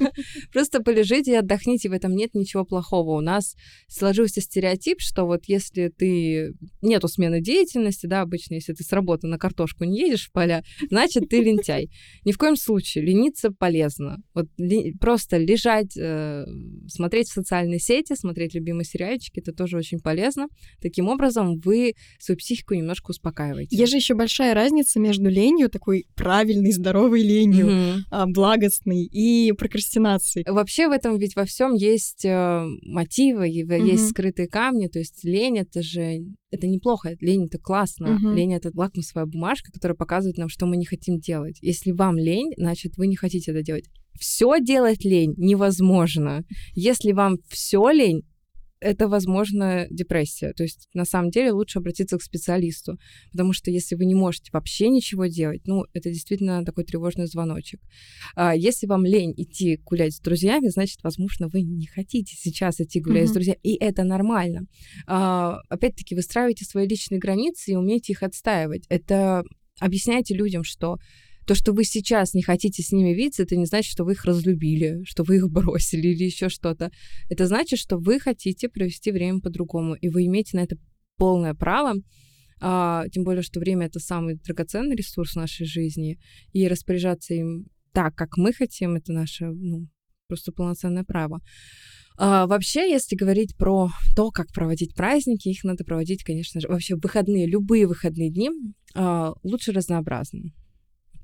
Просто 0.52 0.82
полежите 0.82 1.32
и 1.32 1.34
отдохните, 1.34 1.88
в 1.88 1.92
этом 1.92 2.14
нет 2.14 2.34
ничего 2.34 2.64
плохого. 2.64 3.16
У 3.16 3.20
нас 3.20 3.54
сложился 3.88 4.40
стереотип, 4.40 5.00
что 5.00 5.24
вот 5.24 5.44
если 5.46 5.88
ты... 5.88 6.52
Нету 6.82 7.08
смены 7.08 7.40
деятельности, 7.40 8.06
да, 8.06 8.22
обычно, 8.22 8.54
если 8.54 8.72
ты 8.72 8.82
с 8.82 8.92
работы 8.92 9.26
на 9.26 9.38
картошку 9.38 9.84
не 9.84 10.00
едешь 10.00 10.28
в 10.28 10.32
поля, 10.32 10.62
значит, 10.90 11.28
ты 11.28 11.40
лентяй. 11.40 11.90
Ни 12.24 12.32
в 12.32 12.38
коем 12.38 12.56
случае. 12.56 13.04
Лениться 13.04 13.45
двигаться 13.46 13.56
полезно. 13.58 14.18
Вот 14.34 14.46
ли, 14.58 14.94
просто 15.00 15.36
лежать, 15.36 15.96
э, 15.96 16.44
смотреть 16.88 17.28
в 17.28 17.32
социальные 17.32 17.78
сети, 17.78 18.14
смотреть 18.14 18.54
любимые 18.54 18.84
сериальчики, 18.84 19.40
это 19.40 19.52
тоже 19.52 19.76
очень 19.76 19.98
полезно. 19.98 20.48
Таким 20.80 21.08
образом, 21.08 21.58
вы 21.58 21.94
свою 22.18 22.38
психику 22.38 22.74
немножко 22.74 23.10
успокаиваете. 23.10 23.76
Есть 23.76 23.92
же 23.92 23.98
еще 23.98 24.14
большая 24.14 24.54
разница 24.54 25.00
между 25.00 25.28
ленью, 25.28 25.68
такой 25.68 26.06
правильной, 26.14 26.72
здоровой 26.72 27.22
ленью, 27.22 27.66
mm-hmm. 27.66 27.98
э, 28.10 28.26
благостной, 28.26 29.04
и 29.04 29.52
прокрастинацией. 29.52 30.44
Вообще 30.48 30.88
в 30.88 30.92
этом 30.92 31.18
ведь 31.18 31.36
во 31.36 31.44
всем 31.44 31.74
есть 31.74 32.24
э, 32.24 32.66
мотивы, 32.82 33.48
mm-hmm. 33.48 33.90
есть 33.90 34.10
скрытые 34.10 34.48
камни, 34.48 34.88
то 34.88 34.98
есть 34.98 35.24
лень 35.24 35.58
это 35.58 35.82
же 35.82 36.24
это 36.50 36.66
неплохо, 36.66 37.16
лень 37.20 37.46
это 37.46 37.58
классно. 37.58 38.16
Угу. 38.16 38.34
Лень 38.34 38.54
это 38.54 38.70
лакмусовая 38.74 39.26
бумажка, 39.26 39.72
которая 39.72 39.96
показывает 39.96 40.38
нам, 40.38 40.48
что 40.48 40.66
мы 40.66 40.76
не 40.76 40.84
хотим 40.84 41.18
делать. 41.18 41.58
Если 41.60 41.92
вам 41.92 42.16
лень, 42.16 42.52
значит, 42.56 42.96
вы 42.96 43.06
не 43.06 43.16
хотите 43.16 43.50
это 43.50 43.62
делать. 43.62 43.86
Все 44.18 44.58
делать 44.60 45.04
лень 45.04 45.34
невозможно. 45.36 46.44
Если 46.74 47.12
вам 47.12 47.38
все 47.48 47.90
лень, 47.90 48.22
это, 48.86 49.08
возможно, 49.08 49.86
депрессия. 49.90 50.52
То 50.52 50.62
есть, 50.62 50.88
на 50.94 51.04
самом 51.04 51.30
деле, 51.30 51.50
лучше 51.50 51.80
обратиться 51.80 52.18
к 52.18 52.22
специалисту, 52.22 52.98
потому 53.32 53.52
что 53.52 53.70
если 53.70 53.96
вы 53.96 54.04
не 54.04 54.14
можете 54.14 54.50
вообще 54.52 54.88
ничего 54.88 55.26
делать, 55.26 55.62
ну, 55.66 55.84
это 55.92 56.10
действительно 56.10 56.64
такой 56.64 56.84
тревожный 56.84 57.26
звоночек. 57.26 57.80
А 58.36 58.54
если 58.54 58.86
вам 58.86 59.04
лень 59.04 59.34
идти 59.36 59.78
гулять 59.84 60.14
с 60.14 60.20
друзьями, 60.20 60.68
значит, 60.68 61.02
возможно, 61.02 61.48
вы 61.48 61.62
не 61.62 61.86
хотите 61.86 62.36
сейчас 62.36 62.80
идти 62.80 63.00
гулять 63.00 63.24
mm-hmm. 63.24 63.30
с 63.30 63.32
друзьями, 63.32 63.58
и 63.64 63.74
это 63.74 64.04
нормально. 64.04 64.66
А, 65.06 65.58
опять-таки, 65.68 66.14
выстраивайте 66.14 66.64
свои 66.64 66.86
личные 66.86 67.18
границы 67.18 67.72
и 67.72 67.76
умейте 67.76 68.12
их 68.12 68.22
отстаивать. 68.22 68.84
Это 68.88 69.42
объясняйте 69.80 70.34
людям, 70.34 70.62
что 70.62 70.98
то, 71.46 71.54
что 71.54 71.72
вы 71.72 71.84
сейчас 71.84 72.34
не 72.34 72.42
хотите 72.42 72.82
с 72.82 72.90
ними 72.90 73.14
видеться, 73.14 73.44
это 73.44 73.56
не 73.56 73.66
значит, 73.66 73.90
что 73.90 74.04
вы 74.04 74.12
их 74.12 74.24
разлюбили, 74.24 75.02
что 75.04 75.22
вы 75.22 75.36
их 75.36 75.48
бросили 75.50 76.08
или 76.08 76.24
еще 76.24 76.48
что-то. 76.48 76.90
Это 77.30 77.46
значит, 77.46 77.78
что 77.78 77.98
вы 77.98 78.18
хотите 78.18 78.68
провести 78.68 79.12
время 79.12 79.40
по-другому, 79.40 79.94
и 79.94 80.08
вы 80.08 80.26
имеете 80.26 80.56
на 80.56 80.64
это 80.64 80.76
полное 81.16 81.54
право. 81.54 81.94
А, 82.60 83.04
тем 83.12 83.22
более, 83.24 83.42
что 83.42 83.60
время 83.60 83.86
это 83.86 84.00
самый 84.00 84.36
драгоценный 84.36 84.96
ресурс 84.96 85.34
нашей 85.34 85.66
жизни, 85.66 86.18
и 86.52 86.66
распоряжаться 86.68 87.34
им 87.34 87.66
так, 87.92 88.14
как 88.14 88.36
мы 88.36 88.52
хотим, 88.52 88.96
это 88.96 89.12
наше 89.12 89.46
ну, 89.46 89.86
просто 90.26 90.52
полноценное 90.52 91.04
право. 91.04 91.40
А, 92.18 92.46
вообще, 92.46 92.90
если 92.90 93.14
говорить 93.14 93.56
про 93.56 93.90
то, 94.16 94.30
как 94.30 94.48
проводить 94.52 94.94
праздники, 94.94 95.48
их 95.48 95.64
надо 95.64 95.84
проводить, 95.84 96.24
конечно 96.24 96.60
же, 96.60 96.68
вообще 96.68 96.96
выходные, 96.96 97.46
любые 97.46 97.86
выходные 97.86 98.30
дни 98.30 98.50
а, 98.94 99.34
лучше 99.42 99.72
разнообразно 99.72 100.50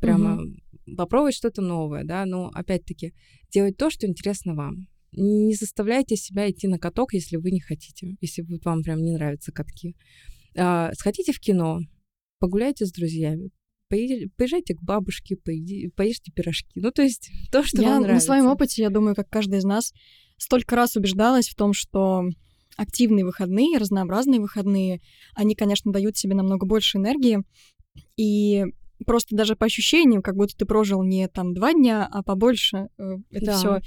прямо 0.03 0.43
угу. 0.43 0.97
попробовать 0.97 1.35
что-то 1.35 1.63
новое, 1.63 2.05
да, 2.05 2.27
но 2.27 2.51
опять-таки 2.53 3.15
делать 3.51 3.77
то, 3.77 3.89
что 3.89 4.07
интересно 4.07 4.55
вам. 4.55 4.89
Не 5.13 5.55
заставляйте 5.55 6.17
себя 6.17 6.51
идти 6.51 6.69
на 6.69 6.79
каток, 6.79 7.15
если 7.15 7.37
вы 7.37 7.51
не 7.51 7.61
хотите, 7.61 8.17
если 8.21 8.45
вам 8.65 8.83
прям 8.83 9.03
не 9.03 9.13
нравятся 9.13 9.53
катки. 9.53 9.95
А, 10.57 10.91
сходите 10.95 11.33
в 11.33 11.41
кино, 11.41 11.81
погуляйте 12.39 12.87
с 12.87 12.93
друзьями, 12.93 13.51
поезжайте 13.89 14.75
к 14.75 14.83
бабушке, 14.83 15.37
поешьте 15.37 16.33
пирожки. 16.33 16.81
Ну, 16.81 16.91
то 16.91 17.03
есть 17.03 17.31
то, 17.53 17.63
что 17.63 17.83
я 17.83 17.91
вам 17.91 18.03
нравится. 18.03 18.29
На 18.29 18.35
своем 18.35 18.51
опыте, 18.51 18.83
я 18.83 18.91
думаю, 18.91 19.15
как 19.15 19.29
каждый 19.29 19.59
из 19.59 19.65
нас, 19.65 19.93
столько 20.39 20.77
раз 20.77 20.97
убеждалась 20.97 21.49
в 21.49 21.55
том, 21.55 21.73
что 21.73 22.25
активные 22.77 23.25
выходные, 23.25 23.79
разнообразные 23.79 24.41
выходные, 24.41 25.01
они, 25.35 25.55
конечно, 25.55 25.93
дают 25.93 26.17
себе 26.17 26.35
намного 26.35 26.67
больше 26.67 26.99
энергии. 26.99 27.41
И 28.17 28.65
просто 29.03 29.37
даже 29.37 29.57
по 29.57 29.67
ощущениям, 29.67 30.23
как 30.23 30.37
будто 30.37 30.57
ты 30.57 30.65
прожил 30.65 31.03
не 31.03 31.29
там 31.29 31.55
два 31.55 31.73
дня, 31.73 32.09
а 32.11 32.23
побольше. 32.23 32.89
Э, 32.99 33.17
это 33.31 33.47
да. 33.47 33.57
все 33.57 33.81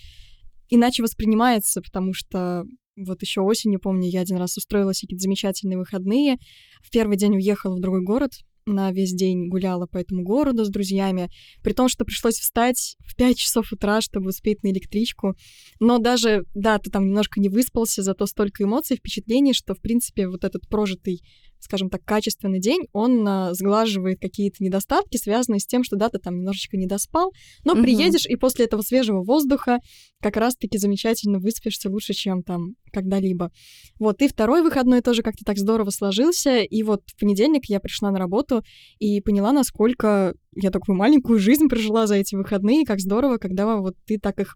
иначе 0.69 1.04
воспринимается, 1.04 1.82
потому 1.82 2.13
что 2.13 2.65
вот 2.95 3.21
еще 3.21 3.41
осенью, 3.41 3.80
помню, 3.80 4.10
я 4.10 4.21
один 4.21 4.38
раз 4.38 4.58
устроила 4.58 4.91
какие-то 4.91 5.21
замечательные 5.21 5.78
выходные. 5.78 6.38
В 6.82 6.89
первый 6.91 7.17
день 7.17 7.36
уехала 7.36 7.75
в 7.75 7.82
другой 7.82 8.04
город, 8.04 8.32
на 8.65 8.91
весь 8.91 9.13
день 9.13 9.47
гуляла 9.47 9.86
по 9.86 9.97
этому 9.97 10.23
городу 10.23 10.65
с 10.65 10.69
друзьями, 10.69 11.30
при 11.62 11.73
том, 11.73 11.88
что 11.88 12.04
пришлось 12.04 12.39
встать 12.39 12.97
в 13.06 13.15
5 13.15 13.38
часов 13.38 13.71
утра, 13.71 14.01
чтобы 14.01 14.30
успеть 14.30 14.63
на 14.63 14.69
электричку. 14.69 15.36
Но 15.80 15.99
даже, 15.99 16.45
да, 16.56 16.80
ты 16.80 16.89
там 16.89 17.06
немножко 17.06 17.39
не 17.39 17.49
выспался, 17.49 18.01
зато 18.01 18.25
столько 18.25 18.63
эмоций, 18.63 18.97
впечатлений, 18.97 19.54
что, 19.54 19.75
в 19.75 19.82
принципе, 19.82 20.28
вот 20.28 20.43
этот 20.43 20.67
прожитый 20.67 21.21
скажем 21.65 21.89
так, 21.89 22.04
качественный 22.06 22.60
день, 22.60 22.88
он 22.93 23.28
а, 23.28 23.54
сглаживает 23.54 24.19
какие-то 24.21 24.63
недостатки, 24.63 25.17
связанные 25.17 25.60
с 25.60 25.65
тем, 25.65 25.84
что 25.84 25.95
да, 25.95 26.10
ты 26.10 26.19
там 26.19 26.38
немножечко 26.38 26.78
не 26.78 26.86
доспал, 26.86 27.34
но 27.63 27.73
угу. 27.73 27.82
приедешь, 27.82 28.25
и 28.25 28.36
после 28.36 28.65
этого 28.65 28.82
свежего 28.82 29.23
воздуха 29.23 29.80
как 30.21 30.38
раз-таки 30.38 30.78
замечательно 30.78 31.39
выспишься 31.39 31.89
лучше, 31.89 32.13
чем 32.13 32.43
там 32.43 32.75
когда-либо. 32.93 33.51
Вот, 33.99 34.21
и 34.21 34.28
второй 34.28 34.62
выходной 34.62 35.01
тоже 35.01 35.23
как-то 35.23 35.43
так 35.43 35.58
здорово 35.58 35.89
сложился, 35.89 36.60
и 36.60 36.84
вот 36.84 37.01
в 37.08 37.19
понедельник 37.19 37.65
я 37.65 37.80
пришла 37.80 38.12
на 38.12 38.19
работу 38.19 38.63
и 38.99 39.19
поняла, 39.21 39.51
насколько 39.51 40.34
я 40.56 40.71
такую 40.71 40.95
маленькую 40.95 41.39
жизнь 41.39 41.67
прожила 41.67 42.08
за 42.08 42.15
эти 42.15 42.36
выходные, 42.36 42.86
как 42.86 42.99
здорово, 42.99 43.38
когда 43.38 43.78
вот 43.78 43.95
ты 44.06 44.19
так 44.19 44.39
их 44.39 44.56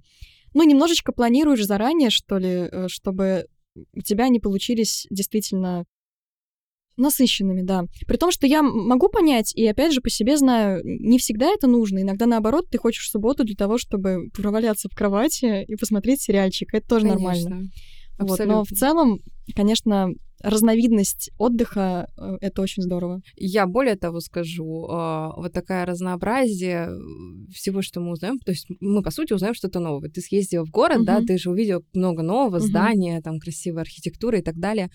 ну, 0.54 0.64
немножечко 0.64 1.12
планируешь 1.12 1.66
заранее, 1.66 2.10
что 2.10 2.38
ли, 2.38 2.50
э, 2.72 2.88
чтобы 2.88 3.46
у 3.94 4.02
тебя 4.02 4.26
они 4.26 4.40
получились 4.40 5.06
действительно 5.10 5.86
насыщенными, 7.00 7.62
да. 7.62 7.86
При 8.08 8.18
том, 8.18 8.32
что 8.32 8.48
я 8.48 8.62
могу 8.62 9.10
понять, 9.10 9.54
и 9.56 9.66
опять 9.68 9.94
же 9.94 10.02
по 10.02 10.10
себе 10.10 10.38
знаю, 10.38 10.82
не 10.84 11.18
всегда 11.18 11.48
это 11.48 11.68
нужно. 11.68 12.02
Иногда 12.02 12.26
наоборот, 12.26 12.70
ты 12.70 12.78
хочешь 12.78 13.10
субботу 13.10 13.44
для 13.44 13.56
того, 13.56 13.78
чтобы 13.78 14.30
проваляться 14.34 14.90
в 14.90 14.96
кровати 14.96 15.64
и 15.66 15.76
посмотреть 15.76 16.22
сериальчик. 16.22 16.74
Это 16.74 16.88
тоже 16.88 17.08
Конечно. 17.08 17.28
нормально. 17.28 17.70
Вот, 18.20 18.40
но 18.40 18.64
в 18.64 18.70
целом, 18.70 19.20
конечно, 19.56 20.10
разновидность 20.42 21.32
отдыха 21.38 22.08
э, 22.18 22.38
это 22.42 22.62
очень 22.62 22.84
здорово. 22.84 23.22
Я 23.36 23.68
более 23.68 23.96
того 23.96 24.20
скажу, 24.20 24.88
а, 24.90 25.34
вот 25.36 25.54
такая 25.54 25.86
разнообразие 25.86 26.90
всего, 27.54 27.82
что 27.82 28.00
мы 28.02 28.12
узнаем, 28.12 28.40
то 28.40 28.52
есть 28.52 28.68
мы, 28.80 29.02
по 29.02 29.12
сути, 29.12 29.34
узнаем 29.34 29.54
что-то 29.54 29.80
новое. 29.80 30.10
Ты 30.10 30.22
съездил 30.22 30.66
в 30.66 30.70
город, 30.70 31.04
да, 31.06 31.18
Мгм. 31.18 31.26
ты 31.28 31.38
же 31.38 31.50
увидел 31.50 31.84
много 31.94 32.22
нового, 32.22 32.58
Мгм. 32.58 32.66
здания, 32.68 33.22
там, 33.22 33.40
красивая 33.40 33.82
архитектура 33.82 34.40
и 34.40 34.42
так 34.42 34.58
далее. 34.58 34.90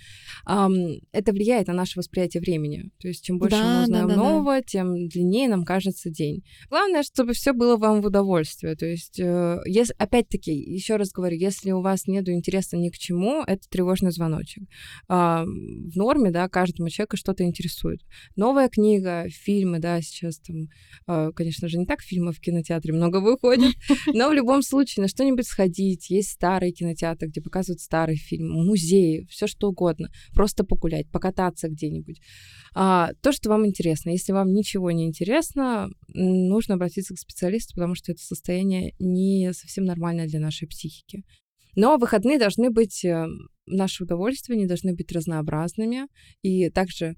Это 0.47 1.33
влияет 1.33 1.69
на 1.69 1.75
наше 1.75 1.99
восприятие 1.99 2.41
времени. 2.41 2.91
То 3.01 3.09
есть 3.09 3.25
чем 3.25 3.39
больше 3.39 3.57
Да, 3.57 3.65
мы 3.67 3.73
да, 3.79 3.83
узнаем 3.85 4.09
да, 4.09 4.15
да. 4.15 4.23
нового, 4.23 4.63
тем 4.63 5.09
длиннее 5.09 5.49
нам 5.49 5.65
кажется 5.65 6.11
день. 6.11 6.43
Главное, 6.71 7.03
чтобы 7.03 7.33
все 7.33 7.53
было 7.53 7.77
вам 7.77 8.01
в 8.03 8.07
удовольствие. 8.07 8.77
То 8.77 8.87
есть, 8.87 9.19
э, 9.21 9.59
если, 9.67 9.95
опять-таки, 9.99 10.53
еще 10.53 10.97
раз 10.97 11.11
говорю, 11.11 11.37
если 11.37 11.73
у 11.73 11.81
вас 11.81 12.07
нет 12.07 12.29
интереса 12.29 12.77
ни 12.77 12.89
к 12.91 12.97
чему, 12.99 13.43
это 13.47 13.69
тревожный 13.69 14.11
звоночек. 14.13 14.65
А, 15.09 15.34
В 15.43 15.97
норме, 15.97 16.31
да, 16.31 16.49
каждому 16.49 16.89
человеку 16.89 17.17
что-то 17.17 17.45
интересует. 17.45 18.01
Новая 18.37 18.69
книга, 18.69 19.27
фильмы, 19.29 19.81
да, 19.81 20.01
сейчас 20.01 20.39
там, 20.39 20.69
а, 21.07 21.33
конечно 21.33 21.69
же, 21.69 21.79
не 21.79 21.87
так 21.87 22.01
фильмов 22.03 22.37
в 22.37 22.41
кинотеатре 22.41 22.93
много 22.93 23.21
выходит, 23.21 23.75
но 24.15 24.29
в 24.29 24.33
любом 24.33 24.63
случае 24.63 25.03
на 25.03 25.09
что-нибудь 25.09 25.47
сходить. 25.47 26.11
Есть 26.11 26.31
старые 26.31 26.73
кинотеатры, 26.73 27.29
где 27.29 27.41
показывают 27.41 27.81
старый 27.81 28.17
фильм, 28.17 28.51
музеи, 28.51 29.27
все 29.31 29.47
что 29.47 29.69
угодно. 29.69 30.11
Просто 30.33 30.65
погулять, 30.65 31.11
покататься 31.11 31.69
где-нибудь. 31.69 32.21
А, 32.75 33.11
то, 33.23 33.33
что 33.33 33.49
вам 33.49 33.67
интересно. 33.67 34.11
Если 34.11 34.33
вам 34.33 34.53
ничего 34.53 34.91
не 34.91 35.07
интересно, 35.07 35.89
нужно 36.09 36.75
обратиться 36.75 37.15
к 37.15 37.19
специалисту, 37.19 37.75
потому 37.75 37.95
что 37.95 38.13
это 38.13 38.23
состояние 38.23 38.95
не 38.99 39.53
совсем 39.53 39.85
нормальное 39.85 40.27
для 40.27 40.41
нашей 40.41 40.69
психики. 40.69 41.25
Но 41.77 41.97
выходные 41.97 42.39
должны 42.39 42.71
быть, 42.71 43.05
э, 43.05 43.27
наши 43.67 44.05
удовольствия, 44.05 44.55
они 44.55 44.67
должны 44.67 44.95
быть 44.95 45.13
разнообразными. 45.13 46.07
И 46.43 46.71
также 46.71 47.15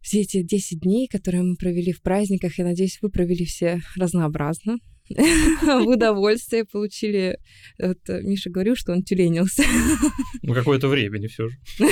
все 0.00 0.20
эти 0.20 0.42
10 0.42 0.80
дней, 0.80 1.08
которые 1.08 1.42
мы 1.42 1.56
провели 1.56 1.92
в 1.92 2.02
праздниках, 2.02 2.58
я 2.58 2.64
надеюсь, 2.64 2.98
вы 3.02 3.10
провели 3.10 3.44
все 3.44 3.80
разнообразно. 3.96 4.76
В 5.08 5.86
удовольствие 5.86 6.64
получили... 6.64 7.38
Вот 7.78 7.98
э, 8.08 8.22
Миша 8.22 8.50
говорил, 8.50 8.76
что 8.76 8.92
он 8.92 9.02
тюленился. 9.02 9.62
Ну, 10.42 10.54
какое-то 10.54 10.88
времени 10.88 11.26
все 11.26 11.48
же. 11.48 11.56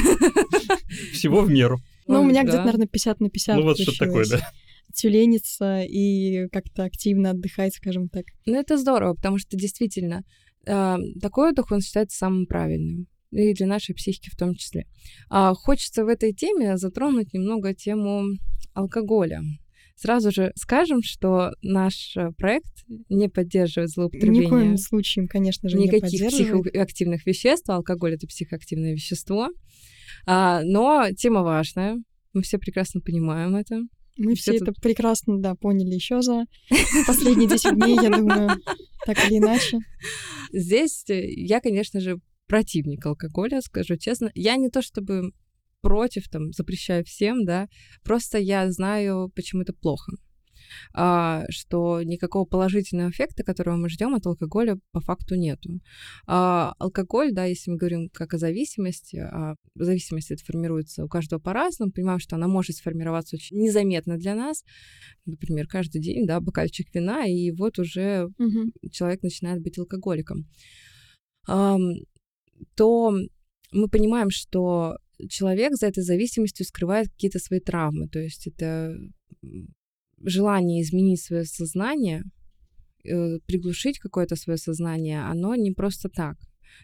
Всего 1.12 1.42
в 1.42 1.50
меру. 1.50 1.78
Ну, 2.06 2.22
у 2.22 2.24
меня 2.24 2.42
где-то, 2.42 2.58
наверное, 2.58 2.86
50 2.86 3.20
на 3.20 3.30
50 3.30 3.56
Ну, 3.56 3.62
вот 3.62 3.78
что 3.78 3.92
такое, 3.98 4.24
да. 4.26 4.40
Тюлениться 4.94 5.82
и 5.82 6.46
как-то 6.48 6.84
активно 6.84 7.30
отдыхать, 7.30 7.74
скажем 7.74 8.08
так. 8.08 8.24
Ну, 8.46 8.58
это 8.58 8.78
здорово, 8.78 9.14
потому 9.14 9.38
что 9.38 9.56
действительно 9.56 10.22
э, 10.66 10.96
такой 11.20 11.50
отдых, 11.50 11.70
он 11.72 11.80
считается 11.80 12.16
самым 12.16 12.46
правильным. 12.46 13.06
И 13.32 13.52
для 13.54 13.66
нашей 13.66 13.94
психики 13.94 14.30
в 14.30 14.36
том 14.36 14.54
числе. 14.54 14.86
А 15.28 15.52
хочется 15.54 16.04
в 16.04 16.08
этой 16.08 16.32
теме 16.32 16.76
затронуть 16.76 17.32
немного 17.34 17.74
тему 17.74 18.24
алкоголя. 18.72 19.42
Сразу 19.96 20.30
же 20.30 20.52
скажем, 20.56 21.02
что 21.02 21.52
наш 21.62 22.16
э, 22.16 22.30
проект 22.36 22.84
не 23.08 23.28
поддерживает 23.28 23.88
Ни 23.88 23.92
в 23.92 23.94
злоупотребление 23.94 24.48
коем 24.48 24.76
случае, 24.76 25.26
конечно 25.26 25.70
же, 25.70 25.78
не 25.78 25.84
никаких 25.86 26.20
поддерживает. 26.20 26.64
психоактивных 26.64 27.26
веществ. 27.26 27.70
Алкоголь 27.70 28.14
это 28.14 28.26
психоактивное 28.26 28.92
вещество. 28.92 29.48
А, 30.26 30.62
но 30.64 31.06
тема 31.16 31.42
важная. 31.42 31.96
Мы 32.34 32.42
все 32.42 32.58
прекрасно 32.58 33.00
понимаем 33.00 33.56
это. 33.56 33.80
Мы 34.18 34.34
все 34.34 34.52
тут- 34.58 34.68
это 34.68 34.80
прекрасно, 34.80 35.38
да, 35.38 35.54
поняли 35.54 35.94
еще 35.94 36.20
за 36.20 36.44
последние 37.06 37.48
10 37.48 37.74
дней, 37.74 37.94
я 37.94 38.10
думаю, 38.10 38.50
так 39.06 39.18
или 39.28 39.38
иначе. 39.38 39.78
Здесь 40.52 41.04
э, 41.08 41.26
я, 41.26 41.60
конечно 41.60 42.00
же, 42.00 42.18
противник 42.46 43.04
алкоголя, 43.06 43.60
скажу 43.60 43.96
честно. 43.96 44.30
Я 44.34 44.56
не 44.56 44.70
то 44.70 44.82
чтобы 44.82 45.32
против, 45.82 46.28
там, 46.28 46.52
запрещаю 46.52 47.04
всем, 47.04 47.44
да, 47.44 47.68
просто 48.02 48.38
я 48.38 48.70
знаю, 48.72 49.30
почему 49.34 49.62
это 49.62 49.72
плохо. 49.72 50.12
А, 50.92 51.44
что 51.50 52.02
никакого 52.02 52.44
положительного 52.44 53.10
эффекта, 53.10 53.44
которого 53.44 53.76
мы 53.76 53.88
ждем 53.88 54.14
от 54.14 54.26
алкоголя, 54.26 54.78
по 54.90 55.00
факту 55.00 55.34
нету. 55.36 55.80
А, 56.26 56.72
алкоголь, 56.78 57.32
да, 57.32 57.44
если 57.44 57.70
мы 57.70 57.76
говорим 57.76 58.08
как 58.12 58.34
о 58.34 58.38
зависимости, 58.38 59.16
а 59.16 59.54
зависимость 59.74 60.30
это 60.30 60.44
формируется 60.44 61.04
у 61.04 61.08
каждого 61.08 61.40
по-разному, 61.40 61.92
понимаем, 61.92 62.18
что 62.18 62.36
она 62.36 62.48
может 62.48 62.76
сформироваться 62.76 63.36
очень 63.36 63.58
незаметно 63.58 64.16
для 64.16 64.34
нас, 64.34 64.64
например, 65.24 65.66
каждый 65.68 66.00
день, 66.00 66.26
да, 66.26 66.40
бокальчик 66.40 66.92
вина, 66.94 67.26
и 67.26 67.50
вот 67.52 67.78
уже 67.78 68.28
Мгм. 68.38 68.72
человек 68.90 69.22
начинает 69.22 69.62
быть 69.62 69.78
алкоголиком, 69.78 70.46
ам, 71.46 71.80
то 72.74 73.14
мы 73.72 73.88
понимаем, 73.88 74.30
что 74.30 74.96
человек 75.28 75.74
за 75.74 75.86
этой 75.86 76.02
зависимостью 76.02 76.66
скрывает 76.66 77.08
какие-то 77.08 77.38
свои 77.38 77.60
травмы. 77.60 78.08
То 78.08 78.18
есть 78.18 78.46
это 78.46 78.96
желание 80.22 80.82
изменить 80.82 81.22
свое 81.22 81.44
сознание, 81.44 82.22
э, 83.04 83.38
приглушить 83.46 83.98
какое-то 83.98 84.36
свое 84.36 84.58
сознание, 84.58 85.22
оно 85.22 85.54
не 85.54 85.72
просто 85.72 86.08
так. 86.08 86.36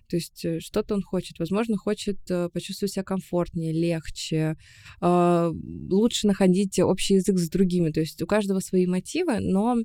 То 0.09 0.17
есть 0.17 0.45
э, 0.45 0.61
что-то 0.61 0.95
он 0.95 1.03
хочет. 1.03 1.39
Возможно, 1.39 1.77
хочет 1.77 2.19
э, 2.31 2.49
почувствовать 2.53 2.93
себя 2.93 3.05
комфортнее, 3.05 3.73
легче, 3.73 4.57
лучше 5.01 6.27
находить 6.27 6.79
общий 6.79 7.15
язык 7.15 7.39
с 7.39 7.49
другими. 7.49 7.91
То 7.91 8.01
есть 8.01 8.23
у 8.23 8.27
каждого 8.27 8.61
свои 8.61 8.87
мотивы, 8.87 9.41
но, 9.41 9.77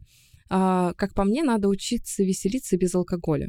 а, 0.50 0.94
как 0.94 1.14
по 1.14 1.24
мне, 1.24 1.44
надо 1.44 1.68
учиться 1.68 2.24
веселиться 2.24 2.78
без 2.78 2.96
алкоголя. 2.96 3.48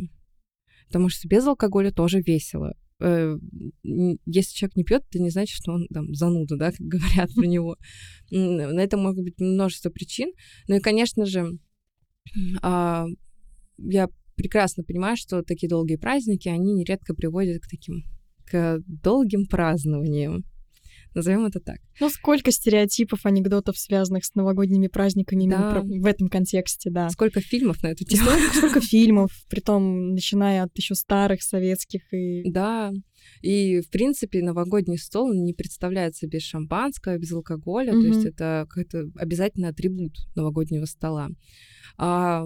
Потому 0.89 1.09
что 1.09 1.28
без 1.28 1.47
алкоголя 1.47 1.93
тоже 1.93 2.20
весело. 2.20 2.74
Э, 3.01 3.36
Если 3.82 4.55
человек 4.55 4.76
не 4.76 4.84
пьет, 4.84 5.05
это 5.09 5.22
не 5.22 5.30
значит, 5.30 5.55
что 5.55 5.72
он 5.72 5.86
там 5.89 6.14
зануда, 6.14 6.57
да, 6.57 6.72
как 6.76 6.80
говорят 6.80 7.32
про 7.34 7.47
него. 7.47 7.76
На 8.30 8.80
это 8.80 8.97
может 8.97 9.22
быть 9.22 9.39
множество 9.39 9.91
причин. 9.91 10.32
Ну 10.66 10.76
и, 10.76 10.80
конечно 10.80 11.24
же, 11.26 11.59
а, 12.62 13.07
я 13.78 14.09
прекрасно 14.34 14.84
понимаю, 14.84 15.16
что 15.16 15.43
такие 15.43 15.68
долгие 15.68 15.97
праздники, 15.97 16.49
они 16.49 16.74
нередко 16.74 17.14
приводят 17.14 17.62
к 17.62 17.68
таким 17.68 18.05
к 18.45 18.80
долгим 18.86 19.47
празднованиям. 19.47 20.45
Назовем 21.14 21.46
это 21.46 21.61
так. 21.61 21.78
Ну, 22.00 22.11
сколько 22.11 22.50
стереотипов, 22.50 23.26
анекдотов, 23.26 23.78
связанных 23.78 24.24
с 24.24 24.34
новогодними 24.34 24.88
праздниками 24.88 25.48
Да. 25.48 25.82
в 25.82 26.06
этом 26.06 26.28
контексте, 26.28 26.90
да. 26.90 27.09
Сколько 27.11 27.40
фильмов 27.40 27.82
на 27.82 27.88
эту 27.88 28.04
тему? 28.04 28.24
Сколько, 28.28 28.56
сколько 28.56 28.80
фильмов, 28.80 29.30
притом 29.48 30.12
начиная 30.14 30.64
от 30.64 30.76
еще 30.76 30.94
старых 30.94 31.42
советских 31.42 32.02
и 32.12 32.42
Да. 32.50 32.92
И, 33.42 33.80
в 33.80 33.90
принципе, 33.90 34.42
новогодний 34.42 34.98
стол 34.98 35.32
не 35.34 35.52
представляется 35.52 36.26
без 36.26 36.42
шампанского, 36.42 37.18
без 37.18 37.32
алкоголя. 37.32 37.92
То 37.92 38.06
есть 38.06 38.24
это 38.24 38.66
какой-то 38.68 39.11
обязательный 39.16 39.68
атрибут 39.68 40.14
новогоднего 40.34 40.84
стола. 40.84 41.28
А, 41.96 42.44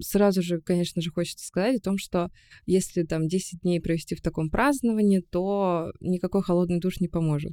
сразу 0.00 0.42
же, 0.42 0.60
конечно 0.60 1.02
же, 1.02 1.10
хочется 1.10 1.46
сказать 1.46 1.78
о 1.78 1.82
том, 1.82 1.98
что 1.98 2.30
если 2.66 3.02
там 3.02 3.28
10 3.28 3.60
дней 3.62 3.80
провести 3.80 4.14
в 4.14 4.22
таком 4.22 4.50
праздновании, 4.50 5.20
то 5.20 5.92
никакой 6.00 6.42
холодный 6.42 6.80
душ 6.80 7.00
не 7.00 7.08
поможет. 7.08 7.52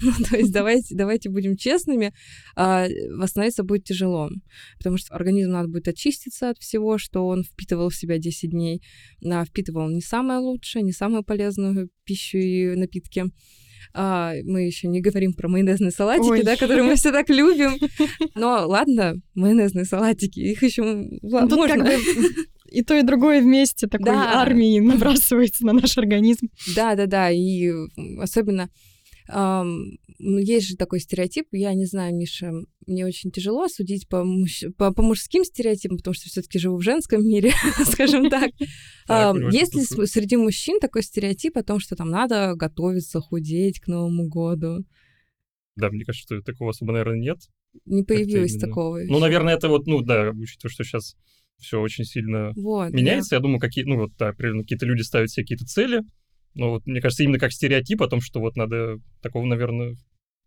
Ну, 0.02 0.12
то 0.28 0.36
есть 0.36 0.52
давайте, 0.52 0.94
давайте 0.94 1.30
будем 1.30 1.56
честными, 1.56 2.12
а, 2.56 2.86
восстановиться 3.16 3.62
будет 3.62 3.84
тяжело, 3.84 4.30
потому 4.78 4.96
что 4.96 5.14
организм 5.14 5.50
надо 5.52 5.68
будет 5.68 5.88
очиститься 5.88 6.50
от 6.50 6.58
всего, 6.58 6.98
что 6.98 7.26
он 7.26 7.44
впитывал 7.44 7.88
в 7.90 7.94
себя 7.94 8.18
10 8.18 8.50
дней, 8.50 8.82
а, 9.24 9.44
впитывал 9.44 9.88
не 9.88 10.00
самое 10.00 10.40
лучшее, 10.40 10.82
не 10.82 10.92
самую 10.92 11.22
полезную 11.24 11.88
пищу 12.04 12.38
и 12.38 12.74
напитки. 12.74 13.24
А, 13.94 14.32
мы 14.44 14.62
еще 14.62 14.88
не 14.88 15.00
говорим 15.00 15.34
про 15.34 15.48
майонезные 15.48 15.90
салатики, 15.90 16.30
Ой. 16.30 16.42
да, 16.42 16.56
которые 16.56 16.84
мы 16.84 16.94
все 16.96 17.10
так 17.12 17.28
любим. 17.28 17.72
Но 18.34 18.66
ладно, 18.66 19.16
майонезные 19.34 19.84
салатики, 19.84 20.40
их 20.40 20.62
еще 20.62 20.82
Ну, 20.82 21.48
тут 21.48 21.52
можно. 21.58 21.84
как 21.84 21.98
бы 21.98 22.02
и 22.70 22.82
то, 22.82 22.96
и 22.96 23.02
другое 23.02 23.42
вместе 23.42 23.86
такой 23.86 24.06
Да. 24.06 24.40
армией 24.40 24.80
набрасывается 24.80 25.66
на 25.66 25.74
наш 25.74 25.98
организм. 25.98 26.48
Да, 26.74 26.94
да, 26.94 27.06
да. 27.06 27.30
И 27.30 27.70
особенно 28.18 28.70
есть 30.18 30.68
же 30.68 30.76
такой 30.76 31.00
стереотип. 31.00 31.46
Я 31.52 31.74
не 31.74 31.86
знаю, 31.86 32.14
Миша, 32.14 32.52
мне 32.86 33.06
очень 33.06 33.30
тяжело 33.30 33.68
судить 33.68 34.08
по, 34.08 34.16
мужч- 34.24 34.70
по, 34.76 34.92
по 34.92 35.02
мужским 35.02 35.44
стереотипам, 35.44 35.98
потому 35.98 36.14
что 36.14 36.28
все-таки 36.28 36.58
живу 36.58 36.76
в 36.76 36.82
женском 36.82 37.26
мире, 37.26 37.52
скажем 37.86 38.28
так. 38.30 38.50
Есть 39.52 39.74
ли 39.74 40.06
среди 40.06 40.36
мужчин 40.36 40.78
такой 40.80 41.02
стереотип 41.02 41.56
о 41.56 41.62
том, 41.62 41.80
что 41.80 41.96
там 41.96 42.08
надо 42.08 42.54
готовиться, 42.54 43.20
худеть 43.20 43.80
к 43.80 43.88
Новому 43.88 44.28
году? 44.28 44.84
Да, 45.76 45.90
мне 45.90 46.04
кажется, 46.04 46.36
что 46.36 46.42
такого 46.42 46.70
особо, 46.70 46.92
наверное, 46.92 47.18
нет. 47.18 47.38
Не 47.86 48.02
появилось 48.02 48.56
такого. 48.56 49.00
Ну, 49.04 49.18
наверное, 49.18 49.54
это 49.54 49.68
вот, 49.68 49.86
ну 49.86 50.02
да, 50.02 50.30
учитывая, 50.30 50.70
что 50.70 50.84
сейчас 50.84 51.16
все 51.58 51.80
очень 51.80 52.04
сильно 52.04 52.52
Вот, 52.56 52.90
да. 52.90 52.96
меняется. 52.96 53.36
Я 53.36 53.40
думаю, 53.40 53.60
какие, 53.60 53.84
ну 53.84 53.96
вот, 53.96 54.12
да, 54.18 54.32
какие-то 54.32 54.84
люди 54.84 55.02
ставят 55.02 55.30
себе 55.30 55.44
какие-то 55.44 55.64
цели, 55.64 56.00
но 56.54 56.70
вот, 56.70 56.86
мне 56.86 57.00
кажется, 57.00 57.22
именно 57.22 57.38
как 57.38 57.52
стереотип 57.52 58.02
о 58.02 58.08
том, 58.08 58.20
что 58.20 58.40
вот 58.40 58.56
надо 58.56 58.98
такого, 59.22 59.44
наверное, 59.44 59.96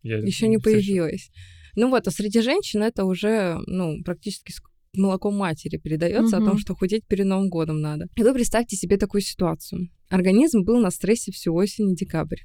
я 0.04 0.18
Еще 0.18 0.48
не 0.48 0.58
появилось. 0.58 1.32
Ну 1.76 1.90
вот, 1.90 2.08
а 2.08 2.12
среди 2.12 2.42
женщин 2.42 2.84
это 2.84 3.06
уже, 3.06 3.58
ну, 3.66 4.02
практически 4.04 4.54
молоком 4.94 5.36
матери 5.36 5.78
передается 5.78 6.38
о 6.38 6.42
том, 6.42 6.58
что 6.58 6.74
худеть 6.76 7.06
перед 7.06 7.26
Новым 7.26 7.50
годом 7.50 7.82
надо. 7.82 8.08
И 8.16 8.24
вы 8.24 8.34
представьте 8.34 8.78
себе 8.78 8.98
такую 8.98 9.22
ситуацию. 9.22 9.90
Организм 10.10 10.64
был 10.64 10.80
на 10.80 10.92
стрессе 10.92 11.32
всю 11.32 11.54
осень 11.54 11.92
и 11.92 11.96
декабрь. 11.96 12.42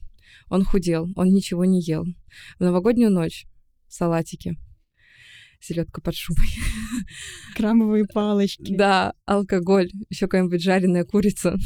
Он 0.49 0.65
худел, 0.65 1.09
он 1.17 1.29
ничего 1.29 1.65
не 1.65 1.81
ел. 1.81 2.05
В 2.59 2.65
новогоднюю 2.65 3.11
ночь 3.11 3.47
салатики, 3.89 4.57
селедка 5.61 6.01
под 6.01 6.15
шубой. 6.15 6.47
Крабовые 7.55 8.05
палочки. 8.13 8.75
Да, 8.75 9.15
алкоголь, 9.27 9.91
еще 10.09 10.27
какая-нибудь 10.27 10.63
жареная 10.63 11.05
курица. 11.05 11.57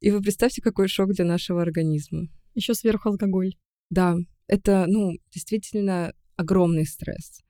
И 0.00 0.10
вы 0.10 0.20
представьте, 0.20 0.62
какой 0.62 0.88
шок 0.88 1.12
для 1.12 1.24
нашего 1.24 1.62
организма. 1.62 2.28
Еще 2.54 2.74
сверху 2.74 3.08
алкоголь. 3.08 3.54
Да, 3.90 4.16
это, 4.46 4.86
ну, 4.88 5.12
действительно 5.32 6.12
огромный 6.36 6.84
стресс. 6.84 7.42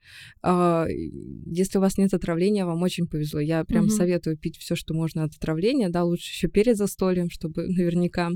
А, 0.43 0.85
Если 0.87 1.77
у 1.77 1.81
вас 1.81 1.97
нет 1.97 2.13
отравления, 2.13 2.65
вам 2.65 2.81
очень 2.83 3.07
повезло. 3.07 3.39
Я 3.39 3.63
прям 3.65 3.85
Мгм. 3.85 3.91
советую 3.91 4.37
пить 4.37 4.57
все, 4.57 4.75
что 4.75 4.93
можно 4.93 5.23
от 5.23 5.35
отравления, 5.35 5.89
да, 5.89 6.03
лучше 6.03 6.31
еще 6.31 6.47
перед 6.47 6.77
застольем, 6.77 7.29
чтобы 7.29 7.67
наверняка. 7.67 8.31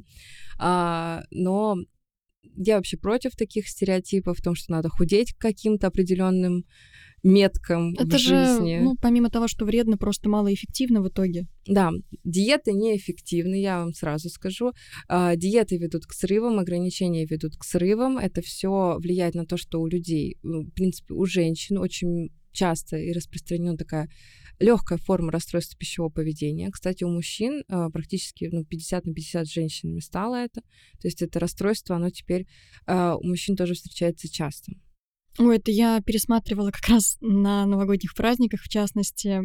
А, 0.57 1.23
Но 1.31 1.77
я 2.55 2.77
вообще 2.77 2.97
против 2.97 3.35
таких 3.35 3.67
стереотипов, 3.67 4.39
в 4.39 4.41
том, 4.41 4.55
что 4.55 4.71
надо 4.71 4.89
худеть 4.89 5.33
к 5.33 5.37
каким-то 5.41 5.87
определенным 5.87 6.65
меткам 7.23 7.93
Это 7.93 8.17
в 8.17 8.19
же, 8.19 8.45
жизни. 8.45 8.79
ну, 8.81 8.95
помимо 8.99 9.29
того, 9.29 9.47
что 9.47 9.65
вредно, 9.65 9.97
просто 9.97 10.29
малоэффективно 10.29 11.01
в 11.01 11.09
итоге. 11.09 11.47
Да, 11.67 11.91
диеты 12.23 12.73
неэффективны, 12.73 13.61
я 13.61 13.79
вам 13.79 13.93
сразу 13.93 14.29
скажу. 14.29 14.71
А, 15.07 15.35
Диеты 15.35 15.77
ведут 15.77 16.05
к 16.05 16.13
срывам, 16.13 16.59
ограничения 16.59 17.25
ведут 17.25 17.55
к 17.57 17.63
срывам. 17.63 18.17
Это 18.17 18.41
все 18.41 18.97
влияет 18.99 19.35
на 19.35 19.45
то, 19.45 19.57
что 19.57 19.81
у 19.81 19.87
людей, 19.87 20.37
ну, 20.43 20.63
в 20.63 20.71
принципе, 20.71 21.13
у 21.13 21.25
женщин 21.25 21.77
очень 21.77 22.29
часто 22.51 22.97
и 22.97 23.11
распространена 23.11 23.77
такая 23.77 24.09
легкая 24.59 24.97
форма 24.97 25.31
расстройства 25.31 25.77
пищевого 25.77 26.09
поведения. 26.09 26.69
Кстати, 26.71 27.03
у 27.03 27.09
мужчин 27.09 27.63
а, 27.69 27.89
практически 27.89 28.49
ну, 28.51 28.65
50 28.65 29.05
на 29.05 29.13
50 29.13 29.47
с 29.47 29.53
женщинами 29.53 29.99
стало 29.99 30.35
это. 30.35 30.61
То 31.01 31.07
есть 31.07 31.21
это 31.21 31.39
расстройство, 31.39 31.95
оно 31.95 32.09
теперь 32.09 32.45
а, 32.85 33.15
у 33.15 33.25
мужчин 33.25 33.55
тоже 33.55 33.73
встречается 33.73 34.29
часто. 34.29 34.73
Ой, 35.39 35.55
это 35.55 35.71
я 35.71 36.01
пересматривала 36.01 36.71
как 36.71 36.87
раз 36.89 37.17
на 37.21 37.65
новогодних 37.65 38.13
праздниках, 38.13 38.61
в 38.61 38.69
частности, 38.69 39.41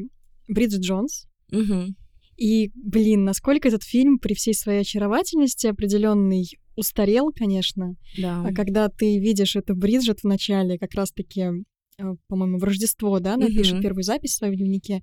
Бриджит 0.49 0.81
Джонс. 0.81 1.27
Мгм. 1.51 1.97
И, 2.37 2.73
блин, 2.75 3.25
насколько 3.25 3.69
этот 3.69 3.85
фильм 3.85 4.19
при 4.19 4.35
всей 4.35 4.55
своей 4.55 4.81
очаровательности 4.81 5.69
определенный 5.69 6.47
устарел, 6.75 7.31
конечно. 7.33 7.95
Да. 8.19 8.43
А 8.45 8.53
когда 8.53 8.89
ты 8.89 9.19
видишь 9.21 9.55
эту 9.55 9.77
Бриджит 9.77 10.21
в 10.21 10.25
начале, 10.25 10.79
как 10.79 10.95
раз-таки, 10.95 11.43
э, 11.99 12.15
по-моему, 12.27 12.59
в 12.59 12.65
Рождество, 12.65 13.21
да, 13.21 13.35
она 13.35 13.47
пишет 13.47 13.75
Мгм. 13.75 13.83
первую 13.83 14.03
запись 14.03 14.33
в 14.33 14.37
своем 14.39 14.57
дневнике, 14.57 15.03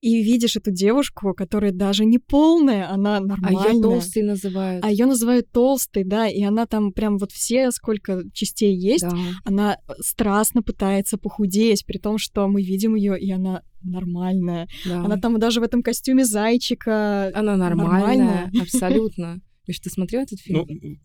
и 0.00 0.22
видишь 0.22 0.54
эту 0.56 0.70
девушку, 0.70 1.34
которая 1.34 1.72
даже 1.72 2.04
не 2.04 2.18
полная, 2.18 2.88
она 2.90 3.16
А 3.16 3.20
нормальная. 3.20 3.72
ее 3.72 3.82
толстый 3.82 4.22
называют. 4.22 4.84
А 4.84 4.90
ее 4.90 5.06
называют 5.06 5.50
толстой, 5.50 6.04
да, 6.04 6.28
и 6.28 6.42
она 6.42 6.66
там 6.66 6.92
прям 6.92 7.18
вот 7.18 7.32
все, 7.32 7.70
сколько 7.72 8.22
частей 8.32 8.76
есть, 8.76 9.02
Да. 9.02 9.16
она 9.44 9.78
страстно 10.00 10.62
пытается 10.62 11.18
похудеть, 11.18 11.84
при 11.84 11.98
том, 11.98 12.18
что 12.18 12.46
мы 12.46 12.62
видим 12.62 12.94
ее, 12.94 13.18
и 13.18 13.30
она 13.32 13.62
нормальная. 13.82 14.68
да. 14.84 15.04
Она 15.04 15.16
там 15.16 15.38
даже 15.38 15.60
в 15.60 15.64
этом 15.64 15.82
костюме 15.82 16.24
зайчика. 16.24 17.30
Она 17.34 17.56
нормальная, 17.56 18.46
нормальная. 18.46 18.52
абсолютно. 18.62 19.40
Миш, 19.66 19.80
ты 19.80 19.90
смотрел 19.90 20.22
этот 20.22 20.40
фильм? 20.40 20.64
Ну, 20.68 20.96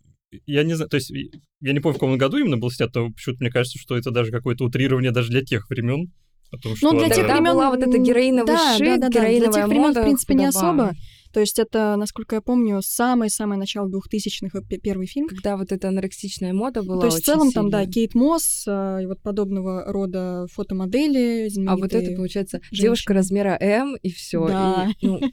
я 0.46 0.64
не 0.64 0.74
знаю, 0.74 0.90
то 0.90 0.96
есть 0.98 1.12
я 1.12 1.74
не 1.74 1.80
помню, 1.80 1.96
в 1.98 2.00
каком 2.00 2.18
году 2.18 2.38
именно 2.38 2.58
был 2.58 2.72
снят, 2.72 2.90
но 2.96 3.12
почему-то 3.12 3.44
мне 3.44 3.52
кажется, 3.52 3.78
что 3.80 3.96
это 3.98 4.10
даже 4.12 4.32
какое-то 4.32 4.66
утрирование 4.66 5.12
даже 5.12 5.30
для 5.30 5.42
тех 5.44 5.70
времен. 5.70 6.12
О 6.54 6.58
том, 6.60 6.76
что 6.76 6.92
Ну, 6.92 6.98
для 7.00 7.08
она- 7.08 7.16
тех 7.16 7.26
времен 7.26 7.44
была 7.54 7.70
вот 7.72 7.80
эта 7.82 7.98
героиновый 7.98 8.46
да, 8.46 8.78
шик, 8.78 8.86
да, 8.86 8.98
да, 8.98 9.02
да. 9.02 9.10
Для 9.10 9.20
героиновая 9.22 9.54
тех 9.54 9.68
времен, 9.68 9.82
мода 9.88 10.02
в 10.02 10.04
принципе, 10.04 10.34
не 10.36 10.46
особо. 10.46 10.94
То 11.34 11.40
есть 11.40 11.58
это, 11.58 11.96
насколько 11.98 12.36
я 12.36 12.42
помню, 12.42 12.80
самое-самое 12.84 13.58
начало 13.60 13.90
2000-х, 13.90 14.62
пе- 14.70 14.78
первый 14.78 15.08
фильм. 15.08 15.28
Когда 15.28 15.58
вот 15.58 15.72
эта 15.72 15.88
анорексичная 15.88 16.54
мода 16.54 16.84
была 16.84 17.00
То 17.02 17.08
есть 17.08 17.24
в 17.24 17.26
целом 17.26 17.52
там, 17.52 17.72
да, 17.72 17.80
сильная. 17.80 17.92
Кейт 17.92 18.14
Мосс 18.14 18.66
а, 18.68 19.00
и 19.00 19.08
вот 19.08 19.20
подобного 19.24 19.84
рода 19.92 20.46
фотомодели, 20.52 21.50
А 21.68 21.76
вот 21.76 21.92
это, 21.92 22.16
получается, 22.16 22.60
женщины. 22.62 22.84
девушка 22.84 23.14
размера 23.16 23.58
М, 23.60 23.96
и 23.96 24.12
все. 24.12 24.48
Да. 24.48 24.90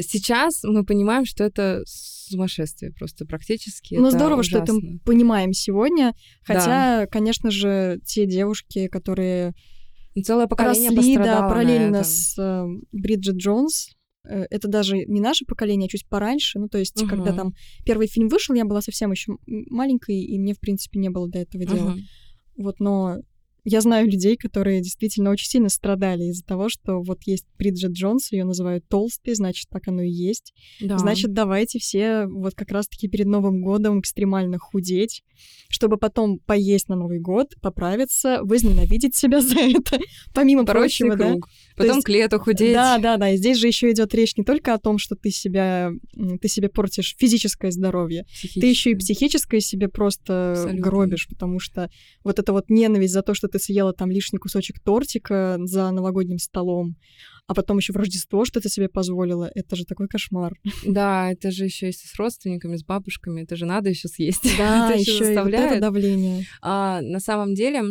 сейчас 0.00 0.64
мы 0.64 0.84
понимаем, 0.84 1.24
что 1.24 1.44
это 1.44 1.82
сумасшествие 1.86 2.92
просто 2.92 3.24
практически. 3.24 3.94
Ну, 3.94 4.08
это 4.08 4.16
здорово, 4.18 4.42
что 4.42 4.58
это 4.58 4.72
ужасно. 4.72 4.90
мы 4.94 4.98
понимаем 4.98 5.52
сегодня. 5.52 6.14
Хотя, 6.42 7.06
конечно 7.06 7.50
же, 7.50 8.00
те 8.04 8.26
девушки, 8.26 8.88
которые 8.88 9.46
Ну, 9.48 9.54
Целое 10.22 10.46
поколение 10.46 10.90
росли, 10.90 11.16
да, 11.16 11.48
параллельно 11.48 12.04
с 12.04 12.38
э, 12.38 12.66
Бриджит 12.92 13.36
Джонс. 13.36 13.90
Э, 14.28 14.46
Это 14.50 14.68
даже 14.68 15.04
не 15.06 15.20
наше 15.20 15.44
поколение, 15.44 15.86
а 15.86 15.90
чуть 15.90 16.08
пораньше. 16.08 16.58
Ну, 16.58 16.68
то 16.68 16.78
есть, 16.78 17.06
когда 17.06 17.30
Мгм. 17.30 17.36
там 17.36 17.54
первый 17.84 18.06
фильм 18.06 18.28
вышел, 18.28 18.54
я 18.54 18.64
была 18.64 18.80
совсем 18.80 19.12
еще 19.12 19.36
маленькой, 19.46 20.20
и 20.20 20.38
мне, 20.38 20.54
в 20.54 20.60
принципе, 20.60 20.98
не 20.98 21.10
было 21.10 21.28
до 21.28 21.38
этого 21.38 21.64
дела. 21.64 21.90
Мгм. 21.90 22.00
Вот, 22.56 22.80
но 22.80 23.18
я 23.68 23.80
знаю 23.80 24.08
людей, 24.08 24.36
которые 24.36 24.80
действительно 24.80 25.30
очень 25.30 25.48
сильно 25.48 25.68
страдали 25.68 26.22
из-за 26.26 26.44
того, 26.44 26.68
что 26.68 27.02
вот 27.02 27.24
есть 27.24 27.44
Бриджит 27.58 27.92
Джонс, 27.92 28.30
ее 28.30 28.44
называют 28.44 28.86
толстой, 28.88 29.34
значит, 29.34 29.68
так 29.68 29.88
оно 29.88 30.02
и 30.02 30.08
есть. 30.08 30.54
Да. 30.80 30.98
Значит, 30.98 31.32
давайте 31.32 31.80
все 31.80 32.26
вот 32.26 32.54
как 32.54 32.70
раз-таки 32.70 33.08
перед 33.08 33.26
Новым 33.26 33.62
годом 33.62 33.98
экстремально 33.98 34.58
худеть, 34.58 35.24
чтобы 35.68 35.96
потом 35.96 36.38
поесть 36.38 36.88
на 36.88 36.94
Новый 36.94 37.18
год, 37.18 37.56
поправиться, 37.60 38.38
возненавидеть 38.42 39.16
себя 39.16 39.40
за 39.42 39.58
это, 39.58 39.98
помимо 40.32 40.64
порочный 40.64 41.08
прочего, 41.08 41.34
да. 41.40 41.46
Потом 41.76 41.96
есть- 41.96 42.06
к 42.06 42.08
лету 42.08 42.38
худеть. 42.38 42.72
Да, 42.72 42.98
да, 42.98 43.16
да. 43.16 43.30
И 43.30 43.36
здесь 43.36 43.58
же 43.58 43.66
еще 43.66 43.90
идет 43.92 44.14
речь 44.14 44.36
не 44.36 44.44
только 44.44 44.74
о 44.74 44.78
том, 44.78 44.98
что 44.98 45.14
ты 45.14 45.30
себя, 45.30 45.90
ты 46.40 46.48
себе 46.48 46.68
портишь 46.68 47.14
физическое 47.18 47.70
здоровье, 47.70 48.24
ты 48.54 48.66
еще 48.66 48.90
и 48.92 48.94
психическое 48.94 49.60
себе 49.60 49.88
просто 49.88 50.52
Абсолютно. 50.52 50.80
гробишь, 50.80 51.28
потому 51.28 51.58
что 51.60 51.90
вот 52.24 52.38
эта 52.38 52.52
вот 52.52 52.70
ненависть 52.70 53.12
за 53.12 53.22
то, 53.22 53.34
что 53.34 53.48
ты 53.48 53.58
съела 53.58 53.92
там 53.92 54.10
лишний 54.10 54.38
кусочек 54.38 54.80
тортика 54.80 55.58
за 55.64 55.90
новогодним 55.90 56.38
столом, 56.38 56.96
а 57.46 57.54
потом 57.54 57.78
еще 57.78 57.92
в 57.92 57.96
Рождество 57.96 58.44
что 58.44 58.60
ты 58.60 58.68
себе 58.68 58.88
позволила, 58.88 59.50
это 59.54 59.76
же 59.76 59.84
такой 59.84 60.08
кошмар. 60.08 60.54
Да, 60.84 61.30
это 61.30 61.50
же 61.50 61.64
еще 61.64 61.86
если 61.86 62.06
с 62.06 62.14
родственниками, 62.16 62.76
с 62.76 62.84
бабушками, 62.84 63.42
это 63.42 63.54
же 63.56 63.66
надо 63.66 63.90
еще 63.90 64.08
съесть. 64.08 64.42
Да, 64.58 64.90
Это 64.90 64.98
ещё 64.98 65.12
еще 65.24 65.34
и 65.34 65.36
вот 65.36 65.48
это 65.52 65.80
давление. 65.80 66.46
А 66.62 67.00
на 67.02 67.20
самом 67.20 67.54
деле 67.54 67.82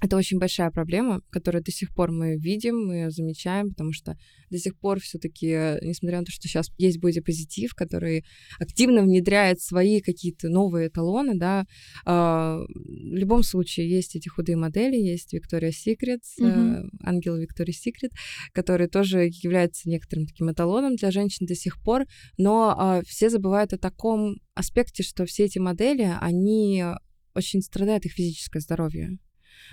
это 0.00 0.16
очень 0.16 0.38
большая 0.38 0.70
проблема, 0.70 1.22
которую 1.30 1.62
до 1.62 1.72
сих 1.72 1.92
пор 1.94 2.10
мы 2.12 2.36
видим, 2.36 2.86
мы 2.86 2.94
её 2.96 3.10
замечаем, 3.10 3.70
потому 3.70 3.92
что 3.92 4.16
до 4.50 4.58
сих 4.58 4.78
пор 4.78 5.00
все-таки, 5.00 5.46
несмотря 5.82 6.18
на 6.20 6.24
то, 6.24 6.32
что 6.32 6.46
сейчас 6.48 6.68
есть 6.78 6.98
бодипозитив, 7.00 7.74
который 7.74 8.24
активно 8.60 9.02
внедряет 9.02 9.60
свои 9.60 10.00
какие-то 10.00 10.48
новые 10.48 10.88
эталоны, 10.88 11.34
да, 11.36 11.64
а, 12.04 12.58
в 12.58 13.14
любом 13.16 13.42
случае 13.42 13.90
есть 13.90 14.16
эти 14.16 14.28
худые 14.28 14.56
модели, 14.56 14.96
есть 14.96 15.34
Victoria's 15.34 15.74
Secret, 15.86 16.20
Мгм. 16.38 16.90
ангел 17.04 17.36
Victoria's 17.40 17.78
Secret, 17.86 18.10
который 18.52 18.88
тоже 18.88 19.24
является 19.42 19.88
некоторым 19.88 20.26
таким 20.26 20.50
эталоном 20.50 20.96
для 20.96 21.10
женщин 21.10 21.46
до 21.46 21.54
сих 21.54 21.82
пор, 21.82 22.04
но 22.36 22.74
а, 22.78 23.02
все 23.06 23.30
забывают 23.30 23.72
о 23.72 23.78
таком 23.78 24.36
аспекте, 24.54 25.02
что 25.02 25.24
все 25.26 25.44
эти 25.44 25.58
модели, 25.58 26.08
они 26.20 26.84
очень 27.34 27.62
страдает 27.62 28.04
их 28.04 28.12
физическое 28.12 28.60
здоровье. 28.60 29.18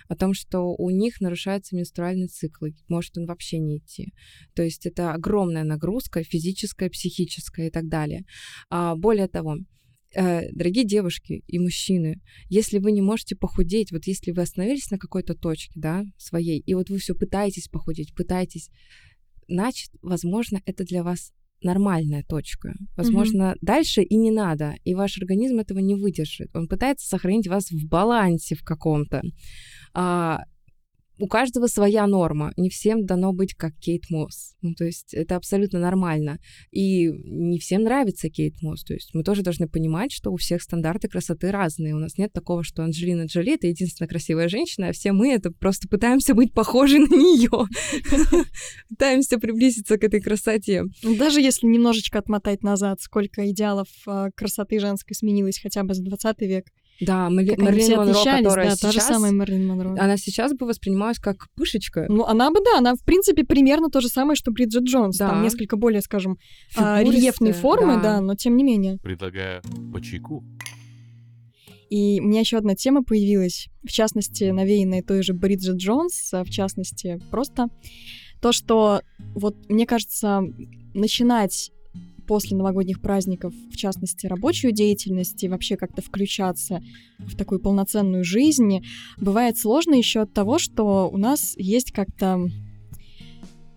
О 0.07 0.15
том, 0.15 0.33
что 0.33 0.75
у 0.75 0.89
них 0.89 1.21
нарушается 1.21 1.75
менструальный 1.75 2.27
цикл, 2.27 2.65
может 2.87 3.17
он 3.17 3.25
вообще 3.25 3.59
не 3.59 3.77
идти. 3.77 4.13
То 4.53 4.63
есть 4.63 4.85
это 4.85 5.13
огромная 5.13 5.63
нагрузка 5.63 6.23
физическая, 6.23 6.89
психическая 6.89 7.67
и 7.67 7.71
так 7.71 7.87
далее. 7.87 8.25
А, 8.69 8.95
более 8.95 9.27
того, 9.27 9.57
э, 10.15 10.51
дорогие 10.51 10.85
девушки 10.85 11.43
и 11.47 11.59
мужчины, 11.59 12.21
если 12.49 12.79
вы 12.79 12.91
не 12.91 13.01
можете 13.01 13.35
похудеть, 13.35 13.91
вот 13.91 14.05
если 14.07 14.31
вы 14.31 14.41
остановились 14.41 14.91
на 14.91 14.97
какой-то 14.97 15.35
точке, 15.35 15.73
да, 15.75 16.03
своей, 16.17 16.59
и 16.59 16.73
вот 16.73 16.89
вы 16.89 16.97
все 16.97 17.15
пытаетесь 17.15 17.67
похудеть, 17.67 18.15
пытаетесь, 18.15 18.69
значит, 19.47 19.91
возможно, 20.01 20.61
это 20.65 20.83
для 20.83 21.03
вас 21.03 21.31
нормальная 21.61 22.23
точка. 22.23 22.73
Возможно, 22.95 23.55
дальше 23.61 24.01
и 24.01 24.15
не 24.15 24.31
надо, 24.31 24.75
и 24.83 24.93
ваш 24.93 25.17
организм 25.17 25.59
этого 25.59 25.79
не 25.79 25.95
выдержит. 25.95 26.49
Он 26.55 26.67
пытается 26.67 27.07
сохранить 27.07 27.47
вас 27.47 27.71
в 27.71 27.87
балансе 27.87 28.55
в 28.55 28.63
каком-то. 28.63 29.21
А, 29.93 30.43
у 31.17 31.27
каждого 31.27 31.67
своя 31.67 32.07
норма. 32.07 32.51
Не 32.57 32.69
всем 32.69 33.05
дано 33.05 33.33
быть 33.33 33.53
как 33.53 33.75
Кейт 33.77 34.09
Мосс. 34.09 34.55
Ну, 34.61 34.73
то 34.73 34.85
есть 34.85 35.13
это 35.13 35.35
абсолютно 35.35 35.79
нормально. 35.79 36.39
И 36.71 37.07
не 37.07 37.59
всем 37.59 37.83
нравится 37.83 38.29
Кейт 38.29 38.61
Мосс. 38.61 38.83
То 38.83 38.93
есть 38.93 39.13
мы 39.13 39.23
тоже 39.23 39.41
должны 39.41 39.67
понимать, 39.67 40.11
что 40.11 40.31
у 40.31 40.37
всех 40.37 40.61
стандарты 40.61 41.07
красоты 41.07 41.51
разные. 41.51 41.95
У 41.95 41.99
нас 41.99 42.17
нет 42.17 42.33
такого, 42.33 42.63
что 42.63 42.83
Анджелина 42.83 43.25
Джоли— 43.25 43.53
это 43.55 43.67
единственная 43.67 44.09
красивая 44.09 44.49
женщина, 44.49 44.89
а 44.89 44.91
все 44.91 45.11
мы 45.11 45.31
это 45.31 45.51
просто 45.51 45.87
пытаемся 45.87 46.33
быть 46.33 46.53
похожи 46.53 46.99
на 46.99 47.05
нее. 47.05 47.49
Пытаемся 48.89 49.37
приблизиться 49.37 49.97
к 49.97 50.03
этой 50.03 50.21
красоте. 50.21 50.83
Ну, 51.03 51.15
даже 51.15 51.41
если 51.41 51.67
немножечко 51.67 52.19
отмотать 52.19 52.63
назад, 52.63 53.01
сколько 53.01 53.49
идеалов 53.49 53.87
а, 54.07 54.29
красоты 54.31 54.79
женской 54.79 55.15
сменилось 55.15 55.59
хотя 55.61 55.83
бы 55.83 55.93
за 55.93 56.03
20 56.03 56.41
век, 56.41 56.65
да, 57.01 57.29
Марлин 57.29 57.97
Монро, 57.97 58.13
которая 58.13 58.69
да, 58.69 58.75
сейчас... 58.75 58.79
та 58.79 58.91
же 58.91 59.01
самая 59.01 59.31
Марлин 59.31 59.67
Монро. 59.67 59.89
Она 59.99 60.17
сейчас 60.17 60.53
бы 60.53 60.65
воспринималась 60.65 61.19
как 61.19 61.47
пышечка. 61.55 62.05
Ну, 62.07 62.23
она 62.23 62.51
бы, 62.51 62.59
да, 62.63 62.77
она, 62.77 62.95
в 62.95 63.03
принципе, 63.03 63.43
примерно 63.43 63.89
то 63.89 63.99
же 63.99 64.07
самое, 64.07 64.35
что 64.35 64.51
Бриджит 64.51 64.83
Джонс. 64.83 65.17
Да. 65.17 65.29
Там 65.29 65.43
несколько 65.43 65.75
более, 65.75 66.01
скажем, 66.01 66.37
а, 66.77 67.01
рельефные 67.01 67.53
формы, 67.53 67.95
да. 67.95 68.01
да, 68.01 68.21
но 68.21 68.35
тем 68.35 68.55
не 68.55 68.63
менее. 68.63 68.97
Предлагаю 69.03 69.61
по 69.93 70.01
чайку. 70.01 70.43
И 71.89 72.19
у 72.19 72.23
меня 72.23 72.39
еще 72.39 72.57
одна 72.57 72.75
тема 72.75 73.03
появилась, 73.03 73.67
в 73.83 73.91
частности, 73.91 74.45
навеянная 74.45 75.03
той 75.03 75.21
же 75.21 75.33
Бриджит 75.33 75.75
Джонс, 75.75 76.33
а 76.33 76.43
в 76.43 76.49
частности, 76.49 77.19
просто 77.29 77.67
то, 78.41 78.51
что 78.51 79.01
вот, 79.33 79.69
мне 79.69 79.85
кажется, 79.85 80.41
начинать 80.93 81.71
после 82.25 82.57
новогодних 82.57 83.01
праздников, 83.01 83.53
в 83.71 83.77
частности, 83.77 84.27
рабочую 84.27 84.73
деятельность 84.73 85.43
и 85.43 85.49
вообще 85.49 85.77
как-то 85.77 86.01
включаться 86.01 86.81
в 87.19 87.35
такую 87.35 87.59
полноценную 87.59 88.23
жизнь, 88.23 88.81
бывает 89.17 89.57
сложно 89.57 89.95
еще 89.95 90.21
от 90.21 90.33
того, 90.33 90.59
что 90.59 91.09
у 91.09 91.17
нас 91.17 91.53
есть 91.57 91.91
как-то, 91.91 92.49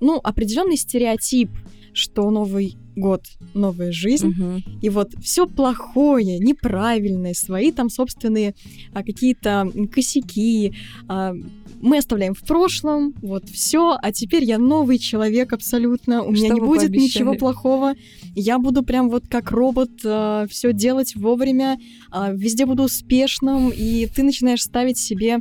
ну, 0.01 0.21
определенный 0.23 0.77
стереотип, 0.77 1.51
что 1.93 2.31
Новый 2.31 2.77
год 2.99 3.23
новая 3.55 3.93
жизнь, 3.93 4.29
угу. 4.29 4.63
и 4.83 4.89
вот 4.91 5.13
все 5.23 5.47
плохое, 5.47 6.39
неправильное, 6.39 7.35
свои 7.35 7.73
там 7.73 7.91
собственные 7.91 8.55
а, 8.93 9.03
какие-то 9.03 9.71
косяки, 9.93 10.75
а, 11.09 11.35
мы 11.81 11.99
оставляем 11.99 12.35
в 12.35 12.43
прошлом, 12.43 13.15
вот 13.23 13.49
все, 13.49 13.97
а 14.01 14.13
теперь 14.13 14.45
я 14.45 14.59
новый 14.59 14.99
человек 14.99 15.53
абсолютно, 15.53 16.23
у 16.23 16.31
меня 16.31 16.47
Что 16.47 16.55
не 16.55 16.61
будет 16.61 16.81
пообещали? 16.81 17.05
ничего 17.05 17.35
плохого, 17.35 17.95
я 18.35 18.59
буду 18.59 18.83
прям 18.83 19.09
вот 19.11 19.25
как 19.29 19.51
робот 19.51 19.91
э, 20.05 20.47
все 20.51 20.73
делать 20.73 21.15
вовремя, 21.17 21.79
э, 22.13 22.35
везде 22.35 22.67
буду 22.67 22.85
успешным, 22.85 23.71
и 23.71 24.07
ты 24.07 24.23
начинаешь 24.23 24.63
ставить 24.63 24.99
себе 24.99 25.39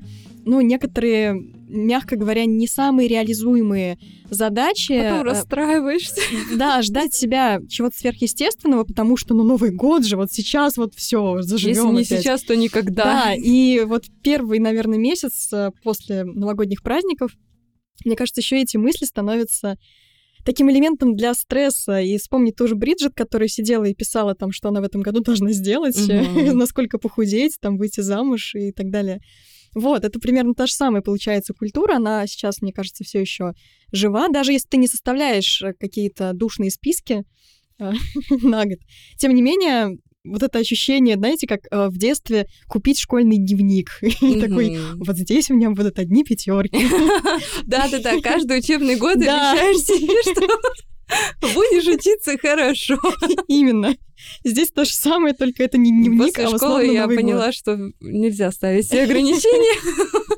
ну, 0.48 0.62
некоторые, 0.62 1.46
мягко 1.68 2.16
говоря, 2.16 2.46
не 2.46 2.68
самые 2.68 3.08
реализуемые 3.08 3.98
задачи. 4.30 4.98
Потом 4.98 5.20
э, 5.20 5.24
расстраиваешься. 5.24 6.22
Да, 6.56 6.82
ждать 6.82 7.14
себя 7.14 7.60
чего-то 7.70 7.98
сверхъестественного, 7.98 8.84
потому 8.84 9.18
что, 9.18 9.34
ну, 9.34 9.44
Новый 9.44 9.72
год 9.72 10.06
же, 10.06 10.18
вот 10.18 10.32
сейчас 10.32 10.78
вот 10.78 10.94
все 10.96 11.42
заживем. 11.42 11.96
Если 11.98 12.16
не 12.16 12.22
сейчас, 12.22 12.44
то 12.44 12.56
никогда. 12.56 13.04
Да, 13.04 13.34
и 13.34 13.82
вот 13.82 14.06
первый, 14.24 14.60
наверное, 14.60 14.98
месяц 14.98 15.52
э, 15.54 15.72
после 15.84 16.24
новогодних 16.24 16.82
праздников, 16.82 17.32
мне 18.06 18.16
кажется, 18.16 18.42
еще 18.42 18.62
эти 18.62 18.78
мысли 18.78 19.06
становятся 19.06 19.78
таким 20.46 20.72
элементом 20.72 21.16
для 21.16 21.34
стресса. 21.34 22.00
И 22.00 22.18
вспомнить 22.18 22.56
тоже 22.56 22.76
Бриджит, 22.76 23.14
которая 23.14 23.50
сидела 23.50 23.84
и 23.84 23.94
писала 23.94 24.34
там, 24.34 24.52
что 24.52 24.70
она 24.70 24.80
в 24.80 24.86
этом 24.86 25.02
году 25.02 25.22
должна 25.22 25.52
сделать, 25.52 25.98
насколько 26.54 26.98
похудеть, 26.98 27.58
там, 27.60 27.78
выйти 27.78 28.00
замуж 28.00 28.56
и 28.56 28.72
так 28.72 28.90
далее. 28.90 29.20
Вот, 29.78 30.04
это 30.04 30.20
примерно 30.20 30.56
та 30.56 30.66
же 30.66 30.74
самая 30.74 31.04
получается 31.04 31.54
культура. 31.54 31.98
Она 31.98 32.26
сейчас, 32.26 32.64
мне 32.64 32.74
кажется, 32.74 33.04
все 33.04 33.22
еще 33.22 33.54
жива, 33.92 34.28
даже 34.28 34.52
если 34.52 34.68
ты 34.68 34.78
не 34.78 34.88
составляешь 34.88 35.62
э, 35.62 35.74
какие-то 35.80 36.34
душные 36.34 36.72
списки 36.72 37.24
э, 37.80 37.92
на 38.42 38.66
год. 38.66 38.80
Тем 39.20 39.36
не 39.36 39.44
менее, 39.44 40.00
вот 40.24 40.42
это 40.42 40.58
ощущение, 40.58 41.16
знаете, 41.16 41.46
как 41.46 41.60
э, 41.70 41.90
в 41.90 41.98
детстве 42.00 42.48
купить 42.68 43.00
школьный 43.00 43.38
дневник. 43.38 43.92
И 44.02 44.42
такой, 44.42 44.80
вот 44.96 45.16
здесь 45.16 45.52
у 45.52 45.54
меня 45.54 45.70
будут 45.70 46.00
одни 46.00 46.24
пятерки. 46.24 46.88
Да-да-да, 47.64 48.20
каждый 48.24 48.58
учебный 48.58 48.96
год 48.96 49.18
обещаешь 49.18 49.78
себе, 49.78 50.22
что 50.24 50.42
Будешь 51.54 51.88
учиться 51.88 52.36
хорошо. 52.40 52.98
Именно. 53.48 53.96
Здесь 54.44 54.70
то 54.70 54.86
же 54.86 54.92
самое, 54.92 55.34
только 55.34 55.64
это 55.64 55.78
не 55.78 55.92
дневник, 55.92 56.36
После 56.36 56.46
а 56.46 56.58
школы 56.58 56.86
я 56.86 57.04
Новый 57.04 57.18
поняла, 57.18 57.46
год. 57.46 57.56
что 57.56 57.78
нельзя 58.00 58.52
ставить 58.52 58.88
себе 58.88 59.04
ограничения. 59.04 60.38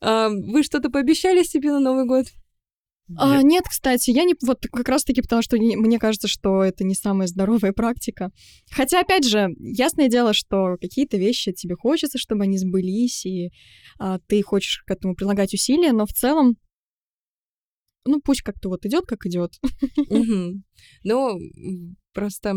А, 0.00 0.30
вы 0.30 0.62
что-то 0.64 0.90
пообещали 0.90 1.44
себе 1.44 1.70
на 1.70 1.78
Новый 1.78 2.06
год? 2.06 2.26
А, 3.16 3.42
нет, 3.42 3.64
кстати, 3.68 4.10
я 4.10 4.24
не... 4.24 4.34
Вот 4.42 4.66
как 4.72 4.88
раз-таки 4.88 5.20
потому, 5.20 5.42
что 5.42 5.58
не, 5.58 5.76
мне 5.76 5.98
кажется, 5.98 6.26
что 6.26 6.62
это 6.64 6.84
не 6.84 6.94
самая 6.94 7.28
здоровая 7.28 7.72
практика. 7.72 8.30
Хотя, 8.70 9.00
опять 9.00 9.24
же, 9.26 9.48
ясное 9.58 10.08
дело, 10.08 10.32
что 10.32 10.76
какие-то 10.80 11.18
вещи 11.18 11.52
тебе 11.52 11.76
хочется, 11.76 12.18
чтобы 12.18 12.44
они 12.44 12.58
сбылись, 12.58 13.26
и 13.26 13.50
а, 13.98 14.18
ты 14.26 14.42
хочешь 14.42 14.82
к 14.86 14.90
этому 14.90 15.14
прилагать 15.14 15.54
усилия, 15.54 15.92
но 15.92 16.06
в 16.06 16.12
целом 16.12 16.56
ну 18.04 18.20
пусть 18.20 18.42
как-то 18.42 18.68
вот 18.68 18.84
идет, 18.86 19.06
как 19.06 19.26
идет. 19.26 19.52
Ну, 21.04 21.38
просто 22.12 22.54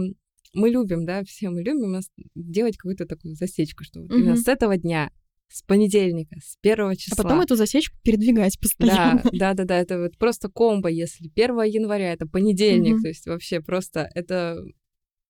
мы 0.56 0.70
любим, 0.70 1.06
да, 1.06 1.24
все 1.24 1.50
мы 1.50 1.62
любим 1.62 2.00
делать 2.34 2.78
какую-то 2.78 3.06
такую 3.06 3.36
засечку, 3.36 3.84
что 3.84 4.02
вот 4.02 4.12
именно 4.12 4.36
с 4.36 4.48
этого 4.48 4.78
дня, 4.78 5.12
с 5.50 5.62
понедельника, 5.62 6.38
с 6.44 6.58
первого 6.62 6.96
числа. 6.96 7.18
А 7.20 7.24
потом 7.24 7.42
эту 7.42 7.56
засечку 7.56 7.96
передвигать 8.04 8.60
постоянно. 8.60 9.22
Да, 9.24 9.30
да, 9.32 9.54
да, 9.54 9.64
да, 9.66 9.78
это 9.80 10.00
вот 10.00 10.18
просто 10.18 10.50
комбо, 10.50 10.90
если 10.90 11.30
1 11.36 11.64
января 11.64 12.14
это 12.14 12.26
понедельник, 12.26 13.02
то 13.02 13.08
есть 13.08 13.28
вообще 13.28 13.62
просто 13.62 14.10
это 14.16 14.64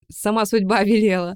сама 0.09 0.45
судьба 0.45 0.83
велела. 0.85 1.35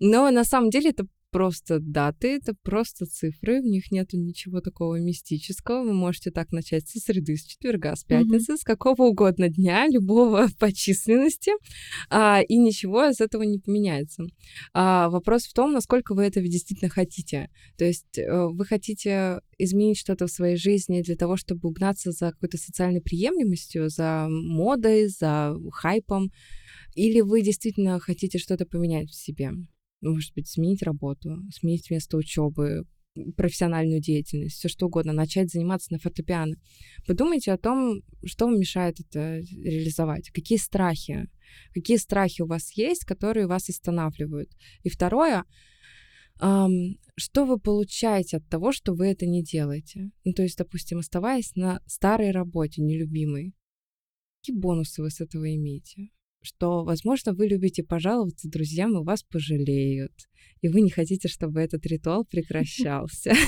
Но 0.00 0.30
на 0.30 0.44
самом 0.44 0.70
деле 0.70 0.90
это 0.90 1.06
просто 1.34 1.80
даты, 1.80 2.36
это 2.36 2.54
просто 2.62 3.06
цифры, 3.06 3.60
в 3.60 3.64
них 3.64 3.90
нет 3.90 4.12
ничего 4.12 4.60
такого 4.60 5.00
мистического. 5.00 5.82
Вы 5.82 5.92
можете 5.92 6.30
так 6.30 6.52
начать 6.52 6.88
со 6.88 7.00
среды, 7.00 7.34
с 7.36 7.42
четверга, 7.42 7.96
с 7.96 8.04
пятницы, 8.04 8.52
mm-hmm. 8.52 8.58
с 8.58 8.62
какого 8.62 9.02
угодно 9.02 9.48
дня, 9.48 9.88
любого 9.88 10.46
по 10.60 10.72
численности, 10.72 11.50
а, 12.08 12.40
и 12.40 12.56
ничего 12.56 13.06
из 13.06 13.20
этого 13.20 13.42
не 13.42 13.58
поменяется. 13.58 14.22
А, 14.74 15.08
вопрос 15.08 15.46
в 15.46 15.54
том, 15.54 15.72
насколько 15.72 16.14
вы 16.14 16.22
этого 16.22 16.46
действительно 16.46 16.88
хотите. 16.88 17.50
То 17.78 17.84
есть 17.84 18.16
э, 18.16 18.46
вы 18.46 18.64
хотите 18.64 19.40
изменить 19.58 19.98
что-то 19.98 20.28
в 20.28 20.30
своей 20.30 20.56
жизни 20.56 21.02
для 21.02 21.16
того, 21.16 21.36
чтобы 21.36 21.68
угнаться 21.68 22.12
за 22.12 22.30
какой-то 22.30 22.58
социальной 22.58 23.00
приемлемостью, 23.00 23.88
за 23.88 24.28
модой, 24.28 25.08
за 25.08 25.56
хайпом, 25.72 26.30
или 26.94 27.22
вы 27.22 27.42
действительно 27.42 27.98
хотите 27.98 28.38
что-то 28.38 28.66
поменять 28.66 29.10
в 29.10 29.16
себе? 29.16 29.50
Может 30.10 30.34
быть, 30.34 30.48
сменить 30.48 30.82
работу, 30.82 31.38
сменить 31.52 31.90
место 31.90 32.16
учебы, 32.16 32.84
профессиональную 33.36 34.00
деятельность, 34.00 34.56
все 34.56 34.68
что 34.68 34.86
угодно, 34.86 35.12
начать 35.12 35.50
заниматься 35.50 35.92
на 35.92 35.98
фортепиано. 35.98 36.56
Подумайте 37.06 37.52
о 37.52 37.58
том, 37.58 38.02
что 38.24 38.46
вам 38.46 38.58
мешает 38.58 39.00
это 39.00 39.38
реализовать, 39.38 40.30
какие 40.30 40.58
страхи, 40.58 41.28
какие 41.72 41.96
страхи 41.96 42.42
у 42.42 42.46
вас 42.46 42.72
есть, 42.76 43.04
которые 43.04 43.46
вас 43.46 43.68
останавливают. 43.68 44.50
И 44.82 44.88
второе, 44.88 45.44
эм, 46.40 46.98
что 47.16 47.44
вы 47.44 47.58
получаете 47.58 48.38
от 48.38 48.48
того, 48.48 48.72
что 48.72 48.94
вы 48.94 49.06
это 49.06 49.26
не 49.26 49.44
делаете? 49.44 50.10
Ну, 50.24 50.32
то 50.32 50.42
есть, 50.42 50.58
допустим, 50.58 50.98
оставаясь 50.98 51.54
на 51.54 51.80
старой 51.86 52.32
работе, 52.32 52.82
нелюбимой, 52.82 53.54
какие 54.40 54.56
бонусы 54.56 55.02
вы 55.02 55.10
с 55.10 55.20
этого 55.20 55.54
имеете? 55.54 56.08
Что, 56.44 56.84
возможно, 56.84 57.32
вы 57.32 57.46
любите 57.46 57.82
пожаловаться 57.82 58.48
друзьям, 58.48 58.96
и 58.98 59.04
вас 59.04 59.22
пожалеют, 59.22 60.12
и 60.60 60.68
вы 60.68 60.82
не 60.82 60.90
хотите, 60.90 61.28
чтобы 61.28 61.60
этот 61.60 61.84
ритуал 61.86 62.24
прекращался. 62.30 63.32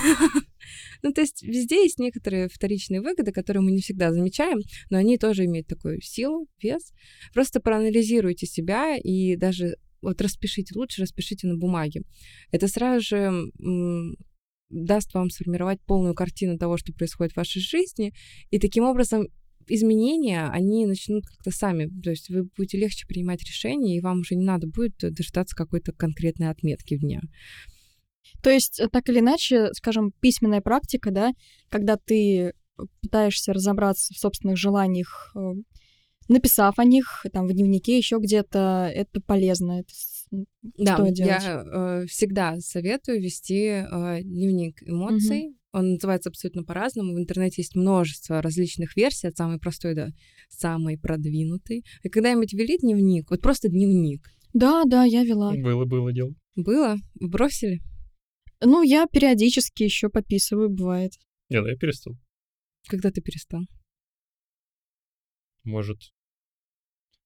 Ну, 1.03 1.13
то 1.13 1.21
есть 1.21 1.45
везде 1.45 1.85
есть 1.85 2.01
некоторые 2.01 2.49
вторичные 2.49 3.01
выгоды, 3.01 3.31
которые 3.31 3.63
мы 3.63 3.71
не 3.71 3.83
всегда 3.83 4.13
замечаем, 4.13 4.59
но 4.91 4.99
они 4.99 5.17
тоже 5.17 5.45
имеют 5.45 5.69
такую 5.69 6.01
силу, 6.01 6.49
вес. 6.61 6.93
Просто 7.33 7.61
проанализируйте 7.61 8.47
себя 8.47 8.97
и 8.97 9.37
даже 9.37 9.77
вот 10.03 10.21
распишите, 10.21 10.73
лучше 10.75 11.03
распишите 11.03 11.47
на 11.47 11.57
бумаге. 11.57 12.03
Это 12.51 12.67
сразу 12.67 13.01
же 13.01 13.33
даст 14.71 15.15
вам 15.15 15.31
сформировать 15.31 15.81
полную 15.83 16.15
картину 16.15 16.59
того, 16.59 16.77
что 16.77 16.93
происходит 16.93 17.35
в 17.35 17.37
вашей 17.37 17.61
жизни, 17.61 18.13
и 18.51 18.59
таким 18.59 18.85
образом 18.85 19.29
изменения, 19.69 20.49
они 20.49 20.87
начнут 20.87 21.25
как-то 21.27 21.51
сами, 21.51 21.91
то 22.03 22.11
есть 22.11 22.29
вы 22.29 22.49
будете 22.57 22.79
легче 22.79 23.07
принимать 23.07 23.43
решения, 23.43 23.97
и 23.97 24.01
вам 24.01 24.21
уже 24.21 24.35
не 24.35 24.45
надо 24.45 24.67
будет 24.67 24.97
дождаться 24.99 25.57
какой-то 25.57 25.93
конкретной 25.93 26.51
отметки 26.51 26.95
в 26.95 27.01
дне. 27.01 27.21
То 28.43 28.51
есть, 28.51 28.81
э, 28.81 28.89
так 28.89 29.09
или 29.09 29.21
иначе, 29.21 29.73
скажем, 29.73 30.13
письменная 30.21 30.61
практика, 30.61 31.11
да, 31.11 31.33
когда 31.69 31.97
ты 31.97 32.55
пытаешься 33.01 33.53
разобраться 33.53 34.13
в 34.15 34.19
собственных 34.19 34.57
желаниях, 34.57 35.33
э, 35.35 35.55
написав 36.29 36.79
о 36.79 36.85
них 36.85 37.25
там 37.33 37.47
в 37.47 37.53
дневнике, 37.53 37.97
еще 37.97 38.19
где-то, 38.19 38.91
это 38.93 39.21
полезно, 39.21 39.81
это 39.81 39.93
да, 40.31 40.97
я 41.15 41.65
э, 41.65 42.07
всегда 42.07 42.61
советую 42.61 43.23
вести 43.23 43.67
э, 43.67 44.23
дневник 44.23 44.83
эмоций, 44.83 45.57
Он 45.77 45.91
называется 45.91 46.31
абсолютно 46.31 46.65
по-разному. 46.65 47.13
В 47.13 47.19
интернете 47.19 47.61
есть 47.61 47.77
множество 47.77 48.41
различных 48.41 48.97
версий, 48.97 49.27
от 49.27 49.37
самой 49.37 49.59
простой 49.59 49.95
до 49.95 50.11
самой 50.49 50.97
продвинутой. 50.99 51.85
И 52.03 52.09
когда-нибудь 52.09 52.55
вели 52.55 52.79
дневник, 52.79 53.29
вот 53.31 53.43
просто 53.43 53.69
дневник. 53.69 54.27
Да, 54.55 54.85
да, 54.87 55.05
я 55.05 55.23
вела. 55.23 55.53
Было, 55.53 55.85
было 55.85 56.15
дело. 56.15 56.33
Было? 56.55 56.97
Бросили? 57.21 57.83
Ну, 58.63 58.83
я 58.83 59.07
периодически 59.07 59.83
еще 59.83 60.09
пописываю, 60.09 60.71
бывает. 60.71 61.13
Не, 61.51 61.61
да, 61.61 61.69
я 61.69 61.77
перестал. 61.77 62.15
Когда 62.89 63.11
ты 63.11 63.21
перестал? 63.21 63.61
Может. 65.63 65.99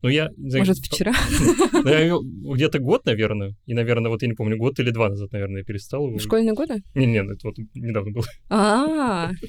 Ну, 0.02 0.08
я... 0.08 0.30
Может, 0.36 0.78
вчера? 0.78 1.12
Ну, 1.82 1.88
я 1.88 2.14
где-то 2.54 2.78
год, 2.78 3.06
наверное. 3.06 3.54
И, 3.66 3.74
наверное, 3.74 4.10
вот 4.10 4.22
я 4.22 4.28
не 4.28 4.34
помню, 4.34 4.56
год 4.56 4.78
или 4.80 4.90
два 4.90 5.08
назад, 5.08 5.32
наверное, 5.32 5.58
я 5.58 5.64
перестал. 5.64 6.08
В 6.10 6.20
школьные 6.20 6.54
годы? 6.54 6.82
Не, 6.94 7.06
не, 7.06 7.18
это 7.18 7.38
вот 7.42 7.56
недавно 7.74 8.12
было. 8.12 8.24
А. 8.50 9.30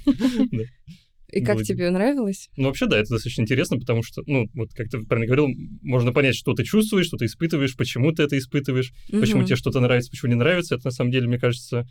И 1.31 1.41
как 1.41 1.63
тебе 1.63 1.89
нравилось? 1.89 2.49
Ну, 2.57 2.67
вообще, 2.67 2.87
да, 2.87 2.97
это 2.97 3.11
достаточно 3.11 3.43
интересно, 3.43 3.79
потому 3.79 4.03
что, 4.03 4.21
ну, 4.25 4.49
вот 4.53 4.73
как 4.73 4.89
ты 4.89 5.01
правильно 5.05 5.27
говорил, 5.27 5.47
можно 5.81 6.11
понять, 6.11 6.35
что 6.35 6.53
ты 6.53 6.65
чувствуешь, 6.65 7.05
что 7.05 7.15
ты 7.15 7.25
испытываешь, 7.25 7.77
почему 7.77 8.11
ты 8.11 8.23
это 8.23 8.37
испытываешь, 8.37 8.91
почему 9.09 9.43
тебе 9.43 9.55
что-то 9.55 9.79
нравится, 9.79 10.11
почему 10.11 10.31
не 10.31 10.37
нравится. 10.37 10.75
Это, 10.75 10.87
на 10.87 10.91
самом 10.91 11.11
деле, 11.11 11.27
мне 11.27 11.39
кажется, 11.39 11.85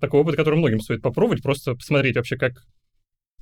такой 0.00 0.20
опыт, 0.20 0.36
который 0.36 0.58
многим 0.58 0.80
стоит 0.80 1.02
попробовать, 1.02 1.42
просто 1.42 1.74
посмотреть 1.74 2.16
вообще, 2.16 2.36
как... 2.36 2.64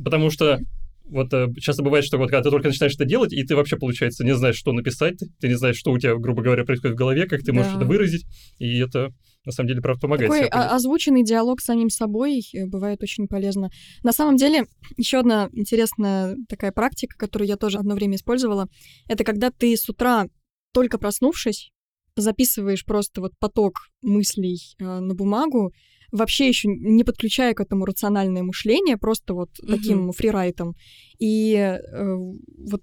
Потому 0.03 0.31
что 0.31 0.59
вот 1.05 1.33
э, 1.33 1.49
часто 1.61 1.83
бывает, 1.83 2.05
что 2.05 2.19
вот 2.19 2.31
когда 2.31 2.43
ты 2.43 2.51
только 2.51 2.69
начинаешь 2.69 2.95
это 2.95 3.05
делать, 3.05 3.33
и 3.33 3.43
ты 3.45 3.55
вообще, 3.57 3.77
получается, 3.77 4.25
не 4.25 4.35
знаешь, 4.35 4.57
что 4.57 4.73
написать, 4.73 5.19
ты 5.41 5.49
не 5.49 5.55
знаешь, 5.55 5.77
что 5.77 5.93
у 5.93 5.99
тебя, 5.99 6.17
грубо 6.17 6.43
говоря, 6.43 6.65
происходит 6.65 6.95
в 6.95 6.99
голове, 6.99 7.27
как 7.27 7.43
ты 7.43 7.53
можешь 7.53 7.73
Да. 7.73 7.79
это 7.79 7.87
выразить, 7.87 8.25
и 8.59 8.79
это, 8.79 9.11
на 9.45 9.53
самом 9.53 9.69
деле, 9.69 9.81
правда, 9.81 10.01
помогает. 10.01 10.31
Такой 10.31 10.49
озвученный 10.49 11.25
диалог 11.25 11.61
с 11.61 11.65
самим 11.65 11.91
собой 11.91 12.43
э, 12.55 12.67
бывает 12.67 13.03
очень 13.03 13.27
полезно. 13.29 13.71
На 14.03 14.13
самом 14.13 14.37
деле, 14.37 14.65
еще 14.97 15.19
одна 15.19 15.49
интересная 15.53 16.37
такая 16.49 16.73
практика, 16.73 17.17
которую 17.19 17.49
я 17.49 17.57
тоже 17.57 17.79
одно 17.79 17.95
время 17.95 18.17
использовала, 18.17 18.69
это 19.09 19.25
когда 19.25 19.51
ты 19.51 19.77
с 19.77 19.89
утра, 19.89 20.27
только 20.73 20.99
проснувшись, 20.99 21.71
записываешь 22.17 22.85
просто 22.85 23.21
вот 23.21 23.33
поток 23.39 23.75
мыслей 24.03 24.59
э, 24.79 24.85
на 24.85 25.15
бумагу, 25.15 25.73
вообще 26.13 26.47
еще 26.47 26.69
не 26.69 27.05
подключая 27.05 27.55
к 27.55 27.61
этому 27.61 27.85
рациональное 27.85 28.43
мышление, 28.43 28.97
просто 28.97 29.35
вот 29.35 29.51
Мгм. 29.61 29.77
таким 29.77 30.13
фрирайтом. 30.13 30.75
И 31.19 31.55
э, 31.55 32.15
вот 32.59 32.83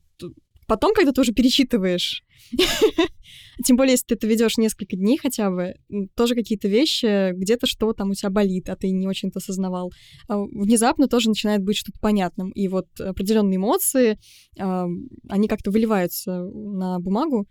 потом, 0.68 0.94
когда 0.94 1.12
ты 1.12 1.22
уже 1.22 1.32
перечитываешь, 1.34 2.24
тем 3.66 3.76
более, 3.76 3.94
если 3.94 4.06
ты 4.08 4.16
это 4.16 4.28
ведешь 4.28 4.58
несколько 4.58 4.96
дней 4.96 5.18
хотя 5.18 5.52
бы, 5.52 5.76
тоже 6.16 6.36
какие-то 6.36 6.68
вещи, 6.68 7.34
где-то 7.34 7.68
что 7.68 7.94
там 7.94 8.12
у 8.12 8.14
тебя 8.14 8.30
болит, 8.30 8.70
а 8.70 8.76
ты 8.76 8.90
не 8.90 9.08
очень 9.08 9.30
это 9.30 9.40
осознавал, 9.40 9.92
а 10.28 10.38
внезапно 10.38 11.08
тоже 11.08 11.30
начинает 11.30 11.64
быть 11.64 11.78
что-то 11.78 12.00
понятным. 12.00 12.50
И 12.52 12.68
вот 12.68 12.88
определенные 13.00 13.58
эмоции, 13.58 14.20
а, 14.58 14.88
они 15.28 15.48
как-то 15.48 15.72
выливаются 15.72 16.44
на 16.44 17.00
бумагу. 17.00 17.48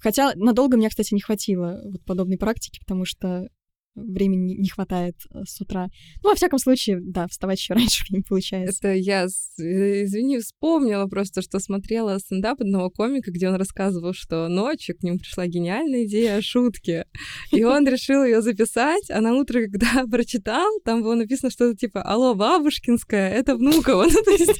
Хотя 0.00 0.32
надолго 0.36 0.76
мне, 0.76 0.88
кстати, 0.88 1.14
не 1.14 1.20
хватило 1.20 1.80
вот 1.84 2.04
подобной 2.04 2.38
практики, 2.38 2.80
потому 2.80 3.04
что 3.04 3.48
времени 3.94 4.54
не 4.54 4.68
хватает 4.68 5.16
э, 5.30 5.42
с 5.44 5.60
утра. 5.60 5.88
Ну, 6.22 6.30
во 6.30 6.34
всяком 6.34 6.58
случае, 6.58 7.00
да, 7.00 7.26
вставать 7.26 7.58
еще 7.58 7.74
раньше 7.74 8.04
не 8.10 8.22
получается. 8.22 8.78
Это 8.78 8.94
я, 8.94 9.24
э, 9.24 10.04
извини, 10.04 10.38
вспомнила 10.38 11.06
просто, 11.06 11.42
что 11.42 11.58
смотрела 11.58 12.18
стендап 12.18 12.60
одного 12.60 12.90
комика, 12.90 13.30
где 13.30 13.48
он 13.48 13.56
рассказывал, 13.56 14.12
что 14.12 14.48
ночью 14.48 14.96
к 14.96 15.02
нему 15.02 15.18
пришла 15.18 15.46
гениальная 15.46 16.04
идея 16.04 16.36
о 16.36 16.42
шутке. 16.42 17.06
И 17.52 17.64
он 17.64 17.86
решил 17.86 18.24
ее 18.24 18.42
записать, 18.42 19.10
а 19.10 19.20
на 19.20 19.34
утро, 19.34 19.62
когда 19.62 20.06
прочитал, 20.10 20.68
там 20.84 21.02
было 21.02 21.14
написано 21.14 21.50
что-то 21.50 21.76
типа 21.76 22.02
«Алло, 22.02 22.34
бабушкинская, 22.34 23.30
это 23.30 23.56
Внуково». 23.56 24.06
Ну, 24.10 24.22
то 24.24 24.30
есть 24.32 24.50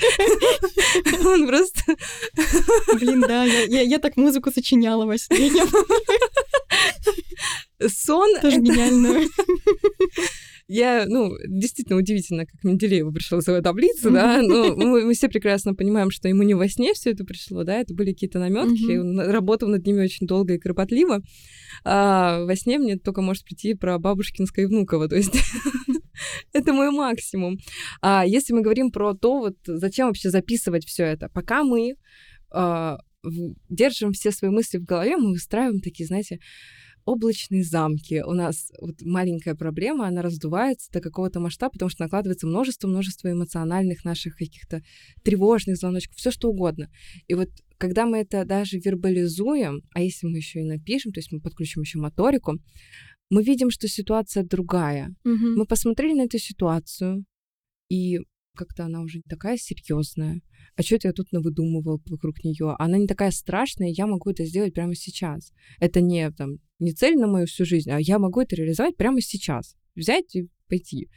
он 1.24 1.46
просто... 1.46 1.96
Блин, 2.94 3.20
да, 3.20 3.44
я 3.44 3.98
так 3.98 4.16
музыку 4.16 4.50
сочиняла 4.50 5.06
во 5.06 5.18
сне. 5.18 5.50
Сон 7.88 8.40
тоже 8.40 8.60
гениальную. 8.60 9.28
Я, 10.68 11.04
ну, 11.08 11.32
действительно 11.48 11.98
удивительно, 11.98 12.46
как 12.46 12.62
Менделееву 12.62 13.12
пришла 13.12 13.40
своя 13.40 13.60
таблица, 13.60 14.08
да, 14.10 14.40
но 14.40 14.76
мы, 14.76 15.04
мы 15.04 15.14
все 15.14 15.28
прекрасно 15.28 15.74
понимаем, 15.74 16.12
что 16.12 16.28
ему 16.28 16.44
не 16.44 16.54
во 16.54 16.68
сне 16.68 16.94
все 16.94 17.10
это 17.10 17.24
пришло, 17.24 17.64
да, 17.64 17.78
это 17.80 17.92
были 17.92 18.12
какие-то 18.12 18.38
наметки, 18.38 18.96
он 18.96 19.18
работал 19.18 19.68
над 19.68 19.84
ними 19.84 20.04
очень 20.04 20.28
долго 20.28 20.54
и 20.54 20.58
кропотливо, 20.58 21.22
а 21.84 22.44
во 22.44 22.54
сне 22.54 22.78
мне 22.78 22.98
только 22.98 23.20
может 23.20 23.44
прийти 23.44 23.74
про 23.74 23.98
бабушкинское 23.98 24.66
и 24.66 24.68
Внуково, 24.68 25.08
то 25.08 25.16
есть 25.16 25.34
это 26.52 26.72
мой 26.72 26.92
максимум. 26.92 27.58
А 28.00 28.24
если 28.24 28.52
мы 28.52 28.60
говорим 28.60 28.92
про 28.92 29.14
то, 29.14 29.40
вот 29.40 29.56
зачем 29.66 30.06
вообще 30.06 30.30
записывать 30.30 30.86
все 30.86 31.02
это, 31.04 31.28
пока 31.34 31.64
мы 31.64 31.94
в- 32.52 33.54
держим 33.68 34.12
все 34.12 34.30
свои 34.30 34.50
мысли 34.52 34.78
в 34.78 34.84
голове, 34.84 35.16
мы 35.16 35.32
выстраиваем 35.32 35.80
такие, 35.80 36.06
знаете, 36.06 36.38
облачные 37.04 37.64
замки. 37.64 38.22
У 38.24 38.32
нас 38.32 38.70
вот 38.80 39.02
маленькая 39.02 39.54
проблема, 39.54 40.06
она 40.06 40.22
раздувается 40.22 40.90
до 40.92 41.00
какого-то 41.00 41.40
масштаба, 41.40 41.72
потому 41.72 41.88
что 41.88 42.04
накладывается 42.04 42.46
множество-множество 42.46 43.30
эмоциональных 43.30 44.04
наших 44.04 44.36
каких-то 44.36 44.82
тревожных 45.22 45.76
звоночков, 45.76 46.16
все 46.16 46.30
что 46.30 46.48
угодно. 46.48 46.88
И 47.28 47.34
вот 47.34 47.48
когда 47.78 48.06
мы 48.06 48.18
это 48.18 48.44
даже 48.44 48.78
вербализуем, 48.78 49.82
а 49.94 50.02
если 50.02 50.26
мы 50.26 50.36
еще 50.36 50.60
и 50.60 50.64
напишем, 50.64 51.12
то 51.12 51.20
есть 51.20 51.32
мы 51.32 51.40
подключим 51.40 51.82
еще 51.82 51.98
моторику, 51.98 52.58
мы 53.30 53.42
видим, 53.42 53.70
что 53.70 53.88
ситуация 53.88 54.44
другая. 54.44 55.14
Мгм. 55.24 55.54
Мы 55.56 55.66
посмотрели 55.66 56.14
на 56.14 56.22
эту 56.22 56.38
ситуацию, 56.38 57.24
и 57.88 58.18
как-то 58.56 58.84
она 58.84 59.00
уже 59.00 59.18
не 59.18 59.28
такая 59.28 59.56
серьезная. 59.56 60.40
А 60.76 60.82
что 60.82 60.98
я 61.02 61.12
тут 61.12 61.32
навыдумывал 61.32 62.00
вокруг 62.06 62.44
нее? 62.44 62.74
Она 62.78 62.98
не 62.98 63.06
такая 63.06 63.30
страшная, 63.30 63.88
я 63.88 64.06
могу 64.06 64.30
это 64.30 64.44
сделать 64.44 64.74
прямо 64.74 64.94
сейчас. 64.94 65.52
Это 65.78 66.00
не, 66.00 66.30
там, 66.32 66.56
не 66.80 66.92
цель 66.92 67.16
на 67.16 67.26
мою 67.26 67.46
всю 67.46 67.64
жизнь, 67.64 67.90
а 67.90 67.98
я 68.00 68.18
могу 68.18 68.40
это 68.40 68.56
реализовать 68.56 68.96
прямо 68.96 69.20
сейчас. 69.20 69.76
Взять 69.94 70.34
и 70.34 70.48
пойти. 70.68 71.08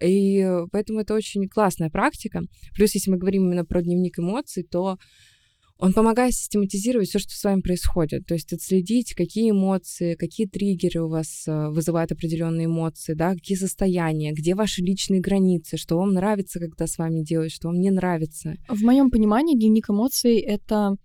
И 0.00 0.38
э, 0.38 0.66
поэтому 0.72 1.00
это 1.00 1.14
очень 1.14 1.48
классная 1.48 1.90
практика. 1.90 2.40
Плюс, 2.74 2.94
если 2.94 3.10
мы 3.10 3.18
говорим 3.18 3.46
именно 3.46 3.64
про 3.64 3.82
дневник 3.82 4.18
эмоций, 4.18 4.64
то 4.64 4.98
он 5.76 5.92
помогает 5.92 6.34
систематизировать 6.34 7.08
все, 7.08 7.18
что 7.18 7.32
с 7.32 7.44
вами 7.44 7.60
происходит. 7.60 8.26
То 8.26 8.34
есть 8.34 8.52
отследить, 8.52 9.14
какие 9.14 9.50
эмоции, 9.50 10.14
какие 10.14 10.46
триггеры 10.46 11.02
у 11.02 11.08
вас 11.08 11.44
э, 11.46 11.68
вызывают 11.68 12.12
определенные 12.12 12.66
эмоции, 12.66 13.14
да, 13.14 13.34
какие 13.34 13.56
состояния, 13.56 14.32
где 14.32 14.54
ваши 14.54 14.82
личные 14.82 15.20
границы, 15.20 15.76
что 15.76 15.96
вам 15.96 16.12
нравится, 16.14 16.60
когда 16.60 16.86
с 16.86 16.96
вами 16.96 17.22
делают, 17.22 17.52
что 17.52 17.68
вам 17.68 17.80
не 17.80 17.90
нравится. 17.90 18.54
В 18.68 18.82
моем 18.82 19.10
понимании 19.10 19.56
дневник 19.56 19.90
эмоций— 19.90 20.38
это, 20.38 20.96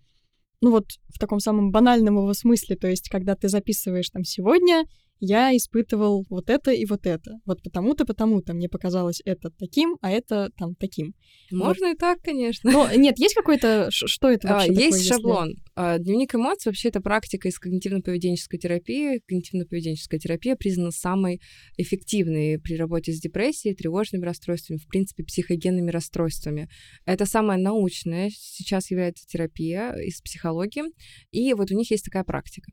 ну 0.62 0.72
вот 0.72 0.86
в 1.08 1.20
таком 1.20 1.40
самом 1.40 1.72
банальном 1.72 2.18
его 2.18 2.34
смысле, 2.34 2.76
то 2.76 2.88
есть 2.88 3.10
когда 3.10 3.36
ты 3.36 3.50
записываешь 3.50 4.10
там 4.10 4.24
сегодня 4.24 4.86
я 5.20 5.56
испытывал 5.56 6.26
вот 6.30 6.50
это 6.50 6.72
и 6.72 6.86
вот 6.86 7.06
это. 7.06 7.34
Вот 7.46 7.62
потому-то, 7.62 8.06
потому-то 8.06 8.54
мне 8.54 8.70
показалось 8.70 9.22
это 9.26 9.50
таким, 9.52 9.98
а 10.02 10.12
это 10.12 10.50
там 10.58 10.76
таким. 10.76 11.14
Можно 11.52 11.92
и 11.94 11.96
так, 11.96 12.20
конечно. 12.22 12.72
Но 12.72 12.90
нет, 12.96 13.20
есть 13.20 13.36
какой-то... 13.36 13.90
Что 13.92 14.30
это 14.30 14.50
А, 14.50 14.54
вообще 14.54 14.68
такое, 14.70 14.86
Есть 14.86 14.98
если- 15.00 15.10
шаблон. 15.14 15.56
А, 15.76 15.98
Дневник 15.98 16.36
эмоций 16.36 16.70
вообще 16.70 16.90
это 16.90 17.02
практика 17.02 17.48
из 17.48 17.60
когнитивно-поведенческой 17.60 18.58
терапии. 18.58 19.22
Когнитивно-поведенческая 19.30 20.20
терапия 20.20 20.56
признана 20.56 20.92
самой 20.92 21.42
эффективной 21.78 22.60
при 22.60 22.76
работе 22.76 23.12
с 23.12 23.20
депрессией, 23.20 23.76
тревожными 23.76 24.24
расстройствами, 24.26 24.78
в 24.78 24.88
принципе, 24.88 25.24
психогенными 25.24 25.90
расстройствами. 25.92 26.70
Это 27.06 27.26
самая 27.26 27.58
научная 27.58 28.30
сейчас 28.32 28.92
является 28.92 29.26
терапия 29.28 29.94
из 29.94 30.22
психологии. 30.22 30.84
И 31.32 31.54
вот 31.54 31.72
у 31.72 31.76
них 31.76 31.92
есть 31.92 32.06
такая 32.06 32.24
практика. 32.24 32.72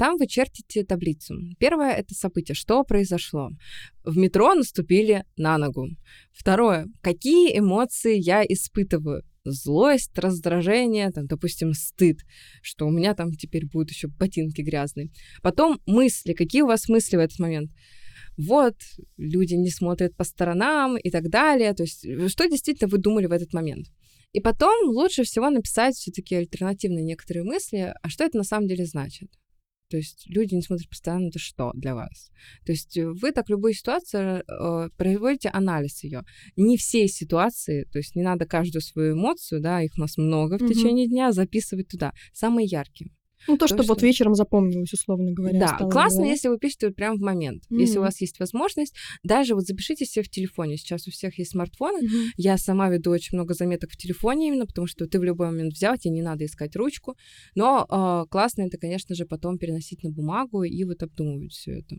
Там 0.00 0.16
вы 0.16 0.26
чертите 0.26 0.82
таблицу. 0.82 1.34
Первое— 1.58 1.92
это 1.98 2.14
событие. 2.14 2.54
Что 2.54 2.84
произошло? 2.84 3.50
В 4.02 4.16
метро 4.16 4.54
наступили 4.54 5.26
на 5.36 5.58
ногу. 5.58 5.88
Второе. 6.32 6.86
Какие 7.02 7.58
эмоции 7.58 8.18
я 8.18 8.42
испытываю? 8.42 9.24
Злость, 9.44 10.18
раздражение, 10.18 11.10
там, 11.10 11.26
допустим, 11.26 11.74
стыд, 11.74 12.20
что 12.62 12.86
у 12.86 12.90
меня 12.90 13.14
там 13.14 13.34
теперь 13.34 13.66
будут 13.66 13.90
еще 13.90 14.08
ботинки 14.08 14.62
грязные. 14.62 15.10
Потом 15.42 15.78
мысли. 15.84 16.32
Какие 16.32 16.62
у 16.62 16.68
вас 16.68 16.88
мысли 16.88 17.16
в 17.16 17.20
этот 17.20 17.38
момент? 17.38 17.70
Вот, 18.38 18.76
люди 19.18 19.52
не 19.52 19.68
смотрят 19.68 20.16
по 20.16 20.24
сторонам 20.24 20.96
и 20.96 21.10
так 21.10 21.28
далее. 21.28 21.74
То 21.74 21.82
есть, 21.82 22.06
э, 22.06 22.28
что 22.28 22.48
действительно 22.48 22.88
вы 22.88 22.96
думали 22.96 23.26
в 23.26 23.32
этот 23.32 23.52
момент? 23.52 23.88
И 24.32 24.40
потом 24.40 24.88
лучше 24.88 25.24
всего 25.24 25.50
написать 25.50 25.94
все-таки 25.96 26.36
альтернативные 26.36 27.04
некоторые 27.04 27.44
мысли, 27.44 27.92
а 28.00 28.08
что 28.08 28.24
это 28.24 28.38
на 28.38 28.44
самом 28.44 28.66
деле 28.66 28.86
значит? 28.86 29.30
То 29.90 29.96
есть 29.96 30.24
люди 30.26 30.54
не 30.54 30.62
смотрят 30.62 30.88
постоянно, 30.88 31.28
это 31.28 31.38
что 31.40 31.72
для 31.74 31.94
вас. 31.94 32.30
То 32.64 32.72
есть 32.72 32.96
э, 32.96 33.08
вы 33.10 33.32
так 33.32 33.50
любую 33.50 33.74
ситуацию 33.74 34.44
э, 34.46 34.88
производите 34.96 35.48
анализ 35.48 36.04
ее. 36.04 36.22
Не 36.56 36.76
все 36.76 37.08
ситуации, 37.08 37.84
то 37.92 37.98
есть 37.98 38.14
не 38.14 38.22
надо 38.22 38.46
каждую 38.46 38.82
свою 38.82 39.14
эмоцию, 39.14 39.60
да, 39.60 39.82
их 39.82 39.92
у 39.98 40.00
нас 40.00 40.16
много 40.16 40.58
в 40.58 40.62
Мгм. 40.62 40.72
течение 40.72 41.08
дня, 41.08 41.32
записывать 41.32 41.88
туда. 41.88 42.12
Самые 42.32 42.66
яркие. 42.66 43.10
Ну, 43.48 43.56
то, 43.56 43.66
То, 43.66 43.74
что 43.74 43.82
вот 43.84 44.02
вечером 44.02 44.34
запомнилось, 44.34 44.92
условно 44.92 45.32
говоря. 45.32 45.58
Да, 45.58 45.76
классно, 45.88 46.24
если 46.24 46.48
вы 46.48 46.58
пишете 46.58 46.90
прямо 46.90 47.16
в 47.16 47.20
момент. 47.20 47.64
Если 47.70 47.98
у 47.98 48.02
вас 48.02 48.20
есть 48.20 48.38
возможность, 48.38 48.94
даже 49.22 49.54
вот 49.54 49.64
запишите 49.64 50.04
себе 50.04 50.24
в 50.24 50.28
телефоне. 50.28 50.76
Сейчас 50.76 51.06
у 51.06 51.10
всех 51.10 51.38
есть 51.38 51.52
смартфоны. 51.52 52.08
Я 52.36 52.58
сама 52.58 52.88
веду 52.88 53.10
очень 53.10 53.36
много 53.36 53.54
заметок 53.54 53.90
в 53.90 53.96
телефоне 53.96 54.48
именно, 54.48 54.66
потому 54.66 54.86
что 54.86 55.06
ты 55.06 55.18
в 55.18 55.24
любой 55.24 55.48
момент 55.48 55.72
взял, 55.72 55.96
тебе 55.96 56.12
не 56.12 56.22
надо 56.22 56.44
искать 56.44 56.76
ручку. 56.76 57.16
Но 57.54 57.86
а, 57.88 58.26
классно 58.26 58.62
это, 58.62 58.78
конечно 58.78 59.14
же, 59.14 59.26
потом 59.26 59.58
переносить 59.58 60.02
на 60.02 60.10
бумагу 60.10 60.62
и 60.62 60.84
вот 60.84 61.02
обдумывать 61.02 61.52
все 61.52 61.78
это. 61.78 61.96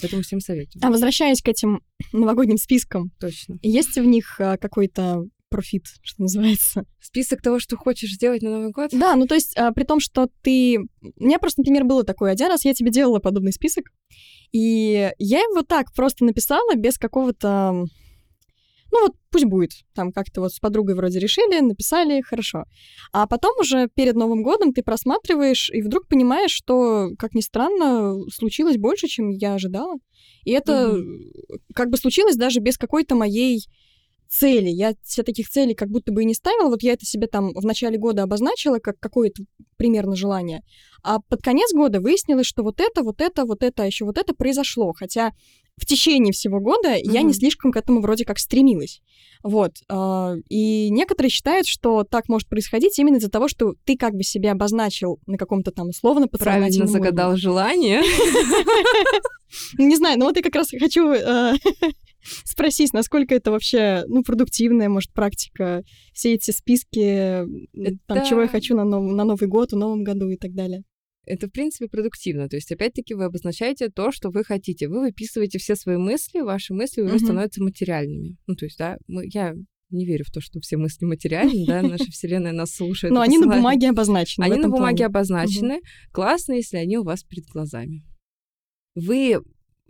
Поэтому 0.00 0.22
всем 0.22 0.40
советую. 0.40 0.82
А 0.84 0.90
возвращаясь 0.90 1.40
к 1.40 1.48
этим 1.48 1.80
новогодним 2.12 2.56
спискам, 2.56 3.10
Точно. 3.20 3.58
есть 3.62 3.96
в 3.96 4.04
них 4.04 4.40
а, 4.40 4.56
какой-то 4.56 5.24
профит, 5.54 5.84
что 6.02 6.22
называется? 6.22 6.84
Список 7.00 7.40
того, 7.40 7.60
что 7.60 7.76
хочешь 7.76 8.14
сделать 8.14 8.42
на 8.42 8.50
Новый 8.50 8.72
год? 8.72 8.90
Да, 8.92 9.14
ну 9.14 9.28
то 9.28 9.36
есть 9.36 9.56
а, 9.56 9.70
при 9.70 9.84
том, 9.84 10.00
что 10.00 10.28
ты... 10.42 10.80
У 11.20 11.24
меня 11.24 11.38
просто, 11.38 11.60
например, 11.60 11.84
было 11.84 12.02
такое. 12.02 12.32
Один 12.32 12.48
раз 12.48 12.64
я 12.64 12.74
тебе 12.74 12.90
делала 12.90 13.20
подобный 13.20 13.52
список, 13.52 13.84
и 14.50 15.12
я 15.18 15.38
его 15.38 15.62
так 15.62 15.92
просто 15.94 16.24
написала 16.24 16.74
без 16.74 16.98
какого-то... 16.98 17.84
Ну 18.90 19.00
вот 19.00 19.12
пусть 19.30 19.44
будет. 19.44 19.70
Там 19.94 20.10
как-то 20.10 20.40
вот 20.40 20.52
с 20.52 20.58
подругой 20.58 20.96
вроде 20.96 21.20
решили, 21.20 21.60
написали, 21.60 22.20
хорошо. 22.20 22.64
А 23.12 23.28
потом 23.28 23.56
уже 23.60 23.88
перед 23.94 24.16
Новым 24.16 24.42
годом 24.42 24.72
ты 24.72 24.82
просматриваешь 24.82 25.70
и 25.70 25.82
вдруг 25.82 26.08
понимаешь, 26.08 26.50
что, 26.50 27.10
как 27.16 27.34
ни 27.34 27.42
странно, 27.42 28.16
случилось 28.28 28.76
больше, 28.76 29.06
чем 29.06 29.30
я 29.30 29.54
ожидала. 29.54 29.98
И 30.44 30.50
это 30.50 30.98
как 31.76 31.90
бы 31.90 31.96
случилось 31.96 32.34
даже 32.34 32.58
без 32.58 32.76
какой-то 32.76 33.14
моей 33.14 33.68
цели. 34.34 34.68
Я 34.68 34.94
себе 35.04 35.24
таких 35.24 35.48
целей 35.48 35.74
как 35.74 35.88
будто 35.88 36.12
бы 36.12 36.22
и 36.22 36.26
не 36.26 36.34
ставила. 36.34 36.68
Вот 36.68 36.82
я 36.82 36.92
это 36.92 37.06
себе 37.06 37.26
там 37.26 37.52
в 37.54 37.64
начале 37.64 37.98
года 37.98 38.22
обозначила 38.22 38.78
как 38.78 38.98
какое-то 38.98 39.44
примерно 39.76 40.16
желание. 40.16 40.62
А 41.02 41.20
под 41.20 41.42
конец 41.42 41.72
года 41.72 42.00
выяснилось, 42.00 42.46
что 42.46 42.62
вот 42.62 42.80
это, 42.80 43.02
вот 43.02 43.20
это, 43.20 43.44
вот 43.44 43.62
это, 43.62 43.82
а 43.82 43.86
еще 43.86 44.04
вот 44.04 44.18
это 44.18 44.34
произошло. 44.34 44.92
Хотя 44.92 45.32
в 45.76 45.86
течение 45.86 46.32
всего 46.32 46.60
года 46.60 46.94
я 46.94 47.22
не 47.22 47.32
слишком 47.32 47.72
к 47.72 47.76
этому 47.76 48.00
вроде 48.00 48.24
как 48.24 48.38
стремилась. 48.38 49.00
Вот. 49.42 49.72
а, 49.88 50.34
И 50.48 50.88
некоторые 50.90 51.30
считают, 51.30 51.66
что 51.66 52.04
так 52.04 52.28
может 52.28 52.48
происходить 52.48 52.98
именно 52.98 53.16
из-за 53.16 53.30
того, 53.30 53.48
что 53.48 53.74
ты 53.84 53.96
как 53.96 54.14
бы 54.14 54.22
себя 54.22 54.52
обозначил 54.52 55.18
на 55.26 55.36
каком-то 55.36 55.70
там 55.70 55.88
условно 55.88 56.28
Правильно 56.28 56.66
подсознательном 56.66 56.88
уровне. 56.88 57.04
загадал 57.04 57.36
желание. 57.36 58.02
Ну, 59.78 59.86
Не 59.86 59.94
знаю, 59.94 60.18
но 60.18 60.24
вот 60.24 60.36
я 60.36 60.42
как 60.42 60.56
раз 60.56 60.70
хочу 60.70 61.12
э, 61.12 61.54
спросить, 62.44 62.92
насколько 62.92 63.34
это 63.34 63.50
вообще, 63.50 64.04
ну, 64.08 64.22
продуктивная, 64.22 64.88
может, 64.88 65.12
практика, 65.12 65.82
все 66.12 66.34
эти 66.34 66.50
списки, 66.50 66.98
м, 67.42 67.66
там, 68.06 68.18
Это- 68.18 68.26
чего 68.28 68.42
я 68.42 68.48
хочу 68.48 68.74
на, 68.76 68.84
нов- 68.84 69.12
на 69.14 69.24
Новый 69.24 69.48
год, 69.48 69.72
в 69.72 69.76
Новом 69.76 70.02
году 70.04 70.28
и 70.28 70.36
так 70.36 70.52
далее. 70.54 70.82
Это, 71.26 71.46
в 71.46 71.52
принципе, 71.52 71.88
продуктивно. 71.88 72.48
То 72.50 72.56
есть, 72.56 72.70
опять-таки, 72.70 73.14
вы 73.14 73.24
обозначаете 73.24 73.88
то, 73.88 74.12
что 74.12 74.28
вы 74.30 74.44
хотите. 74.44 74.88
Вы 74.88 75.00
выписываете 75.00 75.58
все 75.58 75.74
свои 75.74 75.96
мысли, 75.96 76.40
ваши 76.40 76.74
мысли 76.74 77.00
уже 77.00 77.14
Мгм. 77.14 77.24
становятся 77.24 77.62
материальными. 77.62 78.36
Ну, 78.46 78.54
то 78.56 78.66
есть, 78.66 78.76
да, 78.78 78.98
мы, 79.06 79.26
я 79.32 79.54
не 79.90 80.04
верю 80.04 80.24
в 80.26 80.30
то, 80.30 80.40
что 80.42 80.60
все 80.60 80.76
мысли 80.76 81.06
материальны, 81.06 81.64
да, 81.66 81.80
наша 81.80 82.10
Вселенная 82.10 82.52
нас 82.52 82.74
слушает. 82.74 83.14
Но 83.14 83.20
они 83.22 83.38
на 83.38 83.46
бумаге 83.46 83.88
обозначены. 83.90 84.44
Они 84.44 84.56
на 84.60 84.68
бумаге 84.68 84.96
плане. 84.96 85.06
обозначены. 85.06 85.80
Классно, 86.12 86.52
если 86.54 86.76
они 86.76 86.98
у 86.98 87.04
вас 87.04 87.22
перед 87.22 87.46
глазами. 87.46 88.02
Вы, 88.94 89.40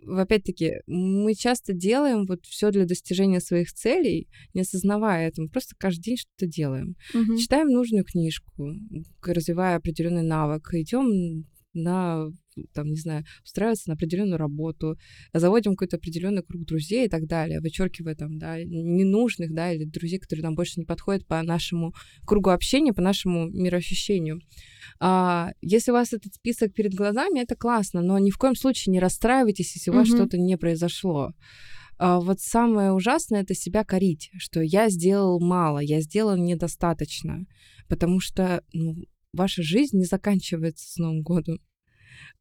опять-таки, 0.07 0.81
мы 0.87 1.33
часто 1.35 1.73
делаем 1.73 2.25
вот 2.25 2.45
все 2.45 2.71
для 2.71 2.85
достижения 2.85 3.39
своих 3.39 3.73
целей, 3.73 4.27
не 4.53 4.61
осознавая 4.61 5.27
этого. 5.27 5.47
Просто 5.47 5.75
каждый 5.77 6.01
день 6.03 6.17
что-то 6.17 6.47
делаем. 6.47 6.95
Мгм. 7.13 7.37
Читаем 7.37 7.67
нужную 7.67 8.03
книжку, 8.03 8.73
развивая 9.21 9.77
определенный 9.77 10.23
навык, 10.23 10.73
идем 10.73 11.45
на 11.75 12.29
там, 12.73 12.87
не 12.87 12.95
знаю, 12.97 13.25
устраиваться 13.43 13.89
на 13.89 13.95
определенную 13.95 14.37
работу, 14.37 14.97
заводим 15.33 15.71
какой-то 15.75 15.97
определенный 15.97 16.41
круг 16.41 16.63
друзей 16.65 17.05
и 17.05 17.09
так 17.09 17.27
далее, 17.27 17.59
вычеркивая 17.59 18.15
там, 18.15 18.37
да, 18.37 18.63
ненужных, 18.63 19.53
да, 19.53 19.73
или 19.73 19.83
друзей, 19.83 20.19
которые 20.19 20.43
нам 20.43 20.55
больше 20.55 20.79
не 20.79 20.85
подходят 20.85 21.27
по 21.27 21.41
нашему 21.43 21.93
кругу 22.25 22.51
общения, 22.51 22.93
по 22.93 23.01
нашему 23.01 23.49
мироощущению. 23.49 24.39
А, 24.99 25.51
если 25.61 25.91
у 25.91 25.95
вас 25.95 26.13
этот 26.13 26.33
список 26.35 26.73
перед 26.73 26.93
глазами, 26.93 27.39
это 27.41 27.55
классно, 27.55 28.01
но 28.01 28.17
ни 28.19 28.31
в 28.31 28.37
коем 28.37 28.55
случае 28.55 28.93
не 28.93 28.99
расстраивайтесь, 28.99 29.75
если 29.75 29.91
у 29.91 29.95
вас 29.95 30.07
Мгм. 30.07 30.15
что-то 30.15 30.37
не 30.37 30.57
произошло. 30.57 31.33
А 31.97 32.19
вот 32.19 32.41
самое 32.41 32.91
ужасное 32.91 33.41
это 33.43 33.55
себя 33.55 33.85
корить, 33.85 34.29
что 34.37 34.61
я 34.61 34.89
сделал 34.89 35.39
мало, 35.39 35.79
я 35.79 36.01
сделал 36.01 36.35
недостаточно, 36.35 37.45
потому 37.87 38.19
что 38.19 38.63
ну, 38.73 38.95
ваша 39.35 39.63
жизнь 39.63 39.97
не 39.97 40.05
заканчивается 40.05 40.91
с 40.91 40.97
Новым 40.97 41.21
годом. 41.21 41.59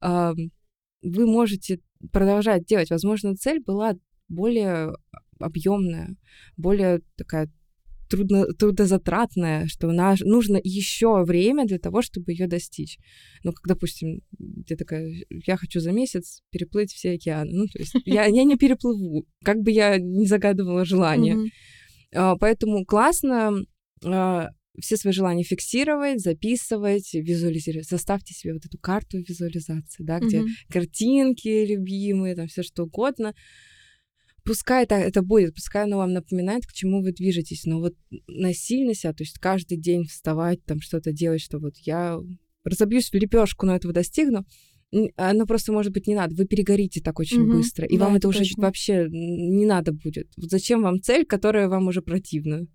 Вы 0.01 1.27
можете 1.27 1.81
продолжать 2.13 2.65
делать. 2.65 2.91
Возможно, 2.91 3.37
цель 3.37 3.61
была 3.61 3.95
более 4.29 4.93
объемная, 5.39 6.17
более 6.57 7.03
такая 7.17 7.51
трудно, 8.09 8.47
трудозатратная, 8.47 9.67
что 9.67 9.91
на, 9.93 10.15
нужно 10.21 10.61
еще 10.63 11.25
время 11.25 11.67
для 11.67 11.79
того, 11.79 12.03
чтобы 12.03 12.33
ее 12.33 12.47
достичь. 12.47 12.99
Ну, 13.43 13.53
как, 13.53 13.67
допустим, 13.67 14.21
ты 14.67 14.77
такая, 14.77 15.13
я 15.29 15.57
хочу 15.57 15.81
за 15.81 15.93
месяц 15.93 16.43
переплыть 16.51 16.93
все 16.93 17.13
океаны. 17.13 17.51
Ну, 17.53 17.67
то 17.67 17.79
есть 17.79 17.95
я, 18.05 18.27
я 18.27 18.45
не 18.45 18.57
переплыву, 18.57 19.27
как 19.45 19.61
бы 19.61 19.71
я 19.71 19.99
не 19.99 20.27
загадывала 20.27 20.85
желание. 20.85 21.51
А, 22.15 22.37
Поэтому 22.37 22.85
классно 22.85 23.65
а, 24.05 24.51
все 24.81 24.97
свои 24.97 25.13
желания 25.13 25.45
фиксировать, 25.45 26.21
записывать, 26.21 27.15
визуализировать. 27.15 27.87
Составьте 27.87 28.35
себе 28.35 28.55
вот 28.55 28.65
эту 28.67 28.79
карту 28.79 29.19
визуализации, 29.19 30.03
да, 30.03 30.21
где 30.21 30.41
Мгм. 30.41 30.49
картинки 30.69 31.65
любимые, 31.67 32.35
там 32.35 32.49
все 32.49 32.63
что 32.63 32.85
угодно. 32.85 33.35
Пускай 34.45 34.85
это, 34.85 34.97
это 34.97 35.23
будет, 35.23 35.55
пускай 35.55 35.85
оно 35.85 35.97
вам 35.97 36.13
напоминает, 36.13 36.67
к 36.67 36.73
чему 36.73 37.03
вы 37.03 37.13
движетесь, 37.13 37.65
но 37.65 37.81
вот 37.81 37.95
насильно 38.27 38.93
себя, 38.95 39.15
то 39.15 39.23
есть 39.23 39.39
каждый 39.39 39.79
день 39.79 40.05
вставать, 40.05 40.63
там 40.65 40.83
что-то 40.83 41.13
делать, 41.13 41.41
что 41.41 41.59
вот 41.59 41.77
я 41.79 42.19
разобьюсь 42.63 43.09
в 43.09 43.15
лепешку, 43.15 43.65
но 43.65 43.75
этого 43.75 43.95
достигну, 43.95 44.45
оно 45.17 45.47
просто, 45.47 45.73
может 45.73 45.93
быть, 45.93 46.07
не 46.07 46.15
надо. 46.15 46.35
Вы 46.35 46.45
перегорите 46.45 47.01
так 47.01 47.19
очень 47.19 47.45
Мгм. 47.45 47.53
быстро, 47.53 47.87
и 47.87 47.97
Да, 47.97 48.05
вам 48.05 48.17
это 48.17 48.19
это 48.19 48.29
уже 48.29 48.41
точно. 48.41 48.63
вообще 48.63 49.07
не 49.09 49.65
надо 49.67 49.93
будет. 49.93 50.29
Вот 50.37 50.51
зачем 50.51 50.83
вам 50.83 51.01
цель, 51.01 51.25
которая 51.25 51.69
вам 51.69 51.89
уже 51.89 52.03
противна? 52.03 52.67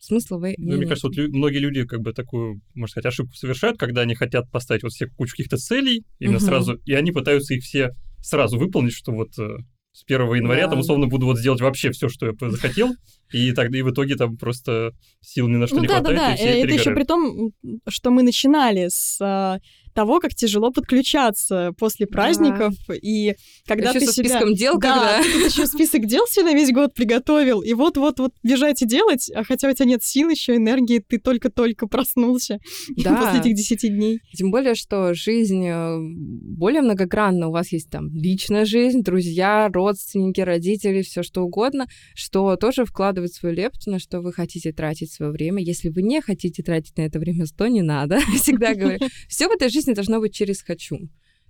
Смысла 0.00 0.38
вы 0.38 0.54
Ну, 0.56 0.78
мне 0.78 0.86
кажется, 0.86 1.08
вот 1.08 1.16
лю- 1.16 1.28
многие 1.30 1.58
люди 1.58 1.84
как 1.84 2.00
бы 2.00 2.12
такую, 2.14 2.60
можно 2.74 2.90
сказать, 2.90 3.06
ошибку 3.12 3.34
совершают, 3.34 3.78
когда 3.78 4.00
они 4.00 4.14
хотят 4.14 4.50
поставить 4.50 4.82
вот 4.82 4.92
все 4.92 5.06
кучу 5.06 5.32
каких-то 5.32 5.58
целей, 5.58 6.04
именно 6.18 6.38
Мгм. 6.38 6.46
сразу, 6.46 6.74
и 6.86 6.94
они 6.94 7.12
пытаются 7.12 7.52
их 7.54 7.62
все 7.62 7.90
сразу 8.22 8.58
выполнить, 8.58 8.94
что 8.94 9.12
вот 9.12 9.38
э, 9.38 9.58
с 9.92 10.04
1 10.04 10.34
января 10.36 10.64
Да. 10.64 10.70
там 10.70 10.80
условно 10.80 11.06
буду 11.06 11.26
вот 11.26 11.38
сделать 11.38 11.60
вообще 11.60 11.90
все, 11.90 12.08
что 12.08 12.26
я 12.26 12.32
захотел, 12.50 12.94
и 13.32 13.52
тогда 13.52 13.76
и 13.78 13.82
в 13.82 13.90
итоге 13.90 14.16
там 14.16 14.36
просто 14.38 14.92
сил 15.20 15.48
ни 15.48 15.56
на 15.56 15.66
что 15.66 15.76
Ну 15.76 15.82
не 15.82 15.88
да, 15.88 16.00
да, 16.00 16.08
хватает, 16.08 16.18
да. 16.18 16.32
и 16.32 16.36
все 16.36 16.44
Это 16.48 16.56
еще 16.58 16.66
перегорают. 16.84 16.96
при 16.98 17.04
том, 17.04 17.52
что 17.88 18.10
мы 18.10 18.22
начинали 18.22 18.88
с 18.88 19.18
а, 19.20 19.58
того, 19.94 20.20
как 20.20 20.34
тяжело 20.34 20.70
подключаться 20.70 21.72
после 21.78 22.06
праздников, 22.06 22.74
и 23.02 23.34
когда 23.66 23.90
Еще 23.90 24.00
ты 24.00 24.06
со 24.06 24.12
себя... 24.12 24.28
списком 24.28 24.54
дел, 24.54 24.78
да, 24.78 25.18
когда... 25.18 25.22
ты 25.22 25.46
еще 25.46 25.66
список 25.66 26.06
дел 26.06 26.26
себе 26.26 26.46
на 26.46 26.54
весь 26.54 26.72
год 26.72 26.94
приготовил, 26.94 27.60
и 27.60 27.74
вот-вот-вот 27.74 28.32
бежать 28.42 28.82
и 28.82 28.86
делать, 28.86 29.30
а 29.34 29.44
хотя 29.44 29.68
у 29.68 29.72
тебя 29.72 29.86
нет 29.86 30.02
сил 30.02 30.28
еще, 30.28 30.56
энергии, 30.56 31.02
ты 31.06 31.18
только-только 31.18 31.86
проснулся 31.86 32.58
Да. 32.96 33.16
после 33.16 33.40
этих 33.40 33.54
10 33.54 33.94
дней. 33.94 34.20
Тем 34.34 34.50
более, 34.50 34.74
что 34.74 35.14
жизнь 35.14 35.66
э, 35.66 35.98
более 36.00 36.82
многогранна. 36.82 37.48
У 37.48 37.52
вас 37.52 37.72
есть 37.72 37.90
там 37.90 38.14
личная 38.14 38.64
жизнь, 38.64 39.02
друзья, 39.02 39.68
родственники, 39.72 40.40
родители, 40.40 41.02
все 41.02 41.22
что 41.22 41.42
угодно, 41.42 41.86
что 42.14 42.56
тоже 42.56 42.84
вкладывает 42.84 43.32
свою 43.32 43.54
лепту, 43.54 43.90
на 43.90 43.98
что 43.98 44.20
вы 44.20 44.32
хотите 44.32 44.72
тратить 44.72 45.12
свое 45.12 45.32
время. 45.32 45.62
Если 45.62 45.88
вы 45.88 46.02
не 46.02 46.20
хотите 46.20 46.62
тратить 46.62 46.96
на 46.96 47.02
это 47.02 47.18
время, 47.18 47.44
то 47.56 47.66
не 47.66 47.82
надо. 47.82 48.20
Всегда 48.36 48.74
говорю. 48.74 48.98
Все 49.28 49.48
в 49.48 49.52
этой 49.52 49.68
жизни 49.68 49.79
должно 49.86 50.20
быть 50.20 50.34
через 50.34 50.62
«хочу». 50.62 50.98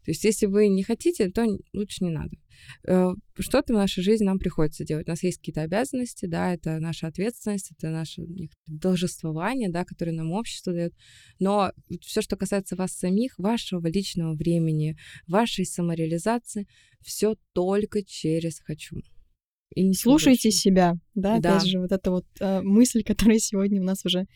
То 0.04 0.12
есть, 0.12 0.24
если 0.24 0.46
вы 0.46 0.68
не 0.68 0.82
хотите, 0.82 1.28
то 1.30 1.46
лучше 1.74 2.04
не 2.04 2.10
надо. 2.10 2.30
Э, 2.86 3.10
Что-то 3.38 3.74
в 3.74 3.76
нашей 3.76 4.02
жизни 4.02 4.24
нам 4.24 4.38
приходится 4.38 4.84
делать. 4.84 5.06
У 5.06 5.10
нас 5.10 5.22
есть 5.22 5.38
какие-то 5.38 5.62
обязанности, 5.62 6.24
да, 6.26 6.54
это 6.54 6.78
наша 6.78 7.06
ответственность, 7.06 7.70
это 7.72 7.90
наше 7.90 8.22
должествование, 8.66 9.68
да, 9.68 9.84
которое 9.84 10.12
нам 10.12 10.32
общество 10.32 10.72
дает. 10.72 10.94
Но 11.38 11.72
все, 12.00 12.22
что 12.22 12.36
касается 12.36 12.76
вас 12.76 12.92
самих, 12.92 13.38
вашего 13.38 13.86
личного 13.86 14.34
времени, 14.34 14.96
вашей 15.26 15.66
самореализации, 15.66 16.66
все 17.02 17.36
только 17.52 18.02
через 18.02 18.60
хочу. 18.60 18.96
И 19.74 19.92
Слушайте 19.92 20.48
больше. 20.48 20.58
себя, 20.58 20.94
да, 21.14 21.38
Да. 21.38 21.56
опять 21.56 21.68
же, 21.68 21.78
вот 21.78 21.92
эта 21.92 22.10
вот 22.10 22.26
э, 22.40 22.62
мысль, 22.62 23.02
которая 23.04 23.38
сегодня 23.38 23.80
у 23.80 23.84
нас 23.84 24.04
уже 24.04 24.26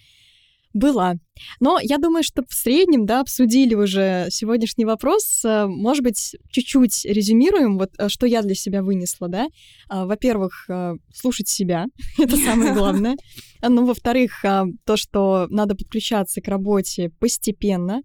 Была. 0.75 1.14
Но 1.61 1.79
я 1.81 1.99
думаю, 1.99 2.25
что 2.25 2.43
в 2.49 2.53
среднем, 2.53 3.07
да, 3.07 3.20
обсудили 3.20 3.75
уже 3.75 4.27
сегодняшний 4.31 4.85
вопрос. 4.85 5.45
Э, 5.45 5.66
может 5.66 6.03
быть, 6.03 6.35
чуть-чуть 6.51 7.05
резюмируем, 7.05 7.79
вот 7.79 7.91
э, 7.97 8.09
что 8.09 8.27
я 8.27 8.43
для 8.43 8.57
себя 8.57 8.83
вынесла, 8.83 9.29
да. 9.29 9.47
А, 9.89 10.05
во-первых, 10.05 10.66
э, 10.68 10.95
слушать 11.14 11.47
себя, 11.47 11.87
это 12.18 12.37
самое 12.37 12.72
главное. 12.75 13.16
Ну, 13.62 13.87
во-вторых, 13.87 14.43
то, 14.43 14.97
что 14.97 15.47
надо 15.49 15.77
подключаться 15.77 16.41
к 16.43 16.49
работе 16.49 17.11
постепенно, 17.18 18.03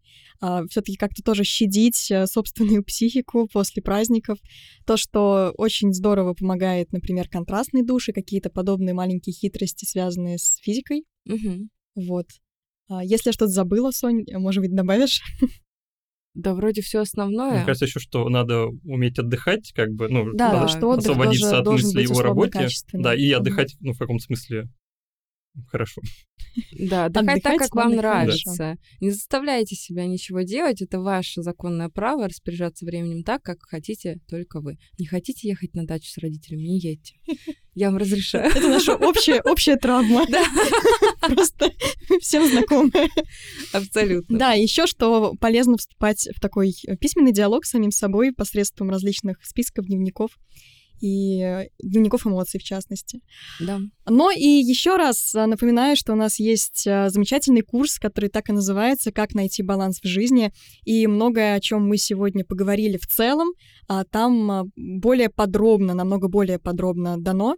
все-таки 0.69 0.95
как-то 0.95 1.21
тоже 1.21 1.43
щадить 1.43 2.13
собственную 2.27 2.81
психику 2.85 3.49
после 3.51 3.81
праздников. 3.81 4.37
То, 4.85 4.95
что 4.95 5.53
очень 5.57 5.91
здорово 5.91 6.33
помогает, 6.33 6.93
например, 6.93 7.27
контрастный 7.27 7.83
душ 7.83 8.07
и 8.07 8.13
какие-то 8.13 8.49
подобные 8.49 8.93
маленькие 8.93 9.33
хитрости, 9.33 9.83
связанные 9.83 10.37
с 10.37 10.59
физикой. 10.61 11.03
Угу. 11.25 11.67
Вот. 11.95 12.27
А, 12.89 13.03
если 13.03 13.29
я 13.29 13.33
что-то 13.33 13.51
забыла, 13.51 13.91
Сонь, 13.91 14.25
может 14.33 14.61
быть, 14.61 14.75
добавишь? 14.75 15.21
Да, 16.35 16.53
вроде 16.53 16.81
все 16.81 16.99
основное. 16.99 17.55
Мне 17.57 17.65
кажется 17.65 17.85
еще, 17.85 17.99
что 17.99 18.29
надо 18.29 18.67
уметь 18.85 19.17
отдыхать, 19.17 19.73
как 19.75 19.89
бы, 19.89 20.07
ну, 20.09 20.31
да, 20.33 20.67
что 20.67 20.91
освободиться 20.91 21.57
от 21.57 21.65
мысли 21.67 22.03
его 22.03 22.21
работе. 22.21 22.67
Да, 22.93 23.15
и 23.15 23.31
отдыхать, 23.31 23.75
ну, 23.81 23.93
в 23.93 23.97
каком 23.97 24.19
смысле, 24.19 24.69
хорошо. 25.67 26.01
Да, 26.71 27.05
отдыхать 27.05 27.43
так, 27.43 27.57
как 27.57 27.75
вам 27.75 27.95
нравится. 27.95 28.77
Не 28.99 29.11
заставляйте 29.11 29.75
себя 29.75 30.05
ничего 30.05 30.41
делать. 30.41 30.81
Это 30.81 30.99
ваше 30.99 31.41
законное 31.41 31.89
право 31.89 32.27
распоряжаться 32.27 32.85
временем 32.85 33.23
так, 33.23 33.41
как 33.43 33.57
хотите 33.61 34.17
только 34.27 34.59
вы. 34.59 34.77
Не 34.97 35.05
хотите 35.05 35.47
ехать 35.47 35.73
на 35.73 35.85
дачу 35.85 36.09
с 36.09 36.17
родителями, 36.17 36.63
не 36.63 36.79
едьте. 36.79 37.15
Я 37.75 37.89
вам 37.89 37.97
разрешаю. 37.97 38.49
Это 38.49 38.67
наша 38.67 38.95
общая, 38.95 39.41
общая 39.41 39.77
травма. 39.77 40.25
Да. 40.27 40.43
Просто 41.21 41.71
всем 42.19 42.47
знакомая. 42.47 43.09
Абсолютно. 43.71 44.37
Да, 44.37 44.53
еще 44.53 44.85
что 44.87 45.35
полезно 45.39 45.77
вступать 45.77 46.27
в 46.35 46.39
такой 46.39 46.73
письменный 46.99 47.31
диалог 47.31 47.65
с 47.65 47.69
самим 47.69 47.91
собой 47.91 48.33
посредством 48.33 48.89
различных 48.89 49.37
списков, 49.45 49.85
дневников 49.85 50.37
и 51.01 51.69
дневников 51.81 52.25
эмоций, 52.25 52.59
в 52.59 52.63
частности. 52.63 53.21
Да. 53.59 53.79
Но 54.07 54.31
и 54.31 54.47
еще 54.47 54.95
раз 54.95 55.35
а, 55.35 55.47
напоминаю, 55.47 55.95
что 55.95 56.13
у 56.13 56.15
нас 56.15 56.39
есть 56.39 56.87
а, 56.87 57.09
замечательный 57.09 57.61
курс, 57.61 57.99
который 57.99 58.29
так 58.29 58.49
и 58.49 58.53
называется 58.53 59.11
«Как 59.11 59.33
найти 59.33 59.63
баланс 59.63 59.99
в 60.01 60.07
жизни», 60.07 60.51
и 60.83 61.07
многое, 61.07 61.55
о 61.55 61.59
чем 61.59 61.87
мы 61.87 61.97
сегодня 61.97 62.43
поговорили 62.43 62.97
в 62.97 63.07
целом, 63.07 63.49
а, 63.87 64.03
там 64.03 64.71
более 64.75 65.29
подробно, 65.29 65.93
намного 65.93 66.27
более 66.27 66.59
подробно 66.59 67.17
дано 67.19 67.55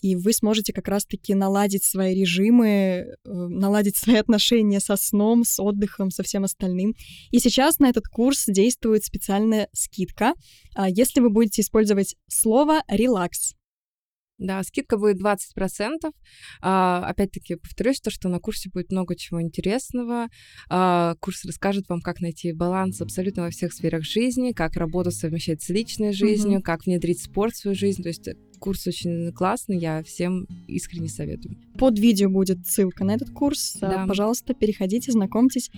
и 0.00 0.16
вы 0.16 0.32
сможете 0.32 0.72
как 0.72 0.88
раз-таки 0.88 1.34
наладить 1.34 1.84
свои 1.84 2.14
режимы, 2.14 2.66
э, 2.68 3.06
наладить 3.24 3.96
свои 3.96 4.16
отношения 4.16 4.80
со 4.80 4.96
сном, 4.96 5.44
с 5.44 5.60
отдыхом, 5.60 6.10
со 6.10 6.22
всем 6.22 6.44
остальным. 6.44 6.94
И 7.30 7.38
сейчас 7.38 7.78
на 7.78 7.88
этот 7.88 8.08
курс 8.08 8.44
действует 8.46 9.04
специальная 9.04 9.68
скидка, 9.72 10.34
а, 10.74 10.88
если 10.88 11.20
вы 11.20 11.30
будете 11.30 11.62
использовать 11.62 12.16
слово 12.28 12.82
«релакс». 12.88 13.54
Да, 14.40 14.62
скидка 14.62 14.96
будет 14.96 15.20
20%. 15.20 16.12
А, 16.62 17.04
опять-таки, 17.06 17.56
повторюсь, 17.56 18.00
то, 18.00 18.10
что 18.10 18.30
на 18.30 18.40
курсе 18.40 18.70
будет 18.70 18.90
много 18.90 19.14
чего 19.14 19.42
интересного. 19.42 20.28
А, 20.70 21.14
курс 21.20 21.44
расскажет 21.44 21.88
вам, 21.90 22.00
как 22.00 22.20
найти 22.20 22.52
баланс 22.52 23.02
абсолютно 23.02 23.42
во 23.42 23.50
всех 23.50 23.74
сферах 23.74 24.02
жизни, 24.02 24.52
как 24.52 24.76
работу 24.76 25.10
совмещать 25.10 25.62
с 25.62 25.68
личной 25.68 26.14
жизнью, 26.14 26.60
mm-hmm. 26.60 26.62
как 26.62 26.86
внедрить 26.86 27.22
спорт 27.22 27.52
в 27.52 27.58
свою 27.58 27.76
жизнь. 27.76 28.02
То 28.02 28.08
есть 28.08 28.28
э, 28.28 28.34
курс 28.60 28.86
очень 28.86 29.32
классный, 29.32 29.78
я 29.78 30.02
всем 30.04 30.46
искренне 30.68 31.08
советую. 31.08 31.56
Под 31.78 31.98
видео 31.98 32.30
будет 32.30 32.66
ссылка 32.66 33.04
на 33.04 33.14
этот 33.14 33.30
курс. 33.30 33.78
А, 33.80 33.88
да. 33.88 34.06
Пожалуйста, 34.06 34.54
переходите, 34.54 35.10
знакомьтесь. 35.10 35.70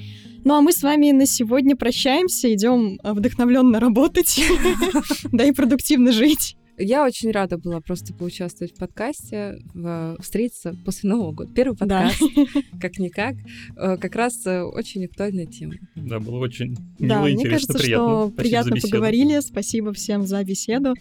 Ну 0.45 0.55
а 0.55 0.61
мы 0.61 0.73
с 0.73 0.83
вами 0.83 1.13
на 1.13 1.27
сегодня 1.27 1.77
прощаемся, 1.77 2.53
идем 2.53 2.99
вдохновленно 3.03 3.81
работать, 3.81 4.41
да 5.33 5.45
и 5.45 5.53
продуктивно 5.53 6.13
жить. 6.13 6.57
Я 6.79 7.05
очень 7.05 7.31
рада 7.31 7.59
была 7.59 7.81
просто 7.81 8.15
поучаствовать 8.15 8.75
в 8.75 8.79
подкасте, 8.79 9.59
в, 9.75 10.17
встретиться 10.21 10.75
после 10.85 11.11
Нового 11.11 11.33
года. 11.33 11.53
Первый 11.55 11.77
подкаст, 11.77 12.21
да. 12.35 12.63
как-никак. 12.81 13.37
Э, 13.77 13.97
как 13.99 14.17
раз 14.17 14.45
э, 14.47 14.63
очень 14.63 15.05
актуальная 15.05 15.47
тема. 15.47 15.75
Да, 15.95 16.19
было 16.19 16.39
очень 16.39 16.77
мило, 16.99 17.23
да, 17.23 17.31
интересно, 17.31 17.41
мне 17.41 17.51
кажется, 17.51 17.79
приятно. 17.79 18.07
что 18.07 18.27
Спасибо 18.27 18.43
приятно 18.43 18.77
поговорили. 18.77 19.41
Спасибо 19.41 19.93
всем 19.93 20.27
за 20.27 20.43
беседу. 20.45 20.95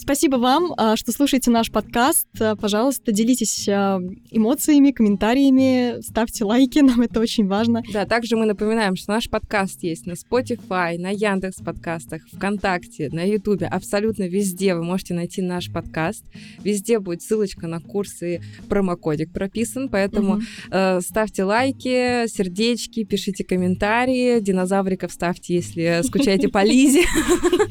Спасибо 0.00 0.36
вам, 0.36 0.72
а, 0.78 0.96
что 0.96 1.12
слушаете 1.12 1.50
наш 1.50 1.70
подкаст. 1.70 2.26
А, 2.40 2.56
пожалуйста, 2.56 3.12
делитесь 3.12 3.68
а, 3.68 4.00
эмоциями, 4.30 4.92
комментариями, 4.92 6.00
ставьте 6.00 6.44
лайки, 6.44 6.78
нам 6.80 7.02
это 7.02 7.20
очень 7.20 7.46
важно. 7.46 7.82
Да, 7.92 8.06
также 8.06 8.36
мы 8.36 8.46
напоминаем, 8.46 8.96
что 8.96 9.12
наш 9.12 9.28
подкаст 9.28 9.82
есть 9.82 10.06
на 10.06 10.12
Spotify, 10.12 10.96
на 10.96 11.10
Яндекс 11.10 11.56
подкастах, 11.56 12.22
ВКонтакте, 12.32 13.10
на 13.12 13.28
Ютубе, 13.28 13.66
абсолютно 13.66 14.22
везде 14.22 14.74
вы 14.74 14.84
можете 14.84 15.12
найти 15.12 15.42
наш 15.42 15.70
подкаст. 15.70 16.24
Везде 16.64 16.98
будет 16.98 17.20
ссылочка 17.20 17.66
на 17.66 17.80
курсы, 17.80 18.40
промокодик 18.70 19.30
прописан, 19.34 19.90
поэтому 19.90 20.36
угу. 20.36 20.42
э, 20.70 21.00
ставьте 21.02 21.44
лайки, 21.44 22.26
сердечки, 22.26 23.04
пишите 23.04 23.44
комментарии, 23.44 24.40
динозавриков 24.40 25.12
ставьте, 25.12 25.56
если 25.56 26.00
скучаете 26.04 26.48
по 26.48 26.64
Лизе. 26.64 27.02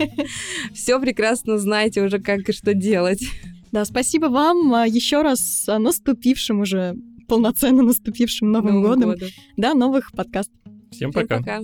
Все 0.76 1.00
прекрасно 1.00 1.58
знаете 1.58 2.04
уже 2.04 2.19
как 2.20 2.50
и 2.50 2.54
что 2.54 2.74
делать. 2.74 3.22
Да, 3.72 3.86
спасибо 3.86 4.26
вам 4.26 4.74
а, 4.74 4.88
еще 4.88 5.22
раз 5.22 5.40
с 5.40 5.78
наступившим 5.78 6.62
уже, 6.62 6.96
полноценно 7.28 7.84
наступившим 7.84 8.52
Новым, 8.52 8.82
Новым 8.82 8.90
годом. 8.90 9.10
годом. 9.12 9.30
Да, 9.58 9.74
новых 9.74 10.12
подкастов. 10.12 10.56
Всем 10.92 11.12
пока. 11.12 11.36
Всем 11.36 11.44
пока. 11.44 11.62